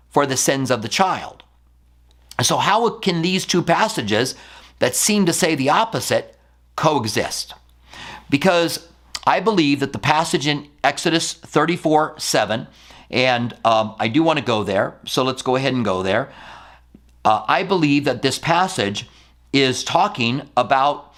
for 0.10 0.26
the 0.26 0.38
sins 0.38 0.72
of 0.72 0.82
the 0.82 0.90
child. 0.90 1.44
So, 2.42 2.58
how 2.58 2.90
can 3.00 3.22
these 3.22 3.46
two 3.46 3.62
passages 3.62 4.36
that 4.80 4.96
seem 4.96 5.26
to 5.26 5.34
say 5.34 5.56
the 5.56 5.70
opposite 5.70 6.38
coexist? 6.76 7.54
Because 8.30 8.88
I 9.28 9.40
believe 9.40 9.80
that 9.82 9.94
the 9.94 10.00
passage 10.00 10.48
in 10.48 10.68
Exodus 10.84 11.34
34 11.34 12.16
7, 12.18 12.68
and 13.10 13.54
um, 13.66 13.96
I 14.00 14.08
do 14.08 14.24
want 14.24 14.40
to 14.40 14.46
go 14.46 14.64
there, 14.64 14.98
so 15.06 15.24
let's 15.24 15.42
go 15.42 15.56
ahead 15.56 15.74
and 15.74 15.86
go 15.86 16.02
there. 16.02 16.32
Uh, 17.24 17.46
I 17.48 17.64
believe 17.64 18.06
that 18.06 18.22
this 18.22 18.40
passage 18.40 19.08
is 19.54 19.84
talking 19.84 20.42
about 20.58 21.14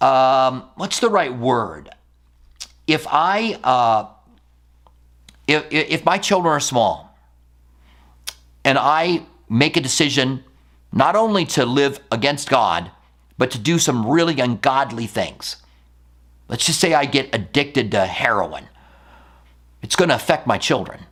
um, 0.00 0.64
what's 0.76 1.00
the 1.00 1.08
right 1.08 1.36
word? 1.36 1.90
If 2.86 3.06
I 3.08 3.58
uh, 3.62 4.08
if, 5.46 5.64
if 5.70 6.04
my 6.04 6.18
children 6.18 6.52
are 6.52 6.60
small 6.60 7.16
and 8.64 8.78
I 8.78 9.22
make 9.48 9.76
a 9.76 9.80
decision 9.80 10.44
not 10.92 11.16
only 11.16 11.44
to 11.46 11.64
live 11.64 12.00
against 12.10 12.48
God, 12.48 12.90
but 13.38 13.50
to 13.52 13.58
do 13.58 13.78
some 13.78 14.06
really 14.06 14.38
ungodly 14.40 15.06
things, 15.06 15.56
let's 16.48 16.66
just 16.66 16.80
say 16.80 16.94
I 16.94 17.06
get 17.06 17.34
addicted 17.34 17.90
to 17.92 18.06
heroin, 18.06 18.68
it's 19.82 19.96
going 19.96 20.10
to 20.10 20.14
affect 20.14 20.46
my 20.46 20.58
children. 20.58 21.06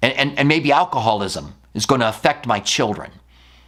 And, 0.00 0.12
and, 0.14 0.38
and 0.38 0.48
maybe 0.48 0.72
alcoholism 0.72 1.54
is 1.74 1.86
going 1.86 2.00
to 2.00 2.08
affect 2.08 2.46
my 2.46 2.60
children. 2.60 3.10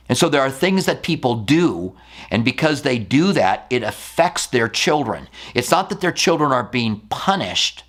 And 0.09 0.19
so 0.19 0.29
there 0.29 0.43
are 0.43 0.51
things 0.51 0.87
that 0.87 1.03
people 1.03 1.37
do, 1.37 1.97
and 2.31 2.45
because 2.45 2.83
they 2.83 2.99
do 2.99 3.33
that, 3.33 3.67
it 3.71 3.83
affects 3.83 4.47
their 4.47 4.69
children. 4.69 5.29
It's 5.55 5.71
not 5.71 5.89
that 5.89 6.01
their 6.01 6.13
children 6.13 6.53
are 6.53 6.65
being 6.65 7.01
punished 7.09 7.85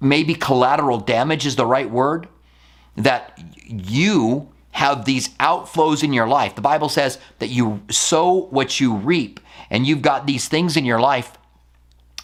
maybe 0.00 0.34
collateral 0.34 0.98
damage 0.98 1.46
is 1.46 1.56
the 1.56 1.66
right 1.66 1.90
word, 1.90 2.26
that 2.96 3.38
you 3.66 4.48
have 4.72 5.04
these 5.04 5.28
outflows 5.40 6.02
in 6.02 6.12
your 6.12 6.26
life. 6.26 6.54
The 6.54 6.62
Bible 6.62 6.88
says 6.88 7.18
that 7.38 7.48
you 7.48 7.82
sow 7.90 8.46
what 8.46 8.80
you 8.80 8.94
reap, 8.94 9.40
and 9.68 9.86
you've 9.86 10.02
got 10.02 10.26
these 10.26 10.48
things 10.48 10.76
in 10.76 10.84
your 10.84 11.00
life 11.00 11.36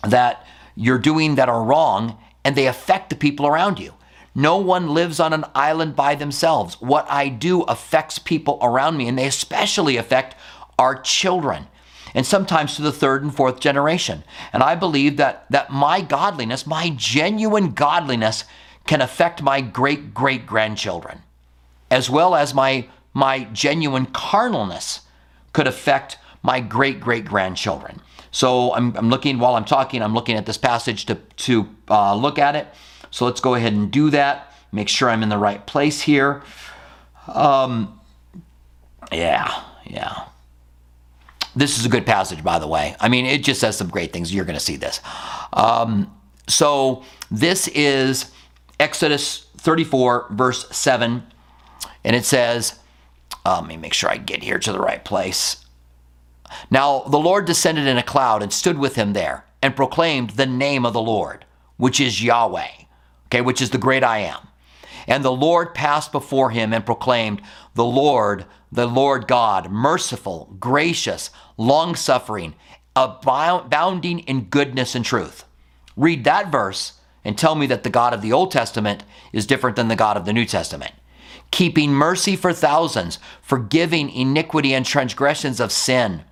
that 0.02 0.46
you're 0.74 0.98
doing 0.98 1.34
that 1.34 1.48
are 1.48 1.62
wrong, 1.62 2.18
and 2.44 2.56
they 2.56 2.66
affect 2.66 3.10
the 3.10 3.16
people 3.16 3.46
around 3.46 3.78
you. 3.78 3.92
No 4.36 4.58
one 4.58 4.90
lives 4.90 5.18
on 5.18 5.32
an 5.32 5.46
island 5.54 5.96
by 5.96 6.14
themselves. 6.14 6.80
What 6.80 7.06
I 7.10 7.28
do 7.28 7.62
affects 7.62 8.20
people 8.20 8.58
around 8.62 8.96
me, 8.96 9.08
and 9.08 9.18
they 9.18 9.26
especially 9.26 9.96
affect 9.96 10.36
our 10.78 10.94
children 11.00 11.66
and 12.14 12.24
sometimes 12.24 12.76
to 12.76 12.82
the 12.82 12.92
third 12.92 13.22
and 13.22 13.34
fourth 13.34 13.58
generation. 13.58 14.22
And 14.52 14.62
I 14.62 14.76
believe 14.76 15.16
that 15.16 15.46
that 15.50 15.70
my 15.70 16.02
godliness, 16.02 16.66
my 16.66 16.90
genuine 16.90 17.72
godliness 17.72 18.44
can 18.86 19.00
affect 19.00 19.42
my 19.42 19.60
great 19.60 20.14
great 20.14 20.46
grandchildren 20.46 21.22
as 21.90 22.10
well 22.10 22.34
as 22.34 22.54
my 22.54 22.88
my 23.12 23.44
genuine 23.44 24.06
carnalness 24.06 25.00
could 25.52 25.66
affect 25.66 26.18
my 26.42 26.60
great 26.60 27.00
great 27.00 27.24
grandchildren. 27.24 28.00
So 28.30 28.74
I'm, 28.74 28.94
I'm, 28.96 29.08
looking 29.08 29.38
while 29.38 29.54
I'm 29.54 29.64
talking, 29.64 30.02
I'm 30.02 30.12
looking 30.12 30.36
at 30.36 30.44
this 30.46 30.58
passage 30.58 31.06
to 31.06 31.14
to 31.14 31.68
uh, 31.88 32.14
look 32.14 32.38
at 32.38 32.56
it. 32.56 32.68
So 33.10 33.24
let's 33.24 33.40
go 33.40 33.54
ahead 33.54 33.72
and 33.72 33.90
do 33.90 34.10
that. 34.10 34.52
Make 34.72 34.88
sure 34.88 35.08
I'm 35.08 35.22
in 35.22 35.28
the 35.28 35.38
right 35.38 35.64
place 35.66 36.02
here. 36.02 36.42
Um, 37.28 38.00
yeah, 39.12 39.62
yeah. 39.84 40.24
This 41.54 41.78
is 41.78 41.86
a 41.86 41.88
good 41.88 42.04
passage, 42.04 42.44
by 42.44 42.58
the 42.58 42.66
way. 42.66 42.96
I 43.00 43.08
mean, 43.08 43.24
it 43.24 43.42
just 43.42 43.60
says 43.60 43.76
some 43.76 43.88
great 43.88 44.12
things. 44.12 44.34
You're 44.34 44.44
going 44.44 44.58
to 44.58 44.64
see 44.64 44.76
this. 44.76 45.00
Um, 45.52 46.14
so 46.48 47.04
this 47.30 47.68
is 47.68 48.30
Exodus 48.78 49.46
34, 49.56 50.28
verse 50.30 50.68
7 50.76 51.22
and 52.06 52.14
it 52.14 52.24
says, 52.24 52.78
uh, 53.44 53.58
let 53.60 53.66
me 53.66 53.76
make 53.76 53.92
sure 53.92 54.08
I 54.08 54.16
get 54.16 54.44
here 54.44 54.60
to 54.60 54.72
the 54.72 54.78
right 54.78 55.04
place. 55.04 55.66
Now 56.70 57.00
the 57.00 57.18
Lord 57.18 57.46
descended 57.46 57.88
in 57.88 57.98
a 57.98 58.02
cloud 58.02 58.44
and 58.44 58.52
stood 58.52 58.78
with 58.78 58.94
him 58.94 59.12
there 59.12 59.44
and 59.60 59.74
proclaimed 59.74 60.30
the 60.30 60.46
name 60.46 60.86
of 60.86 60.92
the 60.92 61.02
Lord, 61.02 61.44
which 61.78 61.98
is 61.98 62.22
Yahweh, 62.22 62.84
okay, 63.36 63.42
which 63.42 63.60
is 63.60 63.70
the 63.70 63.78
great 63.78 64.02
I 64.02 64.18
am. 64.18 64.48
And 65.06 65.24
the 65.24 65.32
Lord 65.32 65.74
passed 65.74 66.10
before 66.10 66.50
him 66.50 66.72
and 66.72 66.84
proclaimed, 66.84 67.42
The 67.74 67.84
Lord, 67.84 68.46
the 68.72 68.86
Lord 68.86 69.28
God, 69.28 69.70
merciful, 69.70 70.56
gracious, 70.58 71.30
long 71.56 71.94
suffering, 71.94 72.54
abounding 72.96 74.20
in 74.20 74.44
goodness 74.44 74.94
and 74.94 75.04
truth. 75.04 75.44
Read 75.96 76.24
that 76.24 76.50
verse 76.50 76.94
and 77.24 77.36
tell 77.36 77.54
me 77.54 77.66
that 77.66 77.82
the 77.82 77.90
God 77.90 78.14
of 78.14 78.22
the 78.22 78.32
Old 78.32 78.50
Testament 78.50 79.04
is 79.32 79.46
different 79.46 79.76
than 79.76 79.88
the 79.88 79.96
God 79.96 80.16
of 80.16 80.24
the 80.24 80.32
New 80.32 80.46
Testament 80.46 80.92
keeping 81.52 81.92
mercy 81.92 82.34
for 82.34 82.52
thousands, 82.52 83.20
forgiving 83.40 84.10
iniquity 84.10 84.74
and 84.74 84.84
transgressions 84.84 85.60
of 85.60 85.70
sin, 85.70 86.24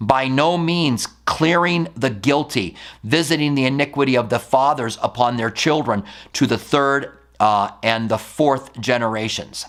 by 0.00 0.28
no 0.28 0.56
means 0.56 1.06
clearing 1.26 1.88
the 1.94 2.10
guilty, 2.10 2.76
visiting 3.04 3.54
the 3.54 3.66
iniquity 3.66 4.16
of 4.16 4.30
the 4.30 4.38
fathers 4.38 4.98
upon 5.02 5.36
their 5.36 5.50
children 5.50 6.04
to 6.32 6.46
the 6.46 6.58
third 6.58 7.18
uh, 7.38 7.70
and 7.82 8.08
the 8.08 8.18
fourth 8.18 8.78
generations. 8.80 9.66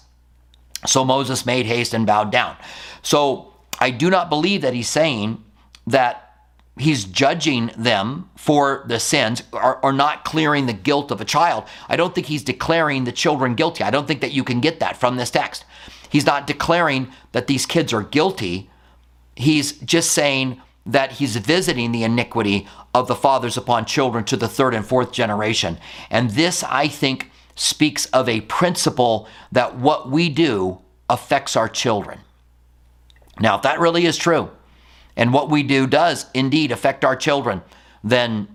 So 0.85 1.05
Moses 1.05 1.45
made 1.45 1.65
haste 1.65 1.93
and 1.93 2.05
bowed 2.05 2.31
down. 2.31 2.55
So 3.01 3.53
I 3.79 3.91
do 3.91 4.09
not 4.09 4.29
believe 4.29 4.61
that 4.61 4.73
he's 4.73 4.89
saying 4.89 5.43
that 5.87 6.31
he's 6.77 7.05
judging 7.05 7.71
them 7.77 8.29
for 8.37 8.83
the 8.87 8.99
sins 8.99 9.43
or, 9.51 9.83
or, 9.83 9.91
not 9.91 10.23
clearing 10.23 10.65
the 10.65 10.73
guilt 10.73 11.11
of 11.11 11.21
a 11.21 11.25
child. 11.25 11.65
I 11.89 11.95
don't 11.95 12.15
think 12.15 12.27
he's 12.27 12.43
declaring 12.43 13.03
the 13.03 13.11
children 13.11 13.55
guilty. 13.55 13.83
I 13.83 13.91
don't 13.91 14.07
think 14.07 14.21
that 14.21 14.31
you 14.31 14.43
can 14.43 14.61
get 14.61 14.79
that 14.79 14.97
from 14.97 15.17
this 15.17 15.29
text. 15.29 15.65
He's 16.09 16.25
not 16.25 16.47
declaring 16.47 17.11
that 17.33 17.47
these 17.47 17.65
kids 17.65 17.93
are 17.93 18.03
guilty. 18.03 18.69
He's 19.41 19.73
just 19.79 20.11
saying 20.11 20.61
that 20.85 21.13
he's 21.13 21.35
visiting 21.35 21.91
the 21.91 22.03
iniquity 22.03 22.67
of 22.93 23.07
the 23.07 23.15
fathers 23.15 23.57
upon 23.57 23.85
children 23.85 24.23
to 24.25 24.37
the 24.37 24.47
third 24.47 24.75
and 24.75 24.85
fourth 24.85 25.11
generation. 25.11 25.79
And 26.11 26.29
this, 26.31 26.63
I 26.63 26.87
think, 26.87 27.31
speaks 27.55 28.05
of 28.07 28.29
a 28.29 28.41
principle 28.41 29.27
that 29.51 29.77
what 29.77 30.09
we 30.11 30.29
do 30.29 30.79
affects 31.09 31.55
our 31.55 31.67
children. 31.67 32.19
Now, 33.39 33.55
if 33.55 33.63
that 33.63 33.79
really 33.79 34.05
is 34.05 34.15
true, 34.15 34.51
and 35.15 35.33
what 35.33 35.49
we 35.49 35.63
do 35.63 35.87
does 35.87 36.27
indeed 36.33 36.71
affect 36.71 37.03
our 37.03 37.15
children, 37.15 37.63
then 38.03 38.47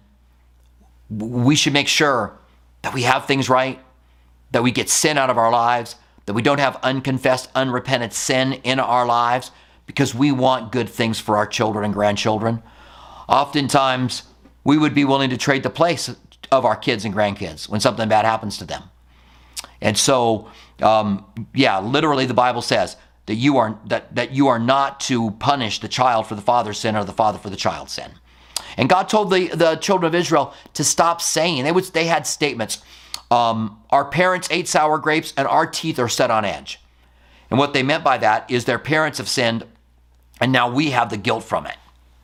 we 1.11 1.57
should 1.57 1.73
make 1.73 1.89
sure 1.89 2.39
that 2.83 2.95
we 2.95 3.03
have 3.03 3.27
things 3.27 3.51
right, 3.51 3.81
that 4.53 4.63
we 4.63 4.71
get 4.71 4.89
sin 4.89 5.19
out 5.19 5.31
of 5.31 5.39
our 5.39 5.51
lives, 5.51 5.97
that 6.27 6.33
we 6.35 6.43
don't 6.43 6.61
have 6.61 6.77
unconfessed, 6.83 7.51
unrepentant 7.57 8.13
sin 8.13 8.53
in 8.53 8.79
our 8.79 9.05
lives 9.05 9.51
because 9.87 10.15
we 10.15 10.33
want 10.33 10.73
good 10.73 10.89
things 10.89 11.19
for 11.19 11.37
our 11.37 11.47
children 11.47 11.85
and 11.85 11.95
grandchildren. 11.95 12.63
Oftentimes, 13.29 14.25
we 14.65 14.77
would 14.77 14.95
be 14.95 15.05
willing 15.05 15.31
to 15.31 15.37
trade 15.37 15.63
the 15.63 15.71
place 15.71 16.15
of 16.51 16.65
our 16.65 16.77
kids 16.77 17.05
and 17.05 17.15
grandkids 17.15 17.69
when 17.69 17.81
something 17.81 18.09
bad 18.09 18.25
happens 18.25 18.59
to 18.59 18.65
them. 18.65 18.83
And 19.81 19.97
so, 19.97 20.51
um, 20.83 21.25
yeah, 21.55 21.79
literally, 21.79 22.27
the 22.27 22.35
Bible 22.35 22.63
says 22.63 22.97
that 23.27 23.35
you 23.35 23.59
are 23.59 23.79
that, 23.87 24.15
that 24.15 24.33
you 24.33 24.49
are 24.49 24.59
not 24.59 25.01
to 25.01 25.33
punish 25.33 25.81
the 25.81 25.89
child 25.89 26.27
for 26.27 26.35
the 26.35 26.43
father's 26.43 26.79
sin 26.79 26.97
or 26.97 27.05
the 27.05 27.13
father 27.13 27.39
for 27.39 27.51
the 27.51 27.57
child's 27.57 27.93
sin. 27.93 28.11
And 28.77 28.89
God 28.89 29.09
told 29.09 29.31
the, 29.31 29.49
the 29.49 29.77
children 29.77 30.07
of 30.09 30.15
Israel 30.15 30.55
to 30.75 30.85
stop 30.85 31.21
saying, 31.23 31.65
they, 31.65 31.73
would, 31.73 31.85
they 31.85 32.07
had 32.07 32.27
statements, 32.27 32.83
um, 33.31 33.81
our 33.91 34.05
parents 34.05 34.49
ate 34.51 34.69
sour 34.69 34.99
grapes 34.99 35.33
and 35.37 35.49
our 35.49 35.67
teeth 35.67 35.99
are 35.99 36.09
set 36.09 36.31
on 36.31 36.45
edge. 36.45 36.81
And 37.51 37.59
what 37.59 37.73
they 37.73 37.83
meant 37.83 38.05
by 38.05 38.19
that 38.19 38.51
is 38.51 38.65
their 38.65 38.79
parents 38.79 39.19
have 39.19 39.29
sinned 39.29 39.65
and 40.41 40.53
now 40.53 40.71
we 40.71 40.91
have 40.91 41.11
the 41.11 41.17
guilt 41.17 41.45
from 41.45 41.67
it. 41.67 41.77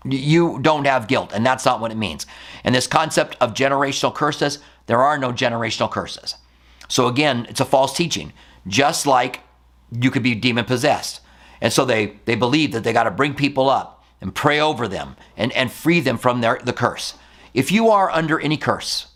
You 0.05 0.59
don't 0.61 0.87
have 0.87 1.07
guilt, 1.07 1.33
and 1.33 1.47
that's 1.47 1.65
not 1.65 1.81
what 1.81 1.93
it 1.93 1.97
means. 1.97 2.27
And 2.65 2.75
this 2.75 2.87
concept 2.87 3.37
of 3.41 3.55
generational 3.55 4.15
curses, 4.15 4.59
there 4.87 5.01
are 5.01 5.17
no 5.17 5.33
generational 5.33 5.91
curses. 5.91 6.35
So 6.89 7.07
again, 7.07 7.47
it's 7.49 7.61
a 7.61 7.65
false 7.65 7.97
teaching. 7.97 8.33
Just 8.67 9.07
like 9.07 9.41
you 9.91 10.11
could 10.11 10.23
be 10.23 10.35
demon 10.35 10.65
possessed. 10.65 11.21
And 11.61 11.73
so 11.73 11.85
they, 11.85 12.19
they 12.25 12.35
believe 12.35 12.73
that 12.73 12.83
they 12.85 12.93
got 12.93 13.05
to 13.05 13.11
bring 13.11 13.35
people 13.35 13.71
up 13.71 14.05
and 14.21 14.35
pray 14.35 14.61
over 14.61 14.89
them 14.89 15.17
and, 15.37 15.53
and 15.53 15.71
free 15.71 16.01
them 16.01 16.19
from 16.19 16.41
their, 16.41 16.59
the 16.65 16.73
curse. 16.73 17.15
If 17.55 17.71
you 17.71 17.89
are 17.91 18.11
under 18.11 18.41
any 18.41 18.57
curse, 18.57 19.09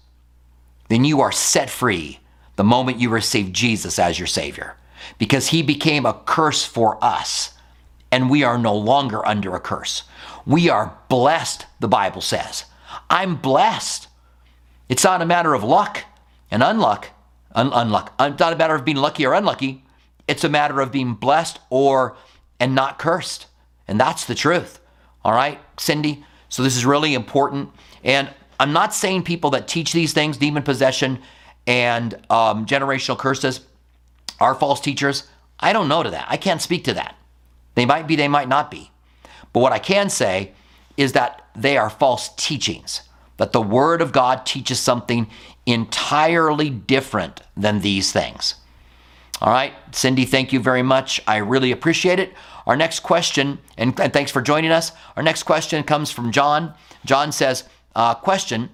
then 0.89 1.05
you 1.05 1.21
are 1.21 1.33
set 1.33 1.71
free 1.71 2.21
the 2.57 2.65
moment 2.65 3.01
you 3.01 3.09
receive 3.09 3.53
Jesus 3.53 3.99
as 3.99 4.19
your 4.19 4.27
Savior 4.27 4.77
because 5.19 5.49
He 5.49 5.63
became 5.63 6.07
a 6.07 6.21
curse 6.27 6.65
for 6.65 7.03
us 7.03 7.53
and 8.11 8.31
we 8.31 8.45
are 8.45 8.59
no 8.59 8.75
longer 8.75 9.27
under 9.27 9.55
a 9.55 9.61
curse. 9.61 10.05
We 10.47 10.69
are 10.69 10.97
blessed, 11.09 11.67
the 11.81 11.89
Bible 11.89 12.21
says. 12.21 12.65
I'm 13.11 13.37
blessed. 13.37 14.09
It's 14.89 15.05
not 15.05 15.23
a 15.23 15.27
matter 15.27 15.55
of 15.55 15.65
luck 15.65 16.05
and 16.51 16.63
unluck. 16.63 17.07
Un- 17.55 17.71
unluck. 17.71 18.11
It's 18.21 18.39
not 18.39 18.53
a 18.53 18.57
matter 18.57 18.75
of 18.75 18.85
being 18.85 18.97
lucky 18.97 19.27
or 19.27 19.35
unlucky. 19.35 19.85
It's 20.29 20.45
a 20.45 20.49
matter 20.49 20.81
of 20.81 20.93
being 20.93 21.15
blessed 21.15 21.59
or 21.71 22.17
and 22.61 22.75
not 22.75 22.99
cursed. 22.99 23.47
And 23.89 23.99
that's 24.01 24.25
the 24.25 24.35
truth. 24.35 24.81
All 25.25 25.33
right, 25.33 25.59
Cindy? 25.77 26.25
So 26.49 26.63
this 26.63 26.77
is 26.77 26.87
really 26.87 27.15
important. 27.15 27.71
And 28.05 28.31
I'm 28.61 28.73
not 28.73 28.95
saying 28.95 29.25
people 29.25 29.51
that 29.51 29.69
teach 29.69 29.93
these 29.93 30.13
things, 30.13 30.37
demon 30.37 30.63
possession 30.63 31.19
and 31.67 32.15
um, 32.31 32.67
generational 32.67 33.19
curses, 33.19 33.61
are 34.39 34.55
false 34.55 34.81
teachers. 34.81 35.25
I 35.59 35.73
don't 35.73 35.89
know 35.89 36.03
to 36.03 36.11
that. 36.11 36.27
I 36.29 36.37
can't 36.37 36.63
speak 36.63 36.85
to 36.85 36.95
that. 36.95 37.16
They 37.77 37.87
might 37.87 38.09
be, 38.09 38.17
they 38.17 38.27
might 38.27 38.49
not 38.49 38.71
be. 38.71 38.91
But 39.53 39.61
what 39.61 39.73
I 39.73 39.79
can 39.79 40.11
say 40.11 40.53
is 40.97 41.13
that 41.13 41.47
they 41.55 41.77
are 41.77 41.89
false 41.89 42.31
teachings, 42.37 43.03
that 43.37 43.53
the 43.53 43.63
Word 43.63 44.03
of 44.03 44.11
God 44.11 44.45
teaches 44.45 44.81
something 44.81 45.29
entirely 45.67 46.71
different 46.71 47.43
than 47.57 47.81
these 47.81 48.11
things. 48.11 48.57
All 49.41 49.53
right, 49.53 49.75
Cindy, 49.93 50.25
thank 50.25 50.53
you 50.53 50.61
very 50.61 50.83
much. 50.83 51.21
I 51.27 51.37
really 51.37 51.71
appreciate 51.71 52.19
it. 52.19 52.33
Our 52.67 52.77
next 52.77 53.01
question, 53.01 53.59
and, 53.77 53.99
and 54.01 54.13
thanks 54.13 54.31
for 54.31 54.43
joining 54.43 54.73
us. 54.73 54.93
Our 55.15 55.23
next 55.23 55.45
question 55.45 55.85
comes 55.85 56.11
from 56.11 56.33
John. 56.33 56.75
John 57.05 57.31
says, 57.31 57.65
uh, 57.95 58.15
Question 58.15 58.71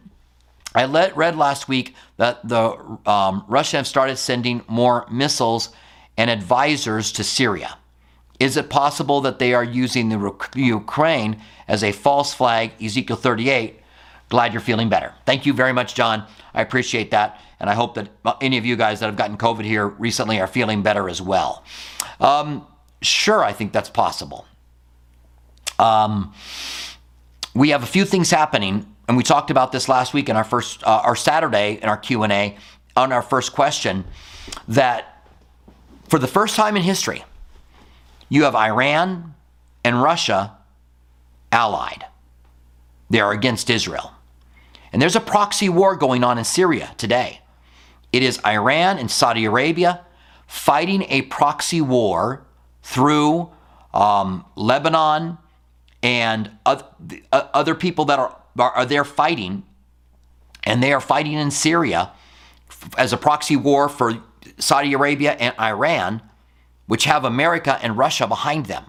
I 0.74 0.86
let, 0.86 1.16
read 1.16 1.36
last 1.36 1.68
week 1.68 1.94
that 2.16 2.46
the 2.48 2.78
um, 3.04 3.44
Russians 3.48 3.78
have 3.78 3.86
started 3.86 4.16
sending 4.16 4.62
more 4.68 5.06
missiles 5.10 5.70
and 6.16 6.30
advisors 6.30 7.12
to 7.12 7.24
Syria. 7.24 7.76
Is 8.42 8.56
it 8.56 8.68
possible 8.68 9.20
that 9.20 9.38
they 9.38 9.54
are 9.54 9.62
using 9.62 10.08
the 10.08 10.34
Ukraine 10.56 11.40
as 11.68 11.84
a 11.84 11.92
false 11.92 12.34
flag, 12.34 12.72
Ezekiel 12.82 13.14
38? 13.14 13.78
Glad 14.30 14.52
you're 14.52 14.60
feeling 14.60 14.88
better. 14.88 15.14
Thank 15.24 15.46
you 15.46 15.52
very 15.52 15.72
much, 15.72 15.94
John. 15.94 16.26
I 16.52 16.60
appreciate 16.60 17.12
that. 17.12 17.40
And 17.60 17.70
I 17.70 17.74
hope 17.74 17.94
that 17.94 18.08
any 18.40 18.58
of 18.58 18.66
you 18.66 18.74
guys 18.74 18.98
that 18.98 19.06
have 19.06 19.14
gotten 19.14 19.36
COVID 19.36 19.64
here 19.64 19.86
recently 19.86 20.40
are 20.40 20.48
feeling 20.48 20.82
better 20.82 21.08
as 21.08 21.22
well. 21.22 21.62
Um, 22.18 22.66
sure, 23.00 23.44
I 23.44 23.52
think 23.52 23.72
that's 23.72 23.90
possible. 23.90 24.44
Um, 25.78 26.34
we 27.54 27.70
have 27.70 27.84
a 27.84 27.86
few 27.86 28.04
things 28.04 28.32
happening, 28.32 28.92
and 29.06 29.16
we 29.16 29.22
talked 29.22 29.52
about 29.52 29.70
this 29.70 29.88
last 29.88 30.14
week 30.14 30.28
in 30.28 30.34
our 30.34 30.42
first, 30.42 30.82
uh, 30.82 31.02
our 31.04 31.14
Saturday 31.14 31.78
in 31.80 31.88
our 31.88 31.96
Q 31.96 32.24
and 32.24 32.32
A 32.32 32.56
on 32.96 33.12
our 33.12 33.22
first 33.22 33.52
question. 33.52 34.04
That 34.66 35.28
for 36.08 36.18
the 36.18 36.26
first 36.26 36.56
time 36.56 36.76
in 36.76 36.82
history, 36.82 37.24
you 38.32 38.44
have 38.44 38.54
Iran 38.54 39.34
and 39.84 40.00
Russia 40.00 40.56
allied. 41.52 42.06
They 43.10 43.20
are 43.20 43.30
against 43.30 43.68
Israel. 43.68 44.14
And 44.90 45.02
there's 45.02 45.14
a 45.14 45.20
proxy 45.20 45.68
war 45.68 45.96
going 45.96 46.24
on 46.24 46.38
in 46.38 46.44
Syria 46.44 46.94
today. 46.96 47.42
It 48.10 48.22
is 48.22 48.40
Iran 48.46 48.96
and 48.96 49.10
Saudi 49.10 49.44
Arabia 49.44 50.00
fighting 50.46 51.02
a 51.10 51.20
proxy 51.22 51.82
war 51.82 52.46
through 52.82 53.50
um, 53.92 54.46
Lebanon 54.56 55.36
and 56.02 56.50
other 57.30 57.74
people 57.74 58.06
that 58.06 58.18
are, 58.18 58.34
are 58.58 58.86
there 58.86 59.04
fighting, 59.04 59.62
and 60.64 60.82
they 60.82 60.94
are 60.94 61.02
fighting 61.02 61.34
in 61.34 61.50
Syria 61.50 62.12
as 62.96 63.12
a 63.12 63.18
proxy 63.18 63.56
war 63.56 63.90
for 63.90 64.22
Saudi 64.56 64.94
Arabia 64.94 65.32
and 65.32 65.54
Iran, 65.60 66.22
which 66.86 67.04
have 67.04 67.24
America 67.24 67.78
and 67.82 67.96
Russia 67.96 68.26
behind 68.26 68.66
them. 68.66 68.84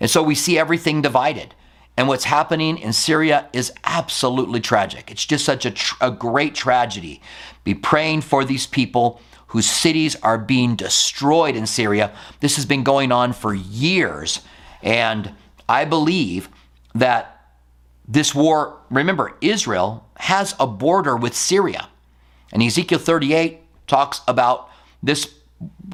And 0.00 0.10
so 0.10 0.22
we 0.22 0.34
see 0.34 0.58
everything 0.58 1.02
divided. 1.02 1.54
And 1.96 2.08
what's 2.08 2.24
happening 2.24 2.76
in 2.76 2.92
Syria 2.92 3.48
is 3.52 3.72
absolutely 3.84 4.60
tragic. 4.60 5.10
It's 5.10 5.24
just 5.24 5.44
such 5.44 5.64
a, 5.64 5.70
tr- 5.70 5.94
a 6.00 6.10
great 6.10 6.54
tragedy. 6.54 7.22
Be 7.64 7.74
praying 7.74 8.20
for 8.20 8.44
these 8.44 8.66
people 8.66 9.20
whose 9.48 9.68
cities 9.68 10.16
are 10.16 10.36
being 10.36 10.76
destroyed 10.76 11.56
in 11.56 11.66
Syria. 11.66 12.12
This 12.40 12.56
has 12.56 12.66
been 12.66 12.82
going 12.82 13.12
on 13.12 13.32
for 13.32 13.54
years. 13.54 14.40
And 14.82 15.32
I 15.68 15.84
believe 15.84 16.50
that 16.94 17.32
this 18.06 18.34
war, 18.34 18.78
remember, 18.90 19.36
Israel 19.40 20.06
has 20.16 20.54
a 20.60 20.66
border 20.66 21.16
with 21.16 21.34
Syria. 21.34 21.88
And 22.52 22.62
Ezekiel 22.62 22.98
38 22.98 23.60
talks 23.86 24.20
about 24.28 24.68
this 25.02 25.35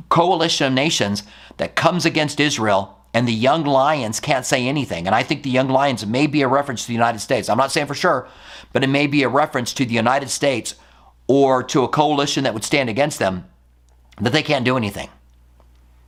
coalition 0.08 0.66
of 0.66 0.72
nations 0.72 1.22
that 1.56 1.74
comes 1.74 2.04
against 2.04 2.40
Israel 2.40 2.98
and 3.14 3.28
the 3.28 3.32
young 3.32 3.64
lions 3.64 4.20
can't 4.20 4.46
say 4.46 4.66
anything. 4.66 5.06
And 5.06 5.14
I 5.14 5.22
think 5.22 5.42
the 5.42 5.50
young 5.50 5.68
lions 5.68 6.06
may 6.06 6.26
be 6.26 6.42
a 6.42 6.48
reference 6.48 6.82
to 6.82 6.88
the 6.88 6.94
United 6.94 7.18
States. 7.18 7.48
I'm 7.48 7.58
not 7.58 7.72
saying 7.72 7.86
for 7.86 7.94
sure, 7.94 8.28
but 8.72 8.82
it 8.82 8.88
may 8.88 9.06
be 9.06 9.22
a 9.22 9.28
reference 9.28 9.74
to 9.74 9.84
the 9.84 9.94
United 9.94 10.30
States 10.30 10.74
or 11.26 11.62
to 11.62 11.82
a 11.84 11.88
coalition 11.88 12.44
that 12.44 12.54
would 12.54 12.64
stand 12.64 12.88
against 12.88 13.18
them 13.18 13.46
that 14.20 14.32
they 14.32 14.42
can't 14.42 14.64
do 14.64 14.76
anything. 14.76 15.08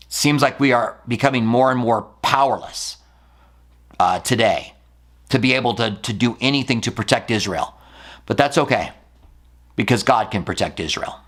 Seems 0.09 0.43
like 0.43 0.61
we 0.61 0.73
are 0.73 0.99
becoming 1.09 1.45
more 1.45 1.71
and 1.71 1.81
more 1.81 2.03
powerless 2.23 2.99
uh, 3.99 4.21
today 4.21 4.75
to 5.29 5.39
be 5.39 5.55
able 5.55 5.75
to, 5.75 5.99
to 6.03 6.13
do 6.13 6.37
anything 6.41 6.81
to 6.83 6.93
protect 6.93 7.31
Israel. 7.31 7.75
But 8.27 8.37
that's 8.37 8.57
okay 8.57 8.93
because 9.77 10.03
God 10.03 10.31
can 10.31 10.45
protect 10.45 10.81
Israel. 10.81 11.21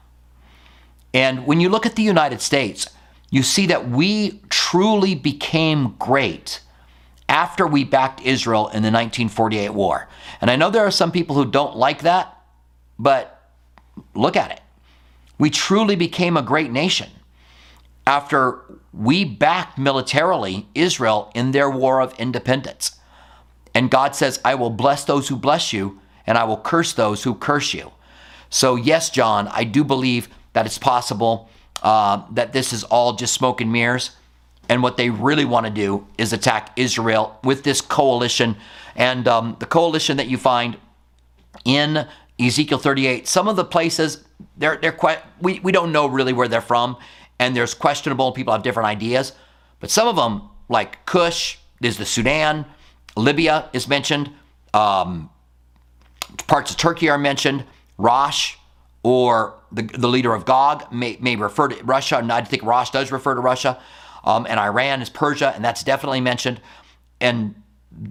And 1.15 1.47
when 1.47 1.61
you 1.61 1.69
look 1.69 1.87
at 1.87 1.97
the 1.97 2.03
United 2.03 2.41
States, 2.41 2.89
you 3.31 3.43
see 3.43 3.67
that 3.67 3.89
we 3.89 4.41
truly 4.51 5.15
became 5.15 5.97
great 5.99 6.61
after 7.29 7.67
we 7.67 7.85
backed 7.85 8.21
Israel 8.23 8.69
in 8.69 8.83
the 8.83 8.93
1948 8.93 9.71
war. 9.71 10.09
And 10.41 10.51
I 10.51 10.57
know 10.57 10.71
there 10.71 10.87
are 10.87 10.91
some 10.91 11.11
people 11.11 11.35
who 11.35 11.45
don't 11.45 11.77
like 11.77 12.03
that, 12.03 12.41
but 12.99 13.51
look 14.15 14.37
at 14.37 14.53
it. 14.53 14.61
We 15.39 15.51
truly 15.51 15.97
became 15.97 16.37
a 16.37 16.43
great 16.43 16.71
nation 16.71 17.11
after 18.07 18.61
we 18.93 19.25
backed 19.25 19.77
militarily 19.77 20.69
Israel 20.75 21.31
in 21.35 21.51
their 21.51 21.69
war 21.69 22.01
of 22.01 22.19
independence. 22.19 22.97
And 23.75 23.91
God 23.91 24.15
says, 24.15 24.41
I 24.45 24.55
will 24.55 24.71
bless 24.71 25.05
those 25.05 25.29
who 25.29 25.37
bless 25.37 25.73
you, 25.73 26.01
and 26.27 26.39
I 26.39 26.45
will 26.45 26.57
curse 26.57 26.93
those 26.95 27.25
who 27.25 27.35
curse 27.35 27.75
you. 27.75 27.93
So, 28.49 28.77
yes, 28.77 29.11
John, 29.11 29.49
I 29.49 29.65
do 29.65 29.85
believe 29.85 30.29
that 30.57 30.65
it's 30.65 30.79
possible 30.79 31.51
uh, 31.83 32.23
that 32.31 32.55
this 32.55 32.73
is 32.73 32.83
all 32.85 33.13
just 33.13 33.35
smoke 33.35 33.61
and 33.61 33.71
mirrors. 33.71 34.13
And 34.71 34.83
what 34.83 34.97
they 34.97 35.11
really 35.11 35.45
want 35.45 35.67
to 35.67 35.71
do 35.71 36.07
is 36.17 36.33
attack 36.33 36.73
Israel 36.77 37.39
with 37.45 37.63
this 37.63 37.83
coalition. 37.83 38.57
And 38.95 39.29
um, 39.29 39.57
the 39.59 39.67
coalition 39.67 40.17
that 40.17 40.29
you 40.29 40.39
find 40.39 40.79
in 41.67 42.09
Ezekiel 42.41 42.79
38, 42.79 43.29
some 43.29 43.49
of 43.49 43.57
the 43.57 43.67
places, 43.67 44.25
they're, 44.57 44.79
they're 44.79 44.93
quite, 44.93 45.19
we, 45.43 45.61
we 45.61 45.73
don't 45.73 45.93
know 45.93 46.07
really 46.07 46.33
where 46.33 46.49
they're 46.49 46.63
from. 46.63 46.97
And 47.39 47.55
there's 47.55 47.75
questionable, 47.75 48.33
people 48.33 48.55
have 48.55 48.63
different 48.63 48.87
ideas. 48.87 49.35
But 49.81 49.91
some 49.91 50.09
of 50.09 50.17
them, 50.17 50.49
like 50.71 51.05
Cush, 51.05 51.59
there's 51.83 51.99
the 51.99 52.07
Sudan, 52.07 52.65
Libya 53.15 53.69
is 53.75 53.89
mentioned, 53.89 54.31
um, 54.73 55.29
parts 56.47 56.71
of 56.71 56.79
Turkey 56.79 57.11
are 57.11 57.19
mentioned, 57.19 57.63
Rosh, 57.99 58.57
or 59.07 59.55
the, 59.71 59.83
the 59.83 60.09
leader 60.09 60.35
of 60.35 60.45
Gog 60.45 60.93
may, 60.93 61.17
may 61.21 61.37
refer 61.37 61.69
to 61.69 61.85
Russia, 61.85 62.19
and 62.19 62.33
I 62.33 62.43
think 62.43 62.65
Rosh 62.65 62.91
does 62.91 63.13
refer 63.13 63.37
to 63.37 63.41
Russia, 63.41 63.79
um, 64.25 64.49
and 64.49 64.59
Iran 64.59 65.01
is 65.01 65.09
Persia, 65.09 65.53
and 65.55 65.65
that's 65.65 65.85
definitely 65.85 66.21
mentioned. 66.21 66.61
And 67.21 67.55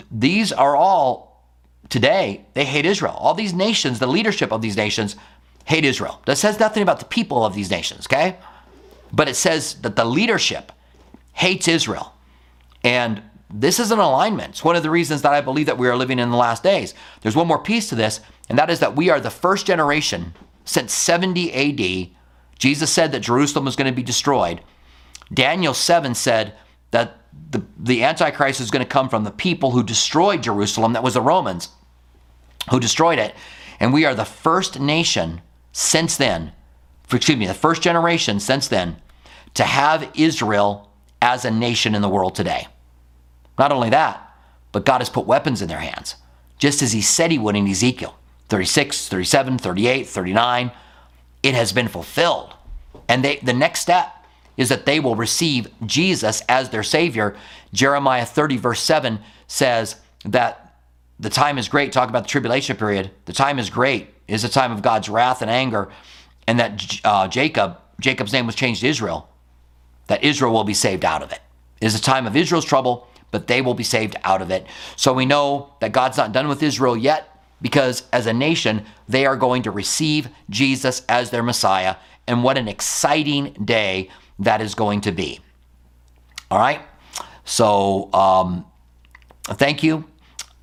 these 0.09 0.53
are 0.53 0.73
all 0.73 1.43
today, 1.89 2.45
they 2.53 2.63
hate 2.63 2.85
Israel. 2.85 3.13
All 3.19 3.33
these 3.33 3.53
nations, 3.53 3.99
the 3.99 4.07
leadership 4.07 4.53
of 4.53 4.61
these 4.61 4.77
nations, 4.77 5.17
hate 5.65 5.83
Israel. 5.83 6.21
That 6.27 6.37
says 6.37 6.61
nothing 6.61 6.81
about 6.81 6.99
the 6.99 7.05
people 7.05 7.45
of 7.45 7.55
these 7.55 7.69
nations, 7.69 8.07
okay? 8.07 8.37
But 9.11 9.27
it 9.27 9.35
says 9.35 9.73
that 9.81 9.97
the 9.97 10.05
leadership 10.05 10.71
hates 11.33 11.67
Israel. 11.67 12.13
And 12.85 13.21
this 13.53 13.81
is 13.81 13.91
an 13.91 13.99
alignment. 13.99 14.51
It's 14.51 14.63
one 14.63 14.77
of 14.77 14.83
the 14.83 14.89
reasons 14.89 15.23
that 15.23 15.33
I 15.33 15.41
believe 15.41 15.65
that 15.65 15.77
we 15.77 15.89
are 15.89 15.97
living 15.97 16.19
in 16.19 16.31
the 16.31 16.37
last 16.37 16.63
days. 16.63 16.93
There's 17.19 17.35
one 17.35 17.47
more 17.47 17.59
piece 17.59 17.89
to 17.89 17.95
this, 17.95 18.21
and 18.47 18.57
that 18.57 18.69
is 18.69 18.79
that 18.79 18.95
we 18.95 19.09
are 19.09 19.19
the 19.19 19.29
first 19.29 19.65
generation 19.67 20.33
since 20.66 20.93
70 20.93 21.53
AD, 21.53 22.09
Jesus 22.59 22.91
said 22.91 23.11
that 23.11 23.22
Jerusalem 23.22 23.66
was 23.66 23.76
going 23.76 23.91
to 23.91 23.95
be 23.95 24.03
destroyed. 24.03 24.61
Daniel 25.34 25.74
7 25.74 26.16
said 26.16 26.55
that 26.91 27.18
the, 27.51 27.63
the 27.78 28.03
Antichrist 28.03 28.61
is 28.61 28.72
going 28.72 28.86
to 28.86 28.89
come 28.89 29.09
from 29.09 29.24
the 29.24 29.32
people 29.32 29.72
who 29.72 29.84
destroyed 29.84 30.43
Jerusalem, 30.43 30.93
that 30.93 31.03
was 31.03 31.16
the 31.16 31.22
Romans 31.22 31.70
who 32.70 32.80
destroyed 32.80 33.20
it. 33.20 33.36
And 33.80 33.93
we 33.93 34.05
are 34.05 34.16
the 34.16 34.26
first 34.26 34.80
nation 34.80 35.41
since 35.72 36.18
then, 36.18 36.53
excuse 37.11 37.38
me, 37.38 37.45
the 37.45 37.53
first 37.53 37.82
generation 37.82 38.39
since 38.39 38.68
then 38.68 38.97
to 39.55 39.63
have 39.63 40.11
Israel 40.16 40.89
as 41.22 41.45
a 41.45 41.51
nation 41.51 41.95
in 41.95 42.01
the 42.01 42.09
world 42.09 42.36
today. 42.36 42.68
Not 43.57 43.72
only 43.72 43.89
that, 43.89 44.22
but 44.72 44.86
God 44.86 44.99
has 44.99 45.09
put 45.09 45.26
weapons 45.26 45.61
in 45.61 45.68
their 45.68 45.80
hands, 45.80 46.16
just 46.57 46.82
as 46.82 46.91
He 46.91 47.01
said 47.01 47.32
He 47.32 47.38
would 47.38 47.55
in 47.55 47.68
Ezekiel. 47.68 48.18
36, 48.49 49.07
37, 49.07 49.57
38, 49.57 50.07
39. 50.07 50.71
It 51.43 51.53
has 51.53 51.73
been 51.73 51.87
fulfilled. 51.87 52.53
And 53.07 53.23
they, 53.23 53.37
the 53.37 53.53
next 53.53 53.81
step 53.81 54.11
is 54.57 54.69
that 54.69 54.85
they 54.85 54.99
will 54.99 55.15
receive 55.15 55.67
Jesus 55.85 56.41
as 56.47 56.69
their 56.69 56.83
Savior. 56.83 57.35
Jeremiah 57.73 58.25
30, 58.25 58.57
verse 58.57 58.81
7 58.81 59.19
says 59.47 59.97
that 60.23 60.75
the 61.19 61.29
time 61.29 61.57
is 61.57 61.67
great. 61.67 61.91
Talk 61.91 62.09
about 62.09 62.23
the 62.23 62.29
tribulation 62.29 62.77
period. 62.77 63.11
The 63.25 63.33
time 63.33 63.59
is 63.59 63.69
great, 63.69 64.13
is 64.27 64.43
a 64.43 64.49
time 64.49 64.71
of 64.71 64.81
God's 64.81 65.09
wrath 65.09 65.41
and 65.41 65.51
anger, 65.51 65.89
and 66.47 66.59
that 66.59 66.99
uh, 67.03 67.27
Jacob, 67.27 67.77
Jacob's 67.99 68.33
name 68.33 68.45
was 68.45 68.55
changed 68.55 68.81
to 68.81 68.87
Israel, 68.87 69.29
that 70.07 70.23
Israel 70.23 70.53
will 70.53 70.63
be 70.63 70.73
saved 70.73 71.05
out 71.05 71.23
of 71.23 71.31
it. 71.31 71.39
It 71.81 71.87
is 71.87 71.95
a 71.95 72.01
time 72.01 72.27
of 72.27 72.35
Israel's 72.35 72.65
trouble, 72.65 73.07
but 73.31 73.47
they 73.47 73.61
will 73.61 73.73
be 73.73 73.83
saved 73.83 74.15
out 74.23 74.41
of 74.41 74.51
it. 74.51 74.65
So 74.95 75.13
we 75.13 75.25
know 75.25 75.73
that 75.81 75.91
God's 75.91 76.17
not 76.17 76.31
done 76.31 76.47
with 76.47 76.63
Israel 76.63 76.95
yet 76.95 77.34
because 77.62 78.03
as 78.12 78.28
a 78.28 78.34
nation, 78.34 78.86
they 79.08 79.26
are 79.26 79.36
going 79.36 79.64
to 79.64 79.72
receive 79.72 80.30
Jesus 80.49 81.03
as 81.08 81.30
their 81.30 81.43
Messiah. 81.43 81.95
And 82.28 82.43
what 82.43 82.58
an 82.58 82.68
exciting 82.68 83.53
day 83.64 84.10
that 84.39 84.62
is 84.62 84.76
going 84.76 85.01
to 85.01 85.12
be. 85.12 85.39
All 86.51 86.60
right. 86.60 86.82
So, 87.43 88.12
um, 88.14 88.66
thank 89.45 89.84
you. 89.84 90.06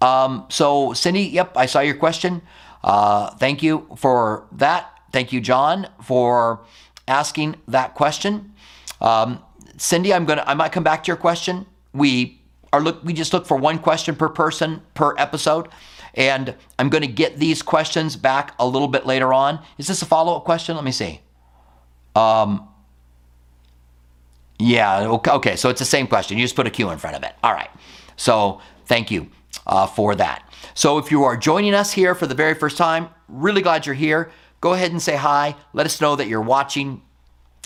Um, 0.01 0.47
so, 0.49 0.93
Cindy, 0.93 1.23
yep, 1.23 1.57
I 1.57 1.67
saw 1.67 1.81
your 1.81 1.95
question. 1.95 2.43
Uh, 2.83 3.31
thank 3.37 3.63
you 3.63 3.89
for 3.97 4.47
that. 4.53 4.91
Thank 5.13 5.33
you, 5.33 5.41
John, 5.41 5.89
for 6.03 6.61
asking 7.07 7.57
that 7.69 7.95
question. 7.95 8.53
Um, 9.01 9.41
Cindy, 9.77 10.13
I'm 10.13 10.25
gonna, 10.25 10.45
I 10.47 10.55
might 10.55 10.73
come 10.73 10.85
back 10.85 11.05
to 11.05 11.09
your 11.09 11.17
question. 11.17 11.67
We 11.93 12.41
are 12.73 12.81
look, 12.81 13.05
we 13.05 13.13
just 13.13 13.33
look 13.33 13.47
for 13.47 13.57
one 13.57 13.79
question 13.79 14.17
per 14.17 14.29
person 14.29 14.83
per 14.95 15.15
episode. 15.19 15.69
And 16.15 16.55
I'm 16.79 16.89
going 16.91 17.03
to 17.03 17.09
get 17.09 17.39
these 17.39 17.63
questions 17.63 18.17
back 18.17 18.55
a 18.59 18.67
little 18.67 18.89
bit 18.89 19.07
later 19.07 19.33
on. 19.33 19.61
Is 19.79 19.87
this 19.87 20.03
a 20.03 20.07
follow 20.07 20.37
up 20.37 20.45
question? 20.45 20.75
Let 20.75 20.85
me 20.85 20.93
see. 20.93 21.21
Um, 22.15 22.69
yeah, 24.59 25.07
okay, 25.09 25.57
so 25.57 25.71
it's 25.71 25.81
the 25.81 25.85
same 25.85 26.07
question. 26.07 26.39
You 26.39 26.45
just 26.45 26.55
put 26.55 26.67
a 26.67 26.71
Q 26.71 26.91
in 26.91 26.99
front 26.99 27.17
of 27.17 27.23
it. 27.23 27.33
All 27.43 27.53
right. 27.53 27.71
So 28.17 28.61
thank 28.87 29.11
you 29.11 29.29
uh, 29.67 29.87
for 29.87 30.15
that. 30.15 30.49
So 30.75 30.99
if 30.99 31.11
you 31.11 31.25
are 31.25 31.37
joining 31.37 31.75
us 31.75 31.93
here 31.93 32.15
for 32.15 32.27
the 32.27 32.35
very 32.35 32.55
first 32.55 32.77
time, 32.77 33.09
really 33.29 33.63
glad 33.63 33.87
you're 33.87 33.95
here. 33.95 34.31
Go 34.61 34.75
ahead 34.75 34.93
and 34.93 35.03
say 35.03 35.17
hi. 35.17 35.57
Let 35.73 35.87
us 35.87 36.01
know 36.01 36.15
that 36.17 36.29
you're 36.29 36.41
watching. 36.41 37.03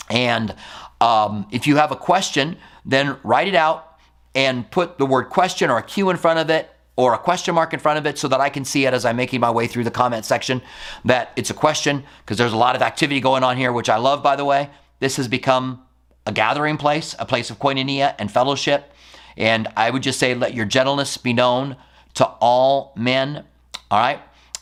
And 0.09 0.55
um, 0.99 1.47
if 1.51 1.67
you 1.67 1.75
have 1.75 1.91
a 1.91 1.95
question, 1.95 2.57
then 2.85 3.17
write 3.23 3.47
it 3.47 3.55
out 3.55 3.97
and 4.33 4.69
put 4.71 4.97
the 4.97 5.05
word 5.05 5.25
question 5.25 5.69
or 5.69 5.77
a 5.77 5.83
Q 5.83 6.09
in 6.09 6.17
front 6.17 6.39
of 6.39 6.49
it 6.49 6.71
or 6.97 7.13
a 7.13 7.17
question 7.17 7.55
mark 7.55 7.73
in 7.73 7.79
front 7.79 7.99
of 7.99 8.05
it 8.05 8.17
so 8.17 8.27
that 8.27 8.41
I 8.41 8.49
can 8.49 8.65
see 8.65 8.85
it 8.85 8.93
as 8.93 9.05
I'm 9.05 9.15
making 9.15 9.39
my 9.39 9.51
way 9.51 9.67
through 9.67 9.83
the 9.83 9.91
comment 9.91 10.25
section 10.25 10.61
that 11.05 11.31
it's 11.35 11.51
a 11.51 11.53
question 11.53 12.03
because 12.25 12.37
there's 12.37 12.53
a 12.53 12.57
lot 12.57 12.75
of 12.75 12.81
activity 12.81 13.21
going 13.21 13.43
on 13.43 13.55
here, 13.55 13.71
which 13.71 13.87
I 13.87 13.97
love, 13.97 14.21
by 14.21 14.35
the 14.35 14.43
way. 14.43 14.69
This 14.99 15.15
has 15.17 15.27
become 15.27 15.83
a 16.25 16.31
gathering 16.31 16.75
place, 16.75 17.15
a 17.19 17.25
place 17.25 17.49
of 17.49 17.59
koinonia 17.59 18.15
and 18.17 18.31
fellowship. 18.31 18.91
And 19.37 19.67
I 19.77 19.91
would 19.91 20.01
just 20.01 20.19
say, 20.19 20.33
let 20.33 20.55
your 20.55 20.65
gentleness 20.65 21.17
be 21.17 21.33
known 21.33 21.77
to 22.15 22.25
all 22.25 22.93
men. 22.95 23.45
All 23.91 23.99
right. 23.99 24.19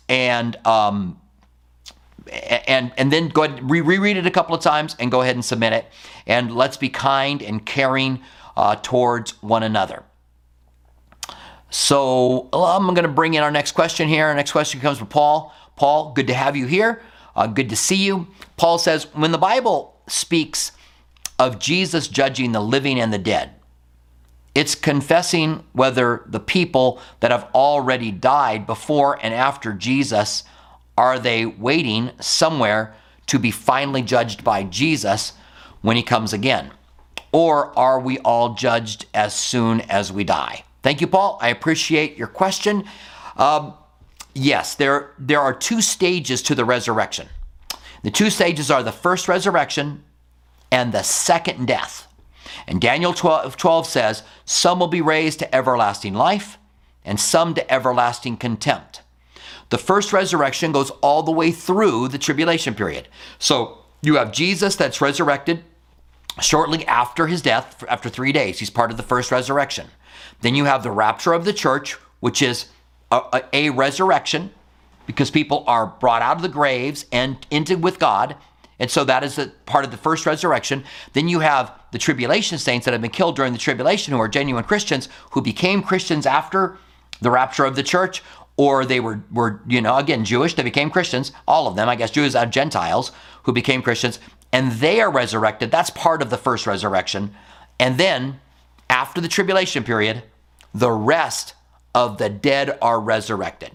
And, 0.10 0.58
um, 0.68 1.20
and 2.68 2.92
and 2.98 3.14
then 3.14 3.30
go 3.30 3.44
ahead 3.44 3.60
and 3.60 3.70
re- 3.70 3.82
reread 3.82 4.18
it 4.18 4.26
a 4.26 4.32
couple 4.32 4.56
of 4.56 4.62
times 4.62 4.96
and 5.00 5.12
go 5.12 5.22
ahead 5.22 5.36
and 5.36 5.46
submit 5.46 5.74
it 5.74 5.86
and 6.26 6.56
let's 6.56 6.76
be 6.76 6.90
kind 6.90 7.42
and 7.44 7.66
caring 7.66 8.20
uh, 8.58 8.76
towards 8.78 9.42
one 9.44 9.62
another 9.62 10.04
so 11.76 12.48
i'm 12.54 12.86
going 12.88 13.04
to 13.04 13.08
bring 13.08 13.34
in 13.34 13.44
our 13.44 13.52
next 13.52 13.74
question 13.74 14.08
here 14.08 14.28
our 14.28 14.36
next 14.36 14.52
question 14.52 14.80
comes 14.80 14.98
from 14.98 15.08
paul 15.08 15.54
paul 15.76 16.14
good 16.14 16.28
to 16.28 16.34
have 16.34 16.56
you 16.56 16.66
here 16.66 17.02
uh, 17.36 17.48
good 17.48 17.70
to 17.70 17.76
see 17.76 18.06
you 18.06 18.28
paul 18.58 18.78
says 18.78 19.04
when 19.14 19.32
the 19.32 19.38
bible 19.38 20.00
speaks 20.08 20.72
of 21.38 21.60
jesus 21.60 22.08
judging 22.08 22.52
the 22.52 22.62
living 22.62 23.00
and 23.00 23.12
the 23.12 23.18
dead 23.18 23.52
it's 24.54 24.74
confessing 24.74 25.64
whether 25.74 26.24
the 26.28 26.40
people 26.40 27.02
that 27.20 27.32
have 27.32 27.50
already 27.54 28.10
died 28.10 28.66
before 28.66 29.20
and 29.22 29.34
after 29.34 29.74
jesus 29.74 30.44
are 30.98 31.20
they 31.20 31.46
waiting 31.46 32.12
somewhere 32.22 32.96
to 33.28 33.40
be 33.40 33.52
finally 33.52 34.02
judged 34.02 34.44
by 34.44 34.64
Jesus 34.64 35.34
when 35.82 35.98
he 35.98 36.04
comes 36.04 36.34
again? 36.34 36.72
Or 37.32 37.78
are 37.78 38.00
we 38.00 38.20
all 38.20 38.54
judged 38.54 39.06
as 39.14 39.34
soon 39.34 39.82
as 39.82 40.12
we 40.12 40.24
die? 40.24 40.64
Thank 40.86 41.02
you, 41.02 41.08
Paul. 41.08 41.40
I 41.42 41.50
appreciate 41.50 42.16
your 42.16 42.28
question. 42.28 42.84
Um, 43.38 43.74
yes, 44.36 44.76
there, 44.76 45.14
there 45.18 45.42
are 45.42 45.52
two 45.52 45.82
stages 45.82 46.44
to 46.44 46.54
the 46.54 46.64
resurrection. 46.64 47.28
The 48.04 48.12
two 48.12 48.30
stages 48.30 48.70
are 48.70 48.84
the 48.84 48.92
first 48.92 49.28
resurrection 49.28 50.04
and 50.72 50.94
the 50.94 51.02
second 51.02 51.66
death. 51.66 52.06
And 52.68 52.80
Daniel 52.80 53.14
12, 53.14 53.58
12 53.58 53.88
says, 53.88 54.22
Some 54.46 54.78
will 54.78 54.86
be 54.86 55.02
raised 55.02 55.40
to 55.40 55.56
everlasting 55.56 56.14
life, 56.14 56.60
and 57.04 57.20
some 57.20 57.56
to 57.56 57.74
everlasting 57.74 58.38
contempt. 58.38 59.02
The 59.72 59.80
first 59.80 60.14
resurrection 60.14 60.72
goes 60.72 60.92
all 61.02 61.24
the 61.24 61.32
way 61.32 61.50
through 61.52 62.10
the 62.10 62.20
tribulation 62.20 62.76
period. 62.76 63.08
So 63.40 63.80
you 64.04 64.18
have 64.18 64.32
Jesus 64.32 64.76
that's 64.76 65.02
resurrected 65.02 65.64
shortly 66.42 66.86
after 66.86 67.26
his 67.26 67.42
death, 67.42 67.84
after 67.90 68.08
three 68.08 68.32
days. 68.32 68.60
He's 68.60 68.70
part 68.70 68.92
of 68.92 68.98
the 68.98 69.04
first 69.04 69.32
resurrection. 69.32 69.88
Then 70.42 70.56
you 70.56 70.66
have 70.66 70.84
the 70.84 70.92
rapture 70.92 71.34
of 71.34 71.46
the 71.46 71.54
church, 71.54 71.94
which 72.20 72.42
is 72.42 72.68
a, 73.12 73.22
a, 73.34 73.42
a 73.54 73.70
resurrection 73.70 74.52
because 75.06 75.32
people 75.32 75.64
are 75.68 75.88
brought 75.88 76.22
out 76.22 76.38
of 76.38 76.42
the 76.42 76.50
graves 76.50 77.06
and 77.12 77.46
into 77.52 77.78
with 77.78 78.00
God. 78.00 78.36
And 78.80 78.92
so 78.92 79.04
that 79.06 79.24
is 79.24 79.38
a 79.38 79.48
part 79.66 79.86
of 79.86 79.92
the 79.92 79.98
first 79.98 80.26
resurrection. 80.26 80.84
Then 81.14 81.28
you 81.28 81.40
have 81.40 81.72
the 81.92 81.98
tribulation 81.98 82.58
saints 82.58 82.86
that 82.86 82.92
have 82.92 83.02
been 83.02 83.12
killed 83.12 83.36
during 83.36 83.54
the 83.54 83.60
tribulation 83.60 84.14
who 84.14 84.20
are 84.20 84.28
genuine 84.28 84.64
Christians 84.64 85.08
who 85.32 85.42
became 85.42 85.82
Christians 85.82 86.26
after 86.26 86.78
the 87.22 87.32
rapture 87.32 87.66
of 87.66 87.76
the 87.76 87.84
church 87.84 88.22
or 88.58 88.86
they 88.86 89.00
were, 89.00 89.22
were, 89.32 89.62
you 89.68 89.82
know, 89.82 89.98
again, 89.98 90.24
Jewish, 90.24 90.54
they 90.54 90.64
became 90.64 90.90
Christians, 90.90 91.32
all 91.48 91.68
of 91.68 91.76
them, 91.76 91.90
I 91.90 91.96
guess 91.96 92.12
Jews 92.12 92.36
are 92.36 92.46
Gentiles 92.46 93.12
who 93.44 93.52
became 93.52 93.82
Christians, 93.82 94.20
and 94.52 94.72
they 94.74 95.02
are 95.02 95.12
resurrected. 95.12 95.72
That's 95.72 95.90
part 95.90 96.22
of 96.22 96.30
the 96.30 96.38
first 96.38 96.66
resurrection. 96.66 97.36
And 97.80 97.98
then, 97.98 98.40
after 98.90 99.22
the 99.22 99.28
tribulation 99.28 99.84
period, 99.84 100.24
the 100.74 100.92
rest 100.92 101.54
of 101.94 102.18
the 102.18 102.30
dead 102.30 102.78
are 102.82 103.00
resurrected. 103.00 103.72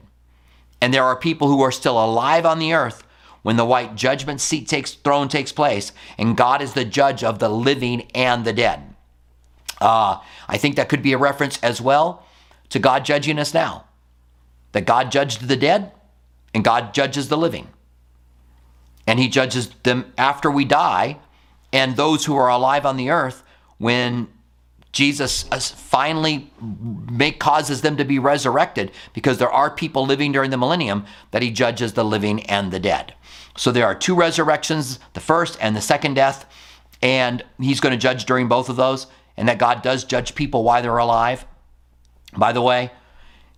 And 0.80 0.92
there 0.92 1.04
are 1.04 1.16
people 1.16 1.48
who 1.48 1.62
are 1.62 1.72
still 1.72 2.02
alive 2.02 2.46
on 2.46 2.58
the 2.58 2.72
earth 2.72 3.04
when 3.42 3.56
the 3.56 3.64
white 3.64 3.94
judgment 3.94 4.40
seat 4.40 4.68
takes 4.68 4.92
throne 4.92 5.28
takes 5.28 5.52
place, 5.52 5.92
and 6.18 6.36
God 6.36 6.60
is 6.60 6.74
the 6.74 6.84
judge 6.84 7.24
of 7.24 7.38
the 7.38 7.48
living 7.48 8.02
and 8.14 8.44
the 8.44 8.52
dead. 8.52 8.94
Uh, 9.80 10.18
I 10.46 10.58
think 10.58 10.76
that 10.76 10.90
could 10.90 11.02
be 11.02 11.14
a 11.14 11.18
reference 11.18 11.58
as 11.62 11.80
well 11.80 12.26
to 12.68 12.78
God 12.78 13.04
judging 13.04 13.38
us 13.38 13.54
now 13.54 13.86
that 14.72 14.86
God 14.86 15.10
judged 15.10 15.48
the 15.48 15.56
dead 15.56 15.92
and 16.54 16.62
God 16.62 16.94
judges 16.94 17.28
the 17.28 17.38
living. 17.38 17.68
And 19.06 19.18
he 19.18 19.28
judges 19.28 19.70
them 19.82 20.12
after 20.18 20.50
we 20.50 20.64
die 20.64 21.18
and 21.72 21.96
those 21.96 22.26
who 22.26 22.36
are 22.36 22.48
alive 22.48 22.84
on 22.86 22.96
the 22.96 23.10
earth 23.10 23.42
when 23.78 24.28
Jesus 24.92 25.44
uh, 25.52 25.60
finally 25.60 26.52
make, 26.60 27.38
causes 27.38 27.82
them 27.82 27.96
to 27.96 28.04
be 28.04 28.18
resurrected 28.18 28.90
because 29.12 29.38
there 29.38 29.50
are 29.50 29.70
people 29.70 30.04
living 30.04 30.32
during 30.32 30.50
the 30.50 30.56
millennium 30.56 31.04
that 31.30 31.42
he 31.42 31.50
judges 31.50 31.92
the 31.92 32.04
living 32.04 32.42
and 32.46 32.72
the 32.72 32.80
dead. 32.80 33.14
So 33.56 33.70
there 33.70 33.86
are 33.86 33.94
two 33.94 34.14
resurrections, 34.14 34.98
the 35.12 35.20
first 35.20 35.56
and 35.60 35.76
the 35.76 35.80
second 35.80 36.14
death, 36.14 36.46
and 37.02 37.44
he's 37.58 37.80
going 37.80 37.92
to 37.92 37.98
judge 37.98 38.24
during 38.24 38.48
both 38.48 38.68
of 38.68 38.76
those, 38.76 39.06
and 39.36 39.48
that 39.48 39.58
God 39.58 39.82
does 39.82 40.04
judge 40.04 40.34
people 40.34 40.64
while 40.64 40.82
they're 40.82 40.98
alive. 40.98 41.46
By 42.36 42.52
the 42.52 42.62
way, 42.62 42.90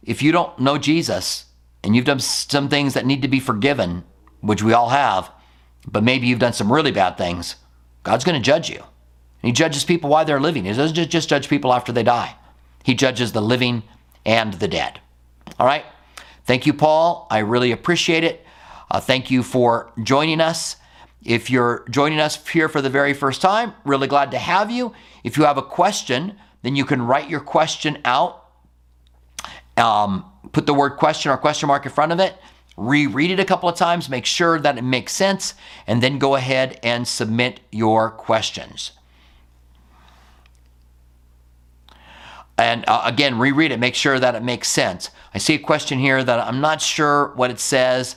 if 0.02 0.22
you 0.22 0.32
don't 0.32 0.58
know 0.58 0.78
Jesus 0.78 1.46
and 1.82 1.96
you've 1.96 2.04
done 2.04 2.20
some 2.20 2.68
things 2.68 2.94
that 2.94 3.06
need 3.06 3.22
to 3.22 3.28
be 3.28 3.40
forgiven, 3.40 4.04
which 4.40 4.62
we 4.62 4.72
all 4.72 4.90
have, 4.90 5.30
but 5.86 6.04
maybe 6.04 6.26
you've 6.26 6.38
done 6.38 6.52
some 6.52 6.72
really 6.72 6.92
bad 6.92 7.16
things, 7.16 7.56
God's 8.02 8.24
going 8.24 8.40
to 8.40 8.44
judge 8.44 8.68
you. 8.68 8.84
He 9.42 9.52
judges 9.52 9.84
people 9.84 10.10
while 10.10 10.24
they're 10.24 10.40
living. 10.40 10.64
He 10.64 10.72
doesn't 10.72 11.10
just 11.10 11.28
judge 11.28 11.48
people 11.48 11.72
after 11.72 11.92
they 11.92 12.02
die. 12.02 12.36
He 12.84 12.94
judges 12.94 13.32
the 13.32 13.40
living 13.40 13.82
and 14.24 14.54
the 14.54 14.68
dead. 14.68 15.00
All 15.58 15.66
right. 15.66 15.84
Thank 16.44 16.66
you, 16.66 16.72
Paul. 16.72 17.26
I 17.30 17.38
really 17.38 17.72
appreciate 17.72 18.24
it. 18.24 18.44
Uh, 18.90 19.00
thank 19.00 19.30
you 19.30 19.42
for 19.42 19.92
joining 20.02 20.40
us. 20.40 20.76
If 21.24 21.50
you're 21.50 21.84
joining 21.90 22.20
us 22.20 22.46
here 22.48 22.68
for 22.68 22.82
the 22.82 22.90
very 22.90 23.14
first 23.14 23.40
time, 23.40 23.74
really 23.84 24.08
glad 24.08 24.32
to 24.32 24.38
have 24.38 24.70
you. 24.70 24.92
If 25.22 25.36
you 25.36 25.44
have 25.44 25.58
a 25.58 25.62
question, 25.62 26.36
then 26.62 26.76
you 26.76 26.84
can 26.84 27.02
write 27.02 27.30
your 27.30 27.40
question 27.40 27.98
out 28.04 28.42
um, 29.76 30.30
put 30.52 30.66
the 30.66 30.74
word 30.74 30.90
question 30.90 31.30
or 31.30 31.36
question 31.36 31.66
mark 31.66 31.86
in 31.86 31.92
front 31.92 32.12
of 32.12 32.20
it, 32.20 32.36
reread 32.76 33.30
it 33.30 33.40
a 33.40 33.44
couple 33.44 33.68
of 33.68 33.76
times, 33.76 34.08
make 34.08 34.26
sure 34.26 34.58
that 34.58 34.78
it 34.78 34.82
makes 34.82 35.12
sense, 35.12 35.54
and 35.86 36.02
then 36.02 36.18
go 36.18 36.34
ahead 36.34 36.78
and 36.82 37.06
submit 37.06 37.60
your 37.70 38.10
questions. 38.10 38.92
And 42.62 42.84
uh, 42.88 43.02
again, 43.04 43.38
reread 43.38 43.72
it, 43.72 43.80
make 43.80 43.94
sure 43.94 44.18
that 44.20 44.34
it 44.34 44.42
makes 44.42 44.68
sense. 44.68 45.10
I 45.34 45.38
see 45.38 45.54
a 45.54 45.58
question 45.58 45.98
here 45.98 46.22
that 46.22 46.38
I'm 46.38 46.60
not 46.60 46.80
sure 46.80 47.32
what 47.34 47.50
it 47.50 47.58
says. 47.58 48.16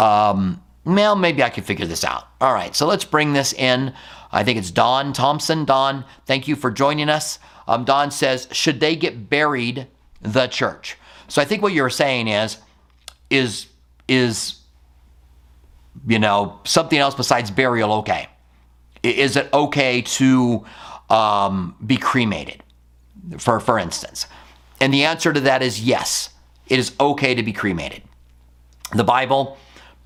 Um, 0.00 0.62
well, 0.84 1.14
maybe 1.14 1.42
I 1.42 1.50
can 1.50 1.62
figure 1.62 1.86
this 1.86 2.04
out. 2.04 2.26
All 2.40 2.52
right, 2.52 2.74
so 2.74 2.86
let's 2.86 3.04
bring 3.04 3.32
this 3.32 3.52
in. 3.52 3.94
I 4.32 4.42
think 4.44 4.58
it's 4.58 4.70
Don 4.70 5.12
Thompson. 5.12 5.64
Don, 5.64 6.04
thank 6.26 6.48
you 6.48 6.56
for 6.56 6.70
joining 6.70 7.08
us 7.08 7.38
um, 7.66 7.84
Don 7.84 8.10
says, 8.10 8.48
should 8.52 8.80
they 8.80 8.96
get 8.96 9.28
buried 9.28 9.86
the 10.20 10.46
church? 10.46 10.96
So 11.28 11.40
I 11.40 11.44
think 11.44 11.62
what 11.62 11.72
you're 11.72 11.90
saying 11.90 12.28
is, 12.28 12.58
is, 13.30 13.66
is, 14.08 14.56
you 16.06 16.18
know, 16.18 16.60
something 16.64 16.98
else 16.98 17.14
besides 17.14 17.50
burial 17.50 17.92
okay? 17.94 18.28
Is 19.02 19.36
it 19.36 19.48
okay 19.52 20.02
to 20.02 20.64
um, 21.12 21.76
be 21.84 21.96
cremated, 21.96 22.62
for, 23.38 23.60
for 23.60 23.78
instance? 23.78 24.26
And 24.80 24.92
the 24.92 25.04
answer 25.04 25.32
to 25.32 25.40
that 25.40 25.62
is 25.62 25.80
yes, 25.80 26.30
it 26.66 26.78
is 26.78 26.92
okay 26.98 27.34
to 27.34 27.42
be 27.42 27.52
cremated. 27.52 28.02
The 28.94 29.04
Bible 29.04 29.56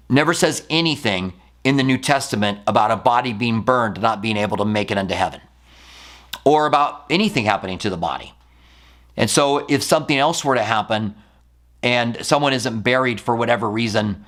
never 0.08 0.34
says 0.34 0.66
anything 0.68 1.32
in 1.64 1.76
the 1.76 1.82
New 1.82 1.98
Testament 1.98 2.58
about 2.66 2.90
a 2.90 2.96
body 2.96 3.32
being 3.32 3.62
burned, 3.62 4.00
not 4.00 4.20
being 4.20 4.36
able 4.36 4.56
to 4.58 4.64
make 4.64 4.90
it 4.90 4.98
into 4.98 5.14
heaven 5.14 5.40
or 6.44 6.66
about 6.66 7.04
anything 7.10 7.44
happening 7.44 7.78
to 7.78 7.90
the 7.90 7.96
body. 7.96 8.32
And 9.16 9.28
so, 9.30 9.66
if 9.68 9.82
something 9.82 10.16
else 10.16 10.44
were 10.44 10.54
to 10.54 10.62
happen 10.62 11.14
and 11.82 12.24
someone 12.24 12.52
isn't 12.52 12.82
buried 12.82 13.20
for 13.20 13.34
whatever 13.34 13.68
reason, 13.68 14.24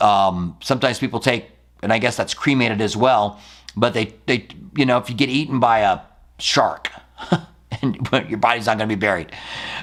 um, 0.00 0.56
sometimes 0.62 0.98
people 0.98 1.20
take, 1.20 1.46
and 1.82 1.92
I 1.92 1.98
guess 1.98 2.16
that's 2.16 2.34
cremated 2.34 2.80
as 2.80 2.96
well, 2.96 3.40
but 3.76 3.94
they, 3.94 4.14
they 4.26 4.46
you 4.76 4.86
know, 4.86 4.98
if 4.98 5.08
you 5.10 5.16
get 5.16 5.28
eaten 5.28 5.58
by 5.58 5.80
a 5.80 6.00
shark, 6.38 6.90
and 7.82 8.08
your 8.28 8.38
body's 8.38 8.66
not 8.66 8.78
going 8.78 8.88
to 8.88 8.94
be 8.94 8.98
buried, 8.98 9.32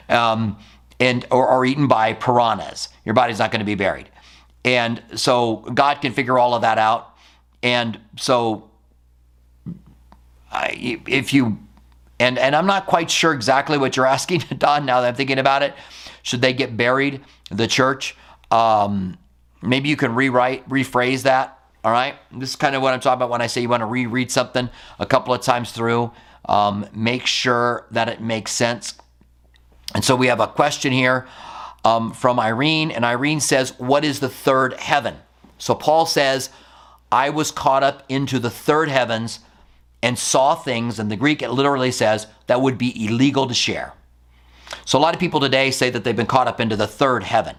um, 0.10 0.58
and 1.00 1.26
or, 1.32 1.48
or 1.48 1.66
eaten 1.66 1.88
by 1.88 2.14
piranhas, 2.14 2.90
your 3.06 3.14
body's 3.14 3.40
not 3.40 3.52
going 3.52 3.60
to 3.60 3.66
be 3.66 3.76
buried. 3.76 4.10
And 4.66 5.04
so 5.16 5.58
God 5.74 6.02
can 6.02 6.14
figure 6.14 6.40
all 6.40 6.54
of 6.56 6.62
that 6.62 6.78
out. 6.78 7.16
And 7.62 8.00
so, 8.18 8.70
I, 10.52 11.02
if 11.08 11.34
you 11.34 11.58
and 12.20 12.38
and 12.38 12.56
I'm 12.56 12.66
not 12.66 12.86
quite 12.86 13.12
sure 13.12 13.34
exactly 13.34 13.78
what 13.78 13.98
you're 13.98 14.06
asking, 14.18 14.44
Don. 14.58 14.86
Now 14.86 15.02
that 15.02 15.10
I'm 15.10 15.16
thinking 15.16 15.40
about 15.40 15.64
it, 15.64 15.74
should 16.22 16.42
they 16.42 16.54
get 16.54 16.78
buried? 16.78 17.22
The 17.52 17.68
church. 17.68 18.16
Um, 18.52 19.18
maybe 19.62 19.90
you 19.90 19.96
can 19.96 20.16
rewrite, 20.16 20.68
rephrase 20.70 21.24
that. 21.24 21.60
All 21.84 21.92
right. 21.92 22.16
This 22.32 22.52
is 22.52 22.56
kind 22.56 22.76
of 22.76 22.82
what 22.82 22.94
I'm 22.94 23.00
talking 23.00 23.18
about 23.18 23.30
when 23.30 23.42
I 23.42 23.48
say 23.48 23.62
you 23.62 23.70
want 23.70 23.82
to 23.82 23.86
reread 23.86 24.32
something 24.32 24.70
a 25.00 25.06
couple 25.06 25.34
of 25.34 25.42
times 25.42 25.72
through. 25.72 26.12
Um, 26.46 26.86
make 26.94 27.26
sure 27.26 27.86
that 27.92 28.10
it 28.10 28.22
makes 28.22 28.52
sense. 28.52 28.96
And 29.96 30.04
so 30.04 30.16
we 30.16 30.28
have 30.28 30.40
a 30.40 30.48
question 30.48 30.92
here 30.92 31.28
um, 31.86 32.12
from 32.14 32.40
Irene, 32.40 32.92
and 32.92 33.06
Irene 33.06 33.40
says, 33.40 33.78
"What 33.80 34.04
is 34.04 34.20
the 34.20 34.30
third 34.30 34.74
heaven?" 34.74 35.16
So 35.58 35.76
Paul 35.76 36.06
says, 36.06 36.50
I 37.14 37.30
was 37.30 37.52
caught 37.52 37.84
up 37.84 38.04
into 38.10 38.40
the 38.40 38.50
third 38.50 38.90
heavens 38.90 39.40
and 40.02 40.18
saw 40.18 40.56
things, 40.56 41.00
and 41.00 41.12
the 41.12 41.16
Greek 41.16 41.42
it 41.42 41.52
literally 41.52 41.92
says 41.92 42.28
that 42.48 42.60
would 42.60 42.78
be 42.78 43.06
illegal 43.06 43.48
to 43.48 43.54
share. 43.54 43.94
So 44.84 44.98
a 44.98 45.02
lot 45.02 45.14
of 45.14 45.20
people 45.20 45.40
today 45.40 45.70
say 45.70 45.92
that 45.92 46.04
they've 46.04 46.16
been 46.16 46.26
caught 46.26 46.48
up 46.48 46.60
into 46.60 46.76
the 46.76 46.88
third 46.88 47.24
heaven. 47.24 47.56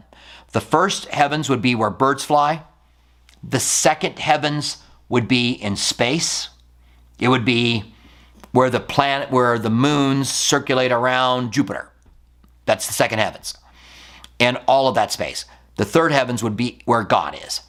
The 0.53 0.61
first 0.61 1.07
heavens 1.07 1.49
would 1.49 1.63
be 1.63 1.75
where 1.75 1.89
birds 1.89 2.25
fly. 2.25 2.65
The 3.43 3.61
second 3.61 4.19
heavens 4.19 4.79
would 5.09 5.29
be 5.29 5.53
in 5.53 5.77
space. 5.77 6.49
It 7.19 7.29
would 7.29 7.45
be 7.45 7.94
where 8.55 8.71
the 8.71 8.79
planet, 8.79 9.33
where 9.33 9.59
the 9.59 9.69
moons 9.69 10.31
circulate 10.31 10.93
around 10.93 11.53
Jupiter. 11.53 11.91
That's 12.67 12.87
the 12.87 12.93
second 12.93 13.19
heavens. 13.19 13.59
And 14.39 14.59
all 14.69 14.87
of 14.87 14.95
that 14.95 15.11
space. 15.11 15.45
The 15.75 15.85
third 15.85 16.13
heavens 16.13 16.41
would 16.41 16.57
be 16.57 16.79
where 16.85 17.03
God 17.03 17.37
is. 17.45 17.63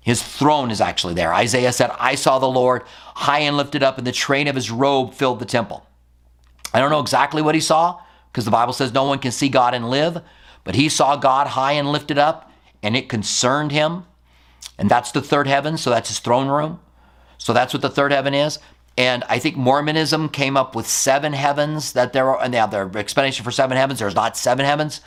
His 0.00 0.22
throne 0.22 0.70
is 0.70 0.80
actually 0.80 1.12
there. 1.12 1.34
Isaiah 1.34 1.70
said, 1.70 1.90
I 1.98 2.14
saw 2.14 2.38
the 2.38 2.48
Lord 2.48 2.84
high 3.14 3.40
and 3.40 3.58
lifted 3.58 3.82
up, 3.82 3.98
and 3.98 4.06
the 4.06 4.12
train 4.12 4.48
of 4.48 4.54
his 4.54 4.70
robe 4.70 5.12
filled 5.12 5.38
the 5.38 5.44
temple. 5.44 5.86
I 6.72 6.80
don't 6.80 6.90
know 6.90 7.00
exactly 7.00 7.42
what 7.42 7.54
he 7.54 7.60
saw, 7.60 8.00
because 8.32 8.46
the 8.46 8.50
Bible 8.50 8.72
says 8.72 8.90
no 8.90 9.04
one 9.04 9.18
can 9.18 9.32
see 9.32 9.50
God 9.50 9.74
and 9.74 9.90
live, 9.90 10.22
but 10.64 10.74
he 10.74 10.88
saw 10.88 11.14
God 11.14 11.48
high 11.48 11.72
and 11.72 11.92
lifted 11.92 12.16
up, 12.16 12.50
and 12.82 12.96
it 12.96 13.10
concerned 13.10 13.70
him. 13.70 14.06
And 14.78 14.88
that's 14.88 15.12
the 15.12 15.20
third 15.20 15.46
heaven, 15.46 15.76
so 15.76 15.90
that's 15.90 16.08
his 16.08 16.20
throne 16.20 16.48
room. 16.48 16.80
So 17.36 17.52
that's 17.52 17.74
what 17.74 17.82
the 17.82 17.90
third 17.90 18.12
heaven 18.12 18.32
is. 18.32 18.58
And 18.98 19.24
I 19.28 19.38
think 19.38 19.56
Mormonism 19.56 20.28
came 20.28 20.56
up 20.56 20.76
with 20.76 20.86
seven 20.86 21.32
heavens 21.32 21.92
that 21.92 22.12
there 22.12 22.28
are, 22.28 22.42
and 22.42 22.52
they 22.52 22.58
have 22.58 22.70
their 22.70 22.90
explanation 22.96 23.44
for 23.44 23.50
seven 23.50 23.76
heavens. 23.76 24.00
There's 24.00 24.14
not 24.14 24.36
seven 24.36 24.66
heavens. 24.66 25.00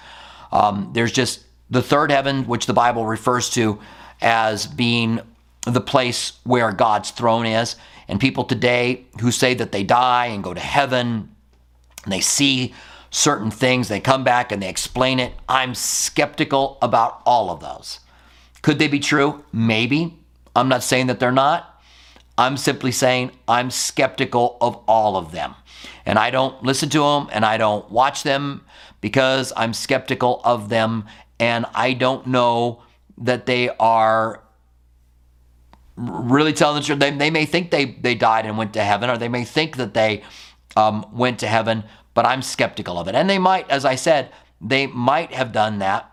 Um, 0.51 0.89
there's 0.93 1.11
just 1.11 1.43
the 1.69 1.81
third 1.81 2.11
heaven, 2.11 2.45
which 2.47 2.65
the 2.65 2.73
Bible 2.73 3.05
refers 3.05 3.49
to 3.51 3.79
as 4.21 4.65
being 4.65 5.19
the 5.63 5.81
place 5.81 6.33
where 6.43 6.71
God's 6.71 7.11
throne 7.11 7.45
is. 7.45 7.75
And 8.07 8.19
people 8.19 8.43
today 8.43 9.05
who 9.21 9.31
say 9.31 9.53
that 9.55 9.71
they 9.71 9.83
die 9.83 10.27
and 10.27 10.43
go 10.43 10.53
to 10.53 10.59
heaven, 10.59 11.36
and 12.03 12.13
they 12.13 12.21
see 12.21 12.73
certain 13.11 13.49
things, 13.49 13.88
they 13.88 13.99
come 13.99 14.23
back 14.23 14.51
and 14.51 14.61
they 14.61 14.69
explain 14.69 15.19
it. 15.19 15.33
I'm 15.47 15.73
skeptical 15.73 16.77
about 16.81 17.21
all 17.25 17.49
of 17.49 17.61
those. 17.61 17.99
Could 18.61 18.77
they 18.77 18.88
be 18.88 18.99
true? 18.99 19.43
Maybe. 19.53 20.17
I'm 20.55 20.67
not 20.67 20.83
saying 20.83 21.07
that 21.07 21.19
they're 21.19 21.31
not. 21.31 21.74
I'm 22.38 22.57
simply 22.57 22.91
saying 22.91 23.31
I'm 23.47 23.71
skeptical 23.71 24.57
of 24.59 24.75
all 24.88 25.15
of 25.17 25.31
them. 25.31 25.55
And 26.05 26.19
I 26.19 26.29
don't 26.29 26.61
listen 26.63 26.89
to 26.89 26.99
them 26.99 27.29
and 27.31 27.45
I 27.45 27.57
don't 27.57 27.89
watch 27.89 28.23
them 28.23 28.63
because 29.01 29.53
I'm 29.55 29.73
skeptical 29.73 30.41
of 30.43 30.69
them 30.69 31.05
and 31.39 31.65
I 31.73 31.93
don't 31.93 32.27
know 32.27 32.83
that 33.17 33.45
they 33.45 33.69
are 33.69 34.41
really 35.95 36.53
telling 36.53 36.81
the 36.81 36.86
truth. 36.86 36.99
They, 36.99 37.11
they 37.11 37.29
may 37.31 37.45
think 37.45 37.71
they, 37.71 37.86
they 37.86 38.15
died 38.15 38.45
and 38.45 38.57
went 38.57 38.73
to 38.73 38.83
heaven, 38.83 39.09
or 39.09 39.17
they 39.17 39.29
may 39.29 39.45
think 39.45 39.77
that 39.77 39.93
they 39.93 40.23
um, 40.75 41.05
went 41.13 41.39
to 41.39 41.47
heaven, 41.47 41.83
but 42.13 42.25
I'm 42.25 42.41
skeptical 42.41 42.97
of 42.99 43.07
it. 43.07 43.15
And 43.15 43.29
they 43.29 43.38
might, 43.38 43.69
as 43.69 43.86
I 43.86 43.95
said, 43.95 44.31
they 44.61 44.88
might 44.88 45.33
have 45.33 45.51
done 45.51 45.79
that. 45.79 46.11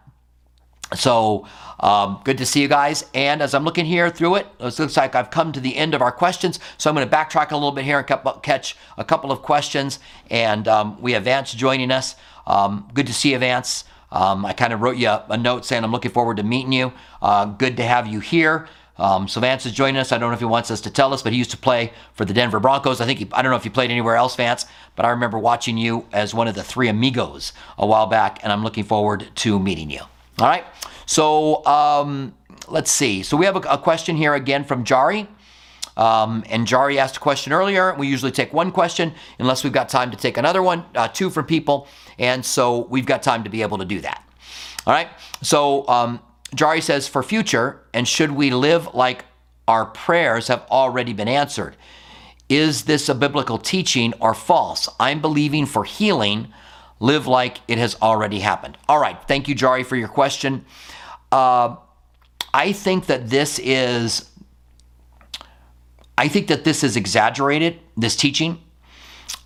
So 0.95 1.47
um, 1.80 2.20
good 2.24 2.38
to 2.38 2.47
see 2.47 2.62
you 2.62 2.68
guys. 2.68 3.05
And 3.12 3.43
as 3.43 3.55
I'm 3.55 3.64
looking 3.64 3.84
here 3.84 4.09
through 4.09 4.36
it, 4.36 4.47
it 4.61 4.78
looks 4.78 4.97
like 4.97 5.14
I've 5.14 5.30
come 5.30 5.53
to 5.53 5.61
the 5.61 5.76
end 5.76 5.95
of 5.95 6.03
our 6.03 6.12
questions. 6.12 6.61
So 6.78 6.88
I'm 6.88 6.97
going 6.97 7.09
to 7.09 7.14
backtrack 7.14 7.51
a 7.51 7.57
little 7.57 7.72
bit 7.72 7.84
here 7.84 7.99
and 7.99 8.43
catch 8.43 8.76
a 8.97 9.05
couple 9.05 9.32
of 9.32 9.43
questions. 9.43 9.99
And 10.30 10.68
um, 10.68 11.01
we 11.01 11.12
have 11.12 11.24
Vance 11.24 11.53
joining 11.53 11.90
us. 11.90 12.14
Um, 12.47 12.88
good 12.95 13.07
to 13.09 13.14
see 13.14 13.32
you, 13.32 13.38
Vance. 13.38 13.84
Um, 14.12 14.45
I 14.45 14.53
kind 14.53 14.72
of 14.72 14.80
wrote 14.82 14.97
you 14.97 15.09
a, 15.09 15.24
a, 15.30 15.38
note 15.38 15.64
saying 15.64 15.82
I'm 15.82 15.90
looking 15.90 16.11
forward 16.11 16.36
to 16.36 16.43
meeting 16.43 16.72
you. 16.72 16.93
Uh, 17.22 17.47
good 17.47 17.78
to 17.78 17.82
have 17.82 18.07
you 18.07 18.20
here. 18.20 18.68
Um, 18.99 19.26
so 19.26 19.40
Vance 19.40 19.64
is 19.64 19.72
joining 19.72 19.97
us. 19.97 20.12
I 20.12 20.18
don't 20.18 20.28
know 20.28 20.34
if 20.34 20.40
he 20.40 20.45
wants 20.45 20.70
us 20.70 20.82
to 20.82 20.90
tell 20.90 21.14
us, 21.14 21.22
but 21.22 21.32
he 21.32 21.38
used 21.38 21.51
to 21.53 21.57
play 21.57 21.93
for 22.12 22.26
the 22.26 22.34
Denver 22.34 22.61
Broncos. 22.61 23.01
I 23.01 23.07
think 23.07 23.18
he, 23.20 23.28
I 23.32 23.40
don't 23.40 23.51
know 23.51 23.57
if 23.57 23.64
you 23.64 23.70
played 23.70 23.90
anywhere 23.90 24.16
else, 24.16 24.36
Vance, 24.36 24.66
but 24.97 25.07
I 25.07 25.11
remember 25.11 25.38
watching 25.38 25.78
you 25.78 26.07
as 26.12 26.34
one 26.34 26.47
of 26.47 26.55
the 26.55 26.62
three 26.62 26.88
amigos 26.88 27.55
a 27.78 27.86
while 27.86 28.07
back, 28.07 28.40
and 28.43 28.53
I'm 28.53 28.62
looking 28.62 28.84
forward 28.84 29.30
to 29.36 29.59
meeting 29.59 29.90
you. 29.90 30.03
All 30.43 30.49
right. 30.49 30.64
So 31.07 31.64
um, 31.66 32.34
let's 32.66 32.90
see. 32.90 33.22
So 33.22 33.36
we 33.36 33.47
have 33.47 33.55
a, 33.55 33.61
a 33.61 33.78
question 33.78 34.16
here 34.16 34.34
again 34.34 34.64
from 34.64 34.82
Jari. 34.82 35.28
Um, 35.97 36.43
and 36.51 36.66
Jari 36.66 36.97
asked 36.97 37.18
a 37.18 37.20
question 37.20 37.53
earlier. 37.53 37.95
We 37.95 38.09
usually 38.09 38.32
take 38.32 38.53
one 38.53 38.72
question 38.72 39.14
unless 39.38 39.62
we've 39.62 39.72
got 39.72 39.88
time 39.88 40.11
to 40.11 40.16
take 40.16 40.38
another 40.38 40.61
one, 40.61 40.84
uh, 40.97 41.07
two 41.07 41.30
from 41.30 41.45
people. 41.45 41.86
And 42.18 42.45
so 42.45 42.88
we've 42.90 43.07
got 43.07 43.22
time 43.22 43.45
to 43.45 43.51
be 43.51 43.62
able 43.62 43.78
to 43.78 43.84
do 43.84 44.01
that. 44.01 44.20
All 44.84 44.93
right. 44.93 45.11
So 45.43 45.86
um, 45.86 46.18
Jari 46.57 46.82
says, 46.82 47.07
for 47.07 47.22
future, 47.22 47.80
and 47.95 48.09
should 48.09 48.32
we 48.32 48.51
live 48.51 48.93
like 48.97 49.26
our 49.68 49.86
prayers 49.86 50.49
have 50.49 50.66
already 50.72 51.12
been 51.12 51.28
answered? 51.28 51.76
Is 52.49 52.82
this 52.82 53.09
a 53.09 53.14
biblical 53.14 53.59
teaching 53.59 54.12
or 54.18 54.34
false? 54.34 54.88
I'm 54.99 55.20
believing 55.20 55.66
for 55.66 55.84
healing. 55.84 56.53
Live 57.03 57.26
like 57.26 57.59
it 57.66 57.78
has 57.78 57.96
already 58.00 58.38
happened. 58.38 58.78
All 58.88 59.00
right. 59.00 59.18
Thank 59.26 59.48
you, 59.48 59.57
Jari, 59.57 59.84
for 59.84 59.96
your 59.96 60.07
question. 60.07 60.64
Uh, 61.32 61.74
I 62.55 62.70
think 62.70 63.07
that 63.07 63.28
this 63.28 63.59
is 63.59 64.30
I 66.16 66.28
think 66.28 66.46
that 66.46 66.62
this 66.62 66.84
is 66.84 66.96
exaggerated, 66.96 67.80
this 67.96 68.14
teaching. 68.14 68.62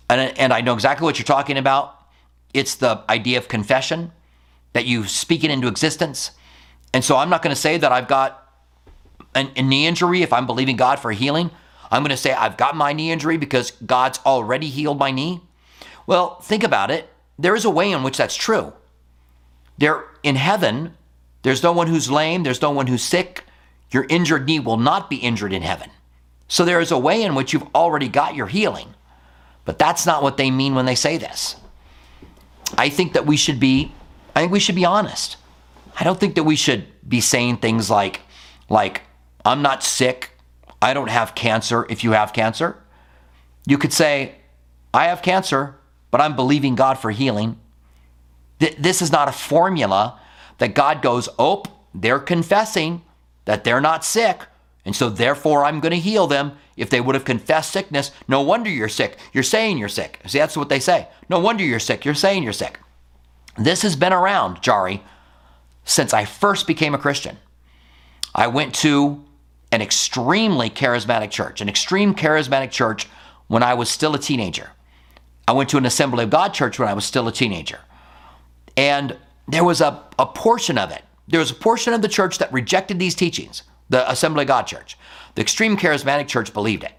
And, 0.07 0.37
and 0.37 0.53
I 0.53 0.61
know 0.61 0.75
exactly 0.75 1.05
what 1.05 1.17
you're 1.17 1.25
talking 1.25 1.57
about. 1.57 1.99
It's 2.53 2.75
the 2.75 3.03
idea 3.09 3.39
of 3.39 3.47
confession, 3.47 4.11
that 4.73 4.85
you 4.85 5.05
speak 5.05 5.43
it 5.43 5.49
into 5.49 5.67
existence. 5.67 6.31
And 6.93 7.03
so 7.03 7.17
I'm 7.17 7.29
not 7.31 7.41
going 7.41 7.55
to 7.55 7.59
say 7.59 7.79
that 7.79 7.91
I've 7.91 8.07
got 8.07 8.53
an, 9.33 9.49
a 9.55 9.63
knee 9.63 9.87
injury 9.87 10.21
if 10.21 10.31
I'm 10.31 10.45
believing 10.45 10.75
God 10.75 10.99
for 10.99 11.11
healing. 11.11 11.49
I'm 11.89 12.03
going 12.03 12.11
to 12.11 12.17
say 12.17 12.33
I've 12.33 12.57
got 12.57 12.75
my 12.75 12.93
knee 12.93 13.09
injury 13.09 13.37
because 13.37 13.71
God's 13.71 14.19
already 14.27 14.69
healed 14.69 14.99
my 14.99 15.09
knee. 15.09 15.41
Well, 16.05 16.39
think 16.41 16.63
about 16.63 16.91
it. 16.91 17.09
There 17.39 17.55
is 17.55 17.65
a 17.65 17.69
way 17.69 17.91
in 17.91 18.03
which 18.03 18.17
that's 18.17 18.35
true. 18.35 18.73
There 19.77 20.05
in 20.23 20.35
heaven, 20.35 20.95
there's 21.43 21.63
no 21.63 21.71
one 21.71 21.87
who's 21.87 22.09
lame, 22.09 22.43
there's 22.43 22.61
no 22.61 22.71
one 22.71 22.87
who's 22.87 23.03
sick. 23.03 23.43
Your 23.91 24.05
injured 24.09 24.45
knee 24.45 24.59
will 24.59 24.77
not 24.77 25.09
be 25.09 25.17
injured 25.17 25.53
in 25.53 25.61
heaven. 25.61 25.89
So 26.47 26.65
there 26.65 26.81
is 26.81 26.91
a 26.91 26.97
way 26.97 27.23
in 27.23 27.35
which 27.35 27.53
you've 27.53 27.67
already 27.75 28.07
got 28.07 28.35
your 28.35 28.47
healing. 28.47 28.93
But 29.65 29.79
that's 29.79 30.05
not 30.05 30.23
what 30.23 30.37
they 30.37 30.49
mean 30.49 30.75
when 30.75 30.85
they 30.85 30.95
say 30.95 31.17
this. 31.17 31.55
I 32.77 32.89
think 32.89 33.13
that 33.13 33.25
we 33.25 33.37
should 33.37 33.59
be 33.59 33.91
I 34.35 34.41
think 34.41 34.51
we 34.51 34.59
should 34.59 34.75
be 34.75 34.85
honest. 34.85 35.37
I 35.99 36.03
don't 36.03 36.19
think 36.19 36.35
that 36.35 36.43
we 36.43 36.55
should 36.55 36.85
be 37.07 37.21
saying 37.21 37.57
things 37.57 37.89
like 37.89 38.21
like 38.69 39.01
I'm 39.45 39.61
not 39.61 39.83
sick. 39.83 40.31
I 40.81 40.93
don't 40.93 41.09
have 41.09 41.35
cancer 41.35 41.85
if 41.89 42.03
you 42.03 42.11
have 42.11 42.33
cancer. 42.33 42.77
You 43.65 43.77
could 43.77 43.93
say 43.93 44.35
I 44.93 45.05
have 45.05 45.21
cancer, 45.21 45.75
but 46.11 46.21
I'm 46.21 46.35
believing 46.35 46.75
God 46.75 46.97
for 46.97 47.11
healing. 47.11 47.59
This 48.59 49.01
is 49.01 49.11
not 49.11 49.27
a 49.27 49.31
formula 49.33 50.19
that 50.57 50.73
God 50.73 51.01
goes, 51.01 51.29
"Oh, 51.37 51.63
they're 51.93 52.19
confessing 52.19 53.03
that 53.45 53.63
they're 53.63 53.81
not 53.81 54.03
sick." 54.03 54.41
And 54.85 54.95
so, 54.95 55.09
therefore, 55.09 55.65
I'm 55.65 55.79
going 55.79 55.91
to 55.91 55.99
heal 55.99 56.27
them. 56.27 56.53
If 56.77 56.89
they 56.89 57.01
would 57.01 57.15
have 57.15 57.25
confessed 57.25 57.71
sickness, 57.71 58.11
no 58.27 58.41
wonder 58.41 58.69
you're 58.69 58.87
sick. 58.87 59.17
You're 59.33 59.43
saying 59.43 59.77
you're 59.77 59.89
sick. 59.89 60.19
See, 60.25 60.37
that's 60.39 60.55
what 60.55 60.69
they 60.69 60.79
say. 60.79 61.07
No 61.27 61.39
wonder 61.39 61.63
you're 61.63 61.79
sick. 61.79 62.05
You're 62.05 62.13
saying 62.13 62.43
you're 62.43 62.53
sick. 62.53 62.79
This 63.57 63.81
has 63.81 63.95
been 63.95 64.13
around, 64.13 64.61
Jari, 64.61 65.01
since 65.83 66.13
I 66.13 66.23
first 66.25 66.67
became 66.67 66.93
a 66.93 66.99
Christian. 66.99 67.37
I 68.33 68.47
went 68.47 68.75
to 68.75 69.25
an 69.71 69.81
extremely 69.81 70.69
charismatic 70.69 71.31
church, 71.31 71.59
an 71.59 71.67
extreme 71.67 72.13
charismatic 72.13 72.71
church 72.71 73.07
when 73.47 73.63
I 73.63 73.73
was 73.73 73.89
still 73.89 74.13
a 74.15 74.19
teenager. 74.19 74.69
I 75.47 75.53
went 75.53 75.69
to 75.69 75.77
an 75.77 75.85
Assembly 75.85 76.23
of 76.25 76.29
God 76.29 76.53
church 76.53 76.77
when 76.77 76.87
I 76.87 76.93
was 76.93 77.05
still 77.05 77.27
a 77.27 77.31
teenager. 77.31 77.79
And 78.75 79.17
there 79.47 79.63
was 79.63 79.81
a, 79.81 80.03
a 80.19 80.25
portion 80.25 80.77
of 80.77 80.91
it, 80.91 81.03
there 81.27 81.39
was 81.39 81.51
a 81.51 81.55
portion 81.55 81.93
of 81.93 82.01
the 82.01 82.07
church 82.07 82.37
that 82.37 82.51
rejected 82.53 82.99
these 82.99 83.15
teachings 83.15 83.63
the 83.89 84.09
Assembly 84.11 84.43
of 84.43 84.47
God 84.47 84.63
Church. 84.63 84.97
The 85.35 85.41
Extreme 85.41 85.77
Charismatic 85.77 86.27
Church 86.27 86.53
believed 86.53 86.83
it. 86.83 86.93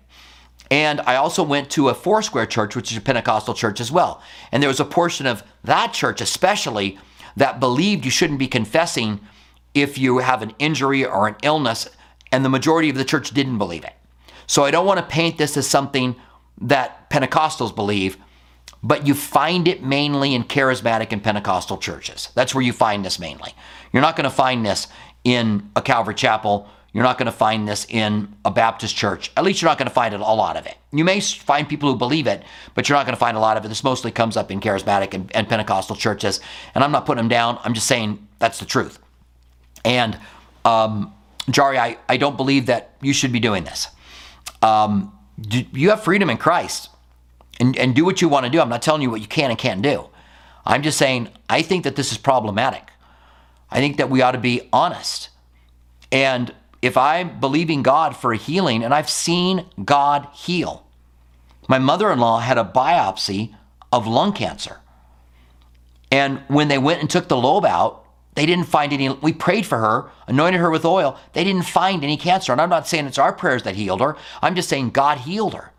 And 0.71 1.01
I 1.03 1.17
also 1.17 1.43
went 1.43 1.71
to 1.71 1.89
a 1.89 1.95
Foursquare 1.95 2.47
church, 2.47 2.77
which 2.77 2.91
is 2.91 2.99
a 2.99 3.01
Pentecostal 3.01 3.55
church 3.55 3.81
as 3.81 3.91
well. 3.91 4.23
And 4.53 4.63
there 4.63 4.69
was 4.69 4.81
a 4.81 4.85
portion 4.85 5.27
of 5.27 5.43
that 5.65 5.93
church, 5.93 6.21
especially, 6.21 6.99
that 7.37 7.61
believed 7.61 8.05
you 8.05 8.11
shouldn't 8.11 8.39
be 8.39 8.49
confessing 8.49 9.21
if 9.75 9.97
you 9.97 10.19
have 10.19 10.43
an 10.43 10.55
injury 10.59 11.05
or 11.05 11.29
an 11.29 11.37
illness. 11.43 11.89
And 12.33 12.45
the 12.45 12.51
majority 12.51 12.91
of 12.91 12.97
the 12.97 13.05
church 13.05 13.31
didn't 13.31 13.59
believe 13.59 13.85
it. 13.85 13.95
So 14.47 14.65
I 14.65 14.71
don't 14.71 14.87
want 14.87 14.99
to 14.99 15.07
paint 15.07 15.39
this 15.39 15.57
as 15.57 15.67
something 15.67 16.17
that 16.61 17.09
Pentecostals 17.09 17.75
believe, 17.75 18.19
but 18.83 19.07
you 19.07 19.15
find 19.15 19.67
it 19.69 19.83
mainly 19.83 20.35
in 20.35 20.45
charismatic 20.45 21.13
and 21.13 21.23
Pentecostal 21.23 21.79
churches. 21.79 22.31
That's 22.35 22.55
where 22.55 22.63
you 22.63 22.73
find 22.73 23.05
this 23.05 23.19
mainly. 23.19 23.55
You're 23.93 24.03
not 24.03 24.17
going 24.17 24.25
to 24.25 24.31
find 24.31 24.65
this 24.65 24.89
in 25.25 25.71
a 25.75 25.83
Calvary 25.83 26.15
Chapel 26.15 26.69
you're 26.93 27.05
not 27.05 27.19
going 27.19 27.27
to 27.27 27.33
find 27.33 27.69
this 27.69 27.87
in 27.89 28.35
a 28.45 28.51
Baptist 28.51 28.97
church. 28.97 29.31
At 29.37 29.45
least 29.45 29.61
you're 29.61 29.71
not 29.71 29.79
going 29.79 29.89
to 29.89 29.95
find 29.95 30.15
it, 30.15 30.21
a 30.21 30.25
lot 30.25 30.57
of 30.57 30.67
it. 30.67 30.77
You 30.91 31.05
may 31.05 31.21
find 31.21 31.69
people 31.69 31.93
who 31.93 31.99
believe 31.99 32.27
it, 32.27 32.43
but 32.75 32.89
you're 32.89 32.97
not 32.97 33.05
going 33.05 33.15
to 33.15 33.21
find 33.21 33.37
a 33.37 33.41
lot 33.41 33.57
of 33.57 33.65
it. 33.65 33.69
This 33.69 33.85
mostly 33.85 34.11
comes 34.11 34.37
up 34.37 34.51
in 34.51 34.61
charismatic 34.61 35.13
and, 35.13 35.31
and 35.37 35.49
Pentecostal 35.49 35.97
churches. 35.97 36.41
And 36.75 36.83
I'm 36.83 36.91
not 36.91 37.05
putting 37.05 37.19
them 37.19 37.29
down. 37.29 37.61
I'm 37.63 37.75
just 37.75 37.87
saying 37.87 38.27
that's 38.39 38.59
the 38.59 38.65
truth. 38.65 38.99
And 39.85 40.19
um, 40.65 41.13
Jari, 41.51 41.77
I, 41.77 41.99
I 42.09 42.17
don't 42.17 42.37
believe 42.37 42.67
that 42.67 42.95
you 43.03 43.13
should 43.13 43.33
be 43.33 43.41
doing 43.41 43.65
this. 43.65 43.89
Um, 44.63 45.17
you 45.73 45.91
have 45.91 46.03
freedom 46.03 46.31
in 46.31 46.37
Christ 46.37 46.89
and, 47.61 47.77
and 47.77 47.95
do 47.95 48.05
what 48.05 48.21
you 48.21 48.29
want 48.29 48.45
to 48.47 48.51
do. 48.51 48.61
I'm 48.61 48.69
not 48.69 48.83
telling 48.83 49.03
you 49.03 49.11
what 49.11 49.21
you 49.21 49.27
can 49.27 49.51
and 49.51 49.59
can't 49.59 49.83
do. 49.83 50.09
I'm 50.65 50.83
just 50.83 50.99
saying, 50.99 51.29
I 51.49 51.63
think 51.63 51.85
that 51.85 51.97
this 51.97 52.13
is 52.13 52.19
problematic. 52.19 52.91
I 53.71 53.79
think 53.81 53.97
that 53.97 54.11
we 54.11 54.23
ought 54.23 54.33
to 54.33 54.39
be 54.39 54.69
honest. 54.73 55.31
And 56.13 56.55
if 56.83 56.97
I'm 56.97 57.41
believing 57.41 57.83
God 57.83 58.17
for 58.17 58.33
a 58.33 58.37
healing, 58.37 58.85
and 58.85 58.95
I've 58.95 59.11
seen 59.11 59.67
God 59.85 60.29
heal, 60.35 60.87
my 61.69 61.79
mother 61.79 62.11
in 62.11 62.19
law 62.19 62.39
had 62.39 62.59
a 62.59 62.65
biopsy 62.65 63.55
of 63.93 64.07
lung 64.07 64.33
cancer. 64.33 64.79
And 66.11 66.41
when 66.49 66.69
they 66.69 66.79
went 66.79 67.01
and 67.01 67.11
took 67.11 67.29
the 67.29 67.37
lobe 67.37 67.67
out, 67.67 68.05
they 68.35 68.47
didn't 68.47 68.67
find 68.67 68.93
any. 68.93 69.09
We 69.09 69.33
prayed 69.33 69.67
for 69.67 69.79
her, 69.79 70.11
anointed 70.27 70.61
her 70.61 70.71
with 70.71 70.85
oil. 70.85 71.19
They 71.33 71.45
didn't 71.45 71.65
find 71.65 72.05
any 72.05 72.17
cancer. 72.17 72.53
And 72.53 72.61
I'm 72.61 72.71
not 72.71 72.87
saying 72.87 73.07
it's 73.07 73.19
our 73.19 73.33
prayers 73.33 73.65
that 73.65 73.75
healed 73.75 74.01
her, 74.01 74.17
I'm 74.41 74.55
just 74.55 74.69
saying 74.69 74.91
God 74.91 75.19
healed 75.19 75.55
her. 75.55 75.73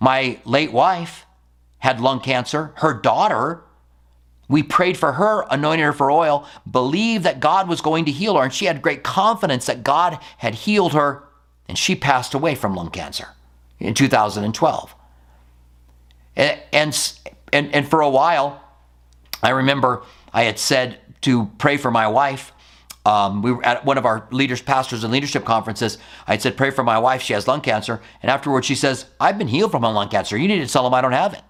My 0.00 0.40
late 0.44 0.72
wife 0.72 1.26
had 1.78 2.00
lung 2.00 2.20
cancer. 2.20 2.72
Her 2.76 2.94
daughter, 2.94 3.62
we 4.48 4.62
prayed 4.62 4.96
for 4.96 5.12
her, 5.12 5.46
anointed 5.50 5.84
her 5.84 5.92
for 5.92 6.10
oil, 6.10 6.46
believed 6.70 7.24
that 7.24 7.40
God 7.40 7.68
was 7.68 7.80
going 7.80 8.04
to 8.06 8.10
heal 8.10 8.36
her. 8.36 8.44
And 8.44 8.52
she 8.52 8.66
had 8.66 8.82
great 8.82 9.02
confidence 9.02 9.66
that 9.66 9.84
God 9.84 10.18
had 10.38 10.54
healed 10.54 10.92
her. 10.94 11.24
And 11.68 11.76
she 11.76 11.94
passed 11.94 12.34
away 12.34 12.54
from 12.54 12.74
lung 12.74 12.90
cancer 12.90 13.28
in 13.78 13.94
2012. 13.94 14.94
And, 16.36 16.60
and, 17.52 17.74
and, 17.74 17.88
for 17.88 18.00
a 18.00 18.08
while, 18.08 18.62
I 19.42 19.50
remember 19.50 20.02
I 20.32 20.44
had 20.44 20.58
said 20.58 21.00
to 21.22 21.50
pray 21.58 21.76
for 21.76 21.90
my 21.90 22.06
wife. 22.06 22.52
Um, 23.08 23.40
we 23.40 23.52
were 23.52 23.64
at 23.64 23.86
one 23.86 23.96
of 23.96 24.04
our 24.04 24.28
leaders, 24.30 24.60
pastors, 24.60 25.02
and 25.02 25.10
leadership 25.10 25.46
conferences. 25.46 25.96
I 26.26 26.36
said, 26.36 26.58
Pray 26.58 26.70
for 26.70 26.84
my 26.84 26.98
wife. 26.98 27.22
She 27.22 27.32
has 27.32 27.48
lung 27.48 27.62
cancer. 27.62 28.02
And 28.22 28.30
afterwards, 28.30 28.66
she 28.66 28.74
says, 28.74 29.06
I've 29.18 29.38
been 29.38 29.48
healed 29.48 29.70
from 29.70 29.80
my 29.80 29.90
lung 29.90 30.10
cancer. 30.10 30.36
You 30.36 30.46
need 30.46 30.58
to 30.58 30.70
tell 30.70 30.84
them 30.84 30.92
I 30.92 31.00
don't 31.00 31.12
have 31.12 31.32
it. 31.32 31.40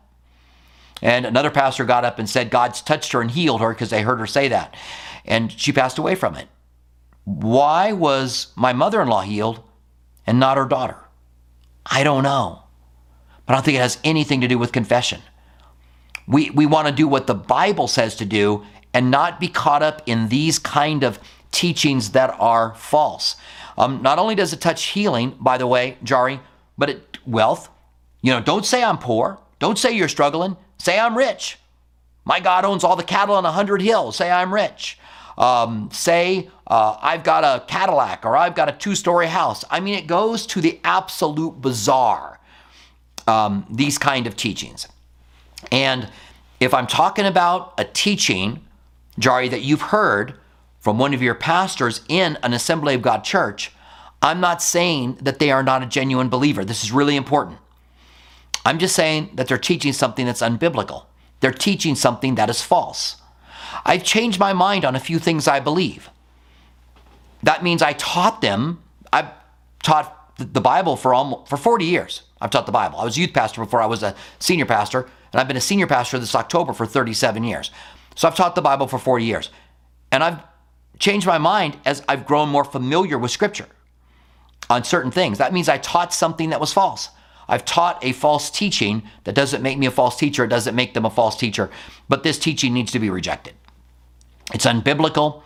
And 1.02 1.26
another 1.26 1.50
pastor 1.50 1.84
got 1.84 2.04
up 2.04 2.20
and 2.20 2.30
said, 2.30 2.50
God's 2.50 2.80
touched 2.80 3.10
her 3.10 3.20
and 3.20 3.28
healed 3.28 3.60
her 3.60 3.70
because 3.70 3.90
they 3.90 4.02
heard 4.02 4.20
her 4.20 4.26
say 4.26 4.46
that. 4.46 4.76
And 5.24 5.50
she 5.50 5.72
passed 5.72 5.98
away 5.98 6.14
from 6.14 6.36
it. 6.36 6.46
Why 7.24 7.90
was 7.92 8.52
my 8.54 8.72
mother 8.72 9.02
in 9.02 9.08
law 9.08 9.22
healed 9.22 9.60
and 10.28 10.38
not 10.38 10.58
her 10.58 10.64
daughter? 10.64 10.98
I 11.84 12.04
don't 12.04 12.22
know. 12.22 12.62
But 13.46 13.54
I 13.54 13.56
don't 13.56 13.64
think 13.64 13.78
it 13.78 13.80
has 13.80 13.98
anything 14.04 14.42
to 14.42 14.48
do 14.48 14.58
with 14.58 14.70
confession. 14.70 15.22
We, 16.28 16.50
we 16.50 16.66
want 16.66 16.86
to 16.86 16.94
do 16.94 17.08
what 17.08 17.26
the 17.26 17.34
Bible 17.34 17.88
says 17.88 18.14
to 18.16 18.24
do 18.24 18.64
and 18.94 19.10
not 19.10 19.40
be 19.40 19.48
caught 19.48 19.82
up 19.82 20.02
in 20.06 20.28
these 20.28 20.60
kind 20.60 21.02
of 21.02 21.18
teachings 21.52 22.10
that 22.10 22.34
are 22.38 22.74
false. 22.74 23.36
Um, 23.76 24.02
not 24.02 24.18
only 24.18 24.34
does 24.34 24.52
it 24.52 24.60
touch 24.60 24.86
healing, 24.86 25.36
by 25.40 25.58
the 25.58 25.66
way, 25.66 25.96
Jari, 26.04 26.40
but 26.76 26.90
it, 26.90 27.18
wealth. 27.26 27.68
You 28.22 28.32
know, 28.32 28.40
don't 28.40 28.66
say 28.66 28.82
I'm 28.82 28.98
poor. 28.98 29.38
Don't 29.58 29.78
say 29.78 29.92
you're 29.92 30.08
struggling. 30.08 30.56
Say 30.78 30.98
I'm 30.98 31.16
rich. 31.16 31.58
My 32.24 32.40
God 32.40 32.64
owns 32.64 32.84
all 32.84 32.96
the 32.96 33.02
cattle 33.02 33.34
on 33.36 33.44
a 33.44 33.52
hundred 33.52 33.80
hills. 33.80 34.16
Say 34.16 34.30
I'm 34.30 34.52
rich. 34.52 34.98
Um, 35.38 35.88
say 35.92 36.50
uh, 36.66 36.96
I've 37.00 37.22
got 37.22 37.44
a 37.44 37.64
Cadillac 37.66 38.26
or 38.26 38.36
I've 38.36 38.56
got 38.56 38.68
a 38.68 38.72
two 38.72 38.94
story 38.94 39.28
house. 39.28 39.64
I 39.70 39.80
mean, 39.80 39.94
it 39.94 40.06
goes 40.06 40.44
to 40.46 40.60
the 40.60 40.80
absolute 40.82 41.60
bizarre, 41.60 42.40
um, 43.28 43.64
these 43.70 43.98
kind 43.98 44.26
of 44.26 44.36
teachings. 44.36 44.88
And 45.70 46.08
if 46.58 46.74
I'm 46.74 46.88
talking 46.88 47.24
about 47.24 47.74
a 47.78 47.84
teaching, 47.84 48.60
Jari, 49.20 49.48
that 49.50 49.62
you've 49.62 49.80
heard 49.80 50.34
from 50.88 50.96
one 50.96 51.12
of 51.12 51.20
your 51.20 51.34
pastors 51.34 52.00
in 52.08 52.38
an 52.42 52.54
Assembly 52.54 52.94
of 52.94 53.02
God 53.02 53.22
church, 53.22 53.72
I'm 54.22 54.40
not 54.40 54.62
saying 54.62 55.18
that 55.20 55.38
they 55.38 55.50
are 55.50 55.62
not 55.62 55.82
a 55.82 55.86
genuine 55.86 56.30
believer. 56.30 56.64
This 56.64 56.82
is 56.82 56.90
really 56.90 57.14
important. 57.14 57.58
I'm 58.64 58.78
just 58.78 58.96
saying 58.96 59.32
that 59.34 59.48
they're 59.48 59.58
teaching 59.58 59.92
something 59.92 60.24
that's 60.24 60.40
unbiblical. 60.40 61.04
They're 61.40 61.52
teaching 61.52 61.94
something 61.94 62.36
that 62.36 62.48
is 62.48 62.62
false. 62.62 63.16
I've 63.84 64.02
changed 64.02 64.40
my 64.40 64.54
mind 64.54 64.86
on 64.86 64.96
a 64.96 64.98
few 64.98 65.18
things 65.18 65.46
I 65.46 65.60
believe. 65.60 66.08
That 67.42 67.62
means 67.62 67.82
I 67.82 67.92
taught 67.92 68.40
them, 68.40 68.82
I've 69.12 69.28
taught 69.82 70.38
the 70.38 70.62
Bible 70.62 70.96
for 70.96 71.12
almost 71.12 71.50
for 71.50 71.58
40 71.58 71.84
years. 71.84 72.22
I've 72.40 72.48
taught 72.48 72.64
the 72.64 72.72
Bible. 72.72 72.98
I 72.98 73.04
was 73.04 73.18
a 73.18 73.20
youth 73.20 73.34
pastor 73.34 73.62
before 73.62 73.82
I 73.82 73.86
was 73.86 74.02
a 74.02 74.16
senior 74.38 74.64
pastor. 74.64 75.06
And 75.34 75.38
I've 75.38 75.48
been 75.48 75.58
a 75.58 75.60
senior 75.60 75.86
pastor 75.86 76.18
this 76.18 76.34
October 76.34 76.72
for 76.72 76.86
37 76.86 77.44
years. 77.44 77.72
So 78.14 78.26
I've 78.26 78.36
taught 78.36 78.54
the 78.54 78.62
Bible 78.62 78.86
for 78.86 78.98
40 78.98 79.26
years. 79.26 79.50
And 80.10 80.24
I've 80.24 80.38
changed 80.98 81.26
my 81.26 81.38
mind 81.38 81.76
as 81.84 82.02
I've 82.08 82.26
grown 82.26 82.48
more 82.48 82.64
familiar 82.64 83.18
with 83.18 83.30
Scripture 83.30 83.68
on 84.70 84.84
certain 84.84 85.10
things. 85.10 85.38
That 85.38 85.52
means 85.52 85.68
I 85.68 85.78
taught 85.78 86.12
something 86.12 86.50
that 86.50 86.60
was 86.60 86.72
false. 86.72 87.08
I've 87.48 87.64
taught 87.64 88.04
a 88.04 88.12
false 88.12 88.50
teaching 88.50 89.02
that 89.24 89.34
doesn't 89.34 89.62
make 89.62 89.78
me 89.78 89.86
a 89.86 89.90
false 89.90 90.16
teacher, 90.16 90.44
it 90.44 90.48
doesn't 90.48 90.74
make 90.74 90.92
them 90.94 91.06
a 91.06 91.10
false 91.10 91.36
teacher, 91.36 91.70
but 92.08 92.22
this 92.22 92.38
teaching 92.38 92.74
needs 92.74 92.92
to 92.92 92.98
be 92.98 93.08
rejected. 93.08 93.54
It's 94.52 94.66
unbiblical. 94.66 95.42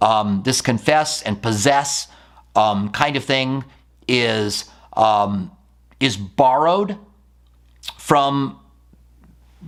Um, 0.00 0.42
this 0.44 0.60
confess 0.60 1.22
and 1.22 1.40
possess 1.40 2.08
um, 2.56 2.90
kind 2.90 3.16
of 3.16 3.24
thing 3.24 3.64
is 4.08 4.68
um, 4.94 5.50
is 6.00 6.16
borrowed 6.16 6.98
from 7.96 8.60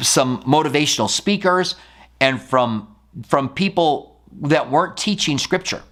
some 0.01 0.43
motivational 0.43 1.09
speakers 1.09 1.77
and 2.21 2.41
from 2.41 2.95
from 3.27 3.49
people 3.49 4.16
that 4.43 4.71
weren't 4.71 4.97
teaching 4.97 5.39
scripture. 5.39 5.83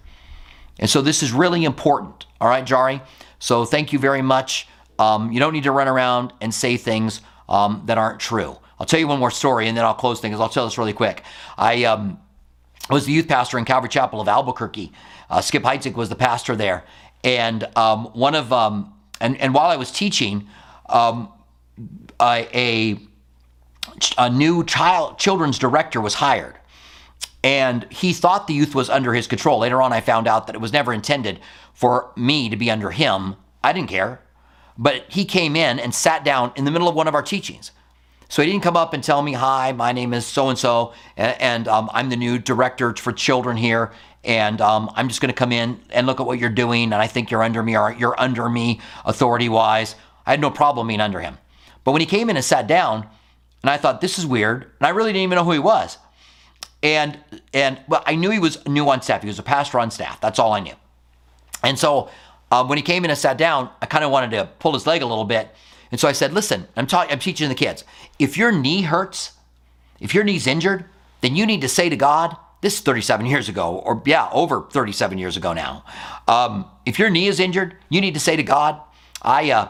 And 0.79 0.89
so 0.89 1.01
this 1.01 1.23
is 1.23 1.31
really 1.31 1.63
important. 1.63 2.25
All 2.41 2.49
right, 2.49 2.65
Jari. 2.65 3.01
So 3.39 3.65
thank 3.65 3.93
you 3.93 3.99
very 3.99 4.21
much. 4.21 4.67
Um, 4.99 5.31
you 5.31 5.39
don't 5.39 5.53
need 5.53 5.63
to 5.63 5.71
run 5.71 5.87
around 5.87 6.33
and 6.41 6.53
say 6.53 6.77
things 6.77 7.21
um, 7.49 7.83
that 7.85 7.97
aren't 7.97 8.19
true. 8.19 8.57
I'll 8.79 8.85
tell 8.85 8.99
you 8.99 9.07
one 9.07 9.19
more 9.19 9.31
story 9.31 9.67
and 9.67 9.77
then 9.77 9.85
I'll 9.85 9.93
close 9.93 10.19
things. 10.19 10.39
I'll 10.39 10.49
tell 10.49 10.65
this 10.65 10.77
really 10.77 10.93
quick. 10.93 11.23
I 11.57 11.85
um, 11.85 12.19
was 12.89 13.05
the 13.05 13.13
youth 13.13 13.27
pastor 13.27 13.57
in 13.57 13.65
Calvary 13.65 13.89
Chapel 13.89 14.19
of 14.19 14.27
Albuquerque. 14.27 14.91
Uh, 15.29 15.41
Skip 15.41 15.63
Heitzig 15.63 15.95
was 15.95 16.09
the 16.09 16.15
pastor 16.15 16.55
there. 16.55 16.83
And 17.23 17.67
um, 17.77 18.05
one 18.13 18.35
of, 18.35 18.51
um, 18.53 18.93
and, 19.21 19.39
and 19.39 19.53
while 19.53 19.67
I 19.67 19.77
was 19.77 19.91
teaching, 19.91 20.47
um, 20.87 21.29
a 22.21 22.99
a 24.17 24.29
new 24.29 24.63
child 24.63 25.17
children's 25.17 25.57
director 25.57 26.01
was 26.01 26.15
hired 26.15 26.55
and 27.45 27.85
he 27.91 28.11
thought 28.11 28.47
the 28.47 28.55
youth 28.55 28.73
was 28.73 28.89
under 28.89 29.13
his 29.13 29.27
control. 29.27 29.59
Later 29.59 29.79
on 29.81 29.93
i 29.93 30.01
found 30.01 30.27
out 30.27 30.47
that 30.47 30.55
it 30.55 30.61
was 30.61 30.73
never 30.73 30.91
intended 30.91 31.39
for 31.73 32.11
me 32.15 32.49
to 32.49 32.57
be 32.57 32.71
under 32.71 32.89
him. 32.89 33.35
I 33.63 33.71
didn't 33.71 33.89
care. 33.89 34.19
But 34.77 35.05
he 35.07 35.25
came 35.25 35.55
in 35.55 35.79
and 35.79 35.93
sat 35.93 36.25
down 36.25 36.51
in 36.55 36.65
the 36.65 36.71
middle 36.71 36.89
of 36.89 36.95
one 36.95 37.07
of 37.07 37.13
our 37.13 37.21
teachings. 37.21 37.71
So 38.29 38.41
he 38.41 38.51
didn't 38.51 38.63
come 38.63 38.75
up 38.75 38.93
and 38.93 39.03
tell 39.03 39.21
me 39.21 39.33
hi 39.33 39.71
my 39.71 39.91
name 39.91 40.11
is 40.11 40.25
so 40.25 40.49
and 40.49 40.57
so 40.57 40.93
and 41.15 41.67
um, 41.67 41.91
i'm 41.93 42.09
the 42.09 42.15
new 42.15 42.39
director 42.39 42.95
for 42.95 43.13
children 43.13 43.55
here 43.55 43.91
and 44.23 44.59
um, 44.59 44.91
i'm 44.95 45.07
just 45.07 45.21
going 45.21 45.29
to 45.29 45.35
come 45.35 45.51
in 45.51 45.79
and 45.91 46.07
look 46.07 46.19
at 46.19 46.25
what 46.25 46.39
you're 46.39 46.49
doing 46.49 46.85
and 46.85 46.95
i 46.95 47.05
think 47.05 47.29
you're 47.29 47.43
under 47.43 47.61
me 47.61 47.77
or 47.77 47.93
you're 47.93 48.19
under 48.19 48.49
me 48.49 48.81
authority 49.05 49.47
wise 49.47 49.95
i 50.25 50.31
had 50.31 50.41
no 50.41 50.49
problem 50.49 50.87
being 50.87 50.99
under 50.99 51.19
him. 51.19 51.37
But 51.83 51.91
when 51.91 52.01
he 52.01 52.07
came 52.07 52.31
in 52.31 52.35
and 52.35 52.43
sat 52.43 52.65
down 52.65 53.07
and 53.61 53.69
I 53.69 53.77
thought, 53.77 54.01
this 54.01 54.19
is 54.19 54.27
weird. 54.27 54.71
And 54.79 54.85
I 54.85 54.89
really 54.89 55.11
didn't 55.11 55.23
even 55.23 55.37
know 55.37 55.43
who 55.43 55.51
he 55.51 55.59
was. 55.59 55.97
And 56.85 57.17
and 57.51 57.79
well, 57.87 58.03
I 58.05 58.13
knew 58.13 58.29
he 58.29 58.37
was 58.37 58.63
new 58.67 58.87
on 58.87 59.01
staff. 59.01 59.21
He 59.21 59.27
was 59.27 59.39
a 59.39 59.43
pastor 59.43 59.79
on 59.79 59.89
staff. 59.89 60.21
That's 60.21 60.37
all 60.37 60.53
I 60.53 60.59
knew. 60.59 60.75
And 61.63 61.79
so 61.79 62.11
um, 62.51 62.67
when 62.67 62.77
he 62.77 62.83
came 62.83 63.03
in 63.03 63.09
and 63.09 63.17
sat 63.17 63.39
down, 63.39 63.71
I 63.81 63.87
kind 63.87 64.03
of 64.03 64.11
wanted 64.11 64.29
to 64.37 64.45
pull 64.59 64.73
his 64.73 64.85
leg 64.85 65.01
a 65.01 65.05
little 65.07 65.25
bit. 65.25 65.49
And 65.89 65.99
so 65.99 66.07
I 66.07 66.11
said, 66.11 66.31
listen, 66.31 66.67
I'm, 66.75 66.85
ta- 66.85 67.07
I'm 67.09 67.17
teaching 67.17 67.49
the 67.49 67.55
kids. 67.55 67.83
If 68.19 68.37
your 68.37 68.51
knee 68.51 68.83
hurts, 68.83 69.31
if 69.99 70.13
your 70.13 70.23
knee's 70.23 70.45
injured, 70.45 70.85
then 71.21 71.35
you 71.35 71.47
need 71.47 71.61
to 71.61 71.67
say 71.67 71.89
to 71.89 71.95
God, 71.95 72.37
this 72.61 72.75
is 72.75 72.81
37 72.81 73.25
years 73.25 73.49
ago, 73.49 73.77
or 73.79 74.03
yeah, 74.05 74.29
over 74.31 74.67
37 74.69 75.17
years 75.17 75.37
ago 75.37 75.53
now. 75.53 75.83
Um, 76.27 76.65
if 76.85 76.99
your 76.99 77.09
knee 77.09 77.25
is 77.25 77.39
injured, 77.39 77.75
you 77.89 77.99
need 77.99 78.13
to 78.13 78.19
say 78.19 78.35
to 78.35 78.43
God, 78.43 78.79
I, 79.23 79.49
uh, 79.49 79.69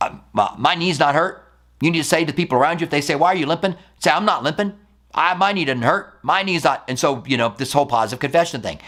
uh 0.00 0.16
my 0.58 0.74
knee's 0.74 0.98
not 0.98 1.14
hurt. 1.14 1.52
You 1.80 1.92
need 1.92 1.98
to 1.98 2.04
say 2.04 2.24
to 2.24 2.26
the 2.26 2.36
people 2.36 2.58
around 2.58 2.80
you, 2.80 2.84
if 2.86 2.90
they 2.90 3.00
say, 3.00 3.14
Why 3.14 3.28
are 3.28 3.36
you 3.36 3.46
limping? 3.46 3.76
Say, 4.00 4.10
I'm 4.10 4.24
not 4.24 4.42
limping. 4.42 4.72
I, 5.16 5.34
my 5.34 5.52
knee 5.52 5.64
didn't 5.64 5.84
hurt. 5.84 6.18
My 6.22 6.42
knee's 6.42 6.64
not. 6.64 6.84
And 6.88 6.98
so, 6.98 7.24
you 7.26 7.36
know, 7.36 7.54
this 7.56 7.72
whole 7.72 7.86
positive 7.86 8.20
confession 8.20 8.60
thing. 8.60 8.78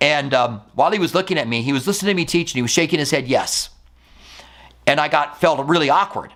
And 0.00 0.34
um, 0.34 0.62
while 0.74 0.90
he 0.90 0.98
was 0.98 1.14
looking 1.14 1.38
at 1.38 1.48
me, 1.48 1.62
he 1.62 1.72
was 1.72 1.86
listening 1.86 2.10
to 2.10 2.14
me 2.14 2.24
teach 2.24 2.52
and 2.52 2.56
he 2.56 2.62
was 2.62 2.70
shaking 2.70 2.98
his 2.98 3.10
head, 3.10 3.28
Yes. 3.28 3.70
And 4.86 5.00
I 5.00 5.08
got 5.08 5.40
felt 5.40 5.66
really 5.66 5.90
awkward. 5.90 6.32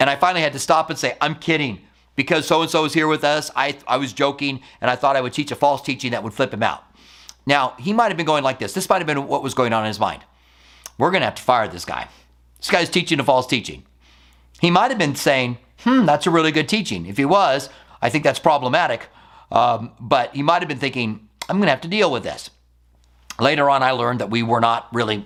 And 0.00 0.10
I 0.10 0.16
finally 0.16 0.42
had 0.42 0.52
to 0.54 0.58
stop 0.58 0.90
and 0.90 0.98
say, 0.98 1.16
I'm 1.20 1.34
kidding. 1.36 1.80
Because 2.16 2.46
so 2.46 2.62
and 2.62 2.70
so 2.70 2.84
is 2.84 2.94
here 2.94 3.08
with 3.08 3.24
us. 3.24 3.50
I, 3.56 3.76
I 3.86 3.96
was 3.96 4.12
joking 4.12 4.60
and 4.80 4.90
I 4.90 4.96
thought 4.96 5.16
I 5.16 5.20
would 5.20 5.32
teach 5.32 5.50
a 5.50 5.56
false 5.56 5.82
teaching 5.82 6.12
that 6.12 6.22
would 6.22 6.32
flip 6.32 6.54
him 6.54 6.62
out. 6.62 6.84
Now, 7.46 7.74
he 7.78 7.92
might 7.92 8.08
have 8.08 8.16
been 8.16 8.26
going 8.26 8.44
like 8.44 8.58
this. 8.58 8.72
This 8.72 8.88
might 8.88 8.98
have 8.98 9.06
been 9.06 9.26
what 9.26 9.42
was 9.42 9.54
going 9.54 9.72
on 9.72 9.84
in 9.84 9.88
his 9.88 10.00
mind. 10.00 10.24
We're 10.96 11.10
going 11.10 11.20
to 11.20 11.26
have 11.26 11.34
to 11.34 11.42
fire 11.42 11.68
this 11.68 11.84
guy. 11.84 12.08
This 12.58 12.70
guy's 12.70 12.88
teaching 12.88 13.20
a 13.20 13.24
false 13.24 13.46
teaching. 13.46 13.84
He 14.60 14.70
might 14.70 14.90
have 14.90 14.98
been 14.98 15.16
saying, 15.16 15.58
hmm, 15.80 16.06
that's 16.06 16.26
a 16.26 16.30
really 16.30 16.52
good 16.52 16.68
teaching. 16.68 17.06
If 17.06 17.16
he 17.16 17.24
was, 17.24 17.68
I 18.04 18.10
think 18.10 18.22
that's 18.22 18.38
problematic. 18.38 19.08
Um, 19.50 19.92
but 19.98 20.34
he 20.34 20.42
might 20.42 20.60
have 20.60 20.68
been 20.68 20.78
thinking, 20.78 21.26
I'm 21.48 21.56
going 21.56 21.66
to 21.66 21.70
have 21.70 21.80
to 21.80 21.88
deal 21.88 22.12
with 22.12 22.22
this. 22.22 22.50
Later 23.40 23.70
on, 23.70 23.82
I 23.82 23.92
learned 23.92 24.20
that 24.20 24.30
we 24.30 24.42
were 24.42 24.60
not 24.60 24.92
really 24.92 25.24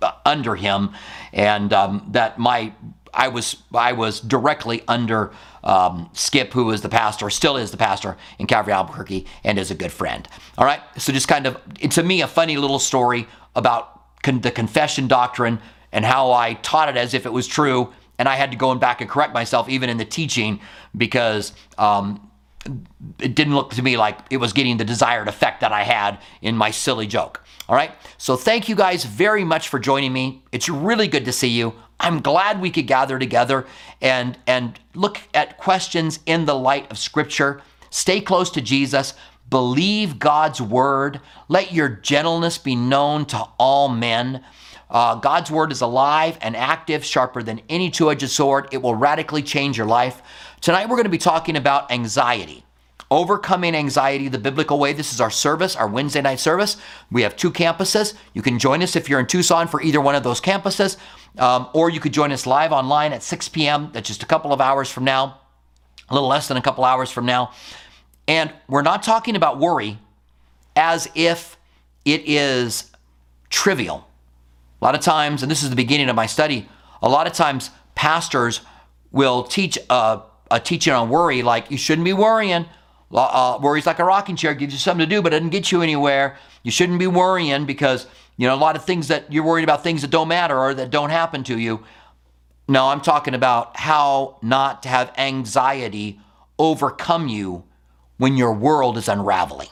uh, 0.00 0.12
under 0.24 0.54
him, 0.54 0.94
and 1.32 1.72
um, 1.72 2.06
that 2.12 2.38
my 2.38 2.72
I 3.12 3.28
was 3.28 3.56
I 3.74 3.92
was 3.92 4.20
directly 4.20 4.82
under 4.88 5.32
um, 5.62 6.08
Skip, 6.14 6.52
who 6.54 6.70
is 6.70 6.80
the 6.80 6.88
pastor, 6.88 7.28
still 7.28 7.58
is 7.58 7.70
the 7.70 7.76
pastor 7.76 8.16
in 8.38 8.46
Calvary 8.46 8.72
Albuquerque, 8.72 9.26
and 9.44 9.58
is 9.58 9.70
a 9.70 9.74
good 9.74 9.92
friend. 9.92 10.26
All 10.56 10.64
right, 10.64 10.80
so 10.96 11.12
just 11.12 11.28
kind 11.28 11.46
of 11.46 11.58
to 11.90 12.02
me 12.02 12.22
a 12.22 12.28
funny 12.28 12.56
little 12.56 12.78
story 12.78 13.26
about 13.54 14.22
con- 14.22 14.40
the 14.40 14.50
confession 14.50 15.06
doctrine 15.06 15.60
and 15.92 16.04
how 16.04 16.32
I 16.32 16.54
taught 16.54 16.88
it 16.88 16.96
as 16.96 17.12
if 17.12 17.26
it 17.26 17.32
was 17.32 17.46
true, 17.46 17.92
and 18.20 18.28
I 18.28 18.36
had 18.36 18.50
to 18.50 18.56
go 18.56 18.74
back 18.74 19.00
and 19.00 19.08
correct 19.08 19.32
myself 19.32 19.66
even 19.70 19.88
in 19.88 19.96
the 19.96 20.04
teaching 20.04 20.60
because 20.94 21.54
um, 21.78 22.30
it 23.18 23.34
didn't 23.34 23.54
look 23.54 23.70
to 23.70 23.82
me 23.82 23.96
like 23.96 24.18
it 24.28 24.36
was 24.36 24.52
getting 24.52 24.76
the 24.76 24.84
desired 24.84 25.26
effect 25.26 25.62
that 25.62 25.72
I 25.72 25.84
had 25.84 26.18
in 26.42 26.54
my 26.54 26.70
silly 26.70 27.06
joke. 27.06 27.42
All 27.66 27.74
right. 27.74 27.92
So 28.18 28.36
thank 28.36 28.68
you 28.68 28.74
guys 28.74 29.04
very 29.04 29.42
much 29.42 29.68
for 29.68 29.78
joining 29.78 30.12
me. 30.12 30.42
It's 30.52 30.68
really 30.68 31.08
good 31.08 31.24
to 31.24 31.32
see 31.32 31.48
you. 31.48 31.72
I'm 31.98 32.20
glad 32.20 32.60
we 32.60 32.70
could 32.70 32.86
gather 32.86 33.18
together 33.18 33.66
and 34.02 34.36
and 34.46 34.78
look 34.94 35.18
at 35.32 35.56
questions 35.56 36.18
in 36.26 36.44
the 36.44 36.54
light 36.54 36.90
of 36.90 36.98
scripture. 36.98 37.62
Stay 37.88 38.20
close 38.20 38.50
to 38.50 38.60
Jesus. 38.60 39.14
Believe 39.48 40.18
God's 40.18 40.60
word. 40.60 41.22
Let 41.48 41.72
your 41.72 41.88
gentleness 41.88 42.58
be 42.58 42.76
known 42.76 43.24
to 43.26 43.48
all 43.58 43.88
men. 43.88 44.44
Uh, 44.90 45.14
God's 45.14 45.50
word 45.50 45.70
is 45.70 45.80
alive 45.80 46.36
and 46.40 46.56
active, 46.56 47.04
sharper 47.04 47.42
than 47.42 47.60
any 47.68 47.90
two 47.90 48.10
edged 48.10 48.28
sword. 48.28 48.68
It 48.72 48.82
will 48.82 48.94
radically 48.94 49.42
change 49.42 49.78
your 49.78 49.86
life. 49.86 50.22
Tonight, 50.60 50.88
we're 50.88 50.96
going 50.96 51.04
to 51.04 51.10
be 51.10 51.18
talking 51.18 51.56
about 51.56 51.90
anxiety. 51.92 52.64
Overcoming 53.12 53.74
Anxiety 53.74 54.28
the 54.28 54.38
Biblical 54.38 54.78
Way. 54.78 54.92
This 54.92 55.12
is 55.12 55.20
our 55.20 55.30
service, 55.30 55.74
our 55.74 55.88
Wednesday 55.88 56.20
night 56.20 56.38
service. 56.38 56.76
We 57.10 57.22
have 57.22 57.36
two 57.36 57.50
campuses. 57.50 58.14
You 58.34 58.42
can 58.42 58.58
join 58.58 58.82
us 58.82 58.94
if 58.94 59.08
you're 59.08 59.18
in 59.18 59.26
Tucson 59.26 59.66
for 59.66 59.82
either 59.82 60.00
one 60.00 60.14
of 60.14 60.22
those 60.22 60.40
campuses, 60.40 60.96
um, 61.38 61.68
or 61.72 61.90
you 61.90 61.98
could 61.98 62.12
join 62.12 62.30
us 62.30 62.46
live 62.46 62.70
online 62.70 63.12
at 63.12 63.24
6 63.24 63.48
p.m. 63.48 63.90
That's 63.92 64.06
just 64.06 64.22
a 64.22 64.26
couple 64.26 64.52
of 64.52 64.60
hours 64.60 64.90
from 64.90 65.04
now, 65.04 65.40
a 66.08 66.14
little 66.14 66.28
less 66.28 66.46
than 66.46 66.56
a 66.56 66.62
couple 66.62 66.84
hours 66.84 67.10
from 67.10 67.26
now. 67.26 67.52
And 68.28 68.52
we're 68.68 68.82
not 68.82 69.02
talking 69.02 69.34
about 69.34 69.58
worry 69.58 69.98
as 70.76 71.08
if 71.16 71.56
it 72.04 72.22
is 72.26 72.92
trivial. 73.48 74.06
A 74.80 74.84
lot 74.84 74.94
of 74.94 75.00
times, 75.02 75.42
and 75.42 75.50
this 75.50 75.62
is 75.62 75.70
the 75.70 75.76
beginning 75.76 76.08
of 76.08 76.16
my 76.16 76.26
study, 76.26 76.68
a 77.02 77.08
lot 77.08 77.26
of 77.26 77.32
times 77.32 77.70
pastors 77.94 78.62
will 79.12 79.42
teach 79.42 79.78
a, 79.90 80.22
a 80.50 80.60
teaching 80.60 80.92
on 80.92 81.10
worry 81.10 81.42
like 81.42 81.70
you 81.70 81.76
shouldn't 81.76 82.04
be 82.04 82.12
worrying. 82.12 82.66
Uh, 83.12 83.58
worry's 83.60 83.86
like 83.86 83.98
a 83.98 84.04
rocking 84.04 84.36
chair, 84.36 84.54
gives 84.54 84.72
you 84.72 84.78
something 84.78 85.06
to 85.06 85.14
do, 85.14 85.20
but 85.20 85.32
it 85.32 85.38
doesn't 85.38 85.50
get 85.50 85.70
you 85.70 85.82
anywhere. 85.82 86.36
You 86.62 86.70
shouldn't 86.70 86.98
be 86.98 87.06
worrying 87.06 87.66
because 87.66 88.06
you 88.36 88.46
know 88.46 88.54
a 88.54 88.56
lot 88.56 88.76
of 88.76 88.84
things 88.84 89.08
that 89.08 89.30
you're 89.32 89.44
worried 89.44 89.64
about 89.64 89.82
things 89.82 90.02
that 90.02 90.10
don't 90.10 90.28
matter 90.28 90.56
or 90.56 90.72
that 90.74 90.90
don't 90.90 91.10
happen 91.10 91.44
to 91.44 91.58
you. 91.58 91.84
No, 92.68 92.86
I'm 92.86 93.00
talking 93.00 93.34
about 93.34 93.76
how 93.76 94.38
not 94.42 94.84
to 94.84 94.88
have 94.88 95.12
anxiety 95.18 96.20
overcome 96.58 97.26
you 97.26 97.64
when 98.16 98.36
your 98.36 98.52
world 98.52 98.96
is 98.96 99.08
unraveling. 99.08 99.68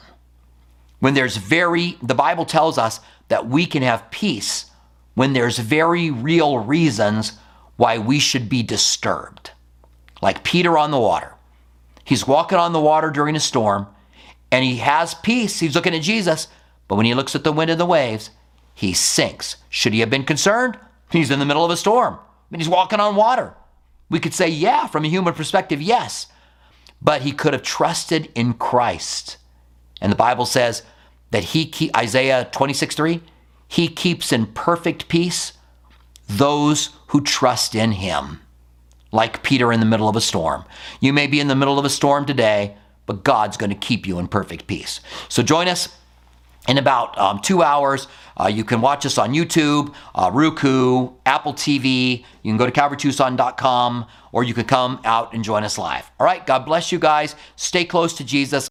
When 0.99 1.13
there's 1.13 1.37
very, 1.37 1.97
the 2.03 2.15
Bible 2.15 2.45
tells 2.45 2.77
us 2.77 2.99
that 3.29 3.47
we 3.47 3.65
can 3.65 3.83
have 3.83 4.11
peace 4.11 4.68
when 5.15 5.33
there's 5.33 5.59
very 5.59 6.11
real 6.11 6.59
reasons 6.59 7.33
why 7.75 7.97
we 7.97 8.19
should 8.19 8.49
be 8.49 8.63
disturbed. 8.63 9.51
Like 10.21 10.43
Peter 10.43 10.77
on 10.77 10.91
the 10.91 10.99
water. 10.99 11.33
He's 12.03 12.27
walking 12.27 12.57
on 12.57 12.73
the 12.73 12.79
water 12.79 13.09
during 13.09 13.35
a 13.35 13.39
storm 13.39 13.87
and 14.51 14.63
he 14.63 14.77
has 14.77 15.13
peace. 15.13 15.59
He's 15.59 15.75
looking 15.75 15.95
at 15.95 16.01
Jesus. 16.01 16.47
But 16.87 16.95
when 16.95 17.05
he 17.05 17.13
looks 17.13 17.35
at 17.35 17.43
the 17.43 17.53
wind 17.53 17.69
and 17.69 17.79
the 17.79 17.85
waves, 17.85 18.31
he 18.73 18.93
sinks. 18.93 19.57
Should 19.69 19.93
he 19.93 19.99
have 19.99 20.09
been 20.09 20.23
concerned? 20.23 20.77
He's 21.11 21.31
in 21.31 21.39
the 21.39 21.45
middle 21.45 21.63
of 21.63 21.71
a 21.71 21.77
storm 21.77 22.17
and 22.51 22.61
he's 22.61 22.69
walking 22.69 22.99
on 22.99 23.15
water. 23.15 23.53
We 24.09 24.19
could 24.19 24.33
say, 24.33 24.47
yeah, 24.49 24.87
from 24.87 25.05
a 25.05 25.09
human 25.09 25.33
perspective, 25.33 25.81
yes. 25.81 26.27
But 27.01 27.21
he 27.21 27.31
could 27.31 27.53
have 27.53 27.61
trusted 27.61 28.31
in 28.35 28.53
Christ. 28.53 29.37
And 30.01 30.11
the 30.11 30.17
Bible 30.17 30.45
says 30.45 30.83
that 31.31 31.43
he, 31.43 31.91
Isaiah 31.95 32.49
26 32.51 32.95
3, 32.95 33.21
he 33.69 33.87
keeps 33.87 34.33
in 34.33 34.47
perfect 34.47 35.07
peace 35.07 35.53
those 36.27 36.89
who 37.07 37.21
trust 37.21 37.75
in 37.75 37.93
him 37.93 38.41
like 39.11 39.43
Peter 39.43 39.71
in 39.71 39.79
the 39.79 39.85
middle 39.85 40.09
of 40.09 40.15
a 40.15 40.21
storm. 40.21 40.65
You 40.99 41.13
may 41.13 41.27
be 41.27 41.39
in 41.39 41.47
the 41.47 41.55
middle 41.55 41.79
of 41.79 41.85
a 41.85 41.89
storm 41.89 42.25
today, 42.25 42.75
but 43.05 43.23
God's 43.23 43.57
going 43.57 43.69
to 43.69 43.75
keep 43.75 44.07
you 44.07 44.19
in 44.19 44.27
perfect 44.27 44.67
peace. 44.67 44.99
So 45.29 45.43
join 45.43 45.67
us 45.67 45.89
in 46.67 46.77
about 46.77 47.17
um, 47.17 47.39
two 47.39 47.61
hours. 47.61 48.07
Uh, 48.39 48.47
you 48.47 48.63
can 48.63 48.81
watch 48.81 49.05
us 49.05 49.17
on 49.17 49.33
YouTube, 49.33 49.93
uh, 50.15 50.29
Roku, 50.33 51.11
Apple 51.25 51.53
TV. 51.53 52.23
You 52.43 52.51
can 52.51 52.57
go 52.57 52.65
to 52.65 52.71
CalvaryTucson.com 52.71 54.05
or 54.31 54.43
you 54.43 54.53
can 54.53 54.65
come 54.65 54.99
out 55.03 55.33
and 55.33 55.43
join 55.43 55.63
us 55.63 55.77
live. 55.77 56.09
All 56.19 56.25
right, 56.25 56.45
God 56.45 56.65
bless 56.65 56.91
you 56.91 56.99
guys. 56.99 57.35
Stay 57.55 57.85
close 57.85 58.13
to 58.15 58.23
Jesus. 58.23 58.67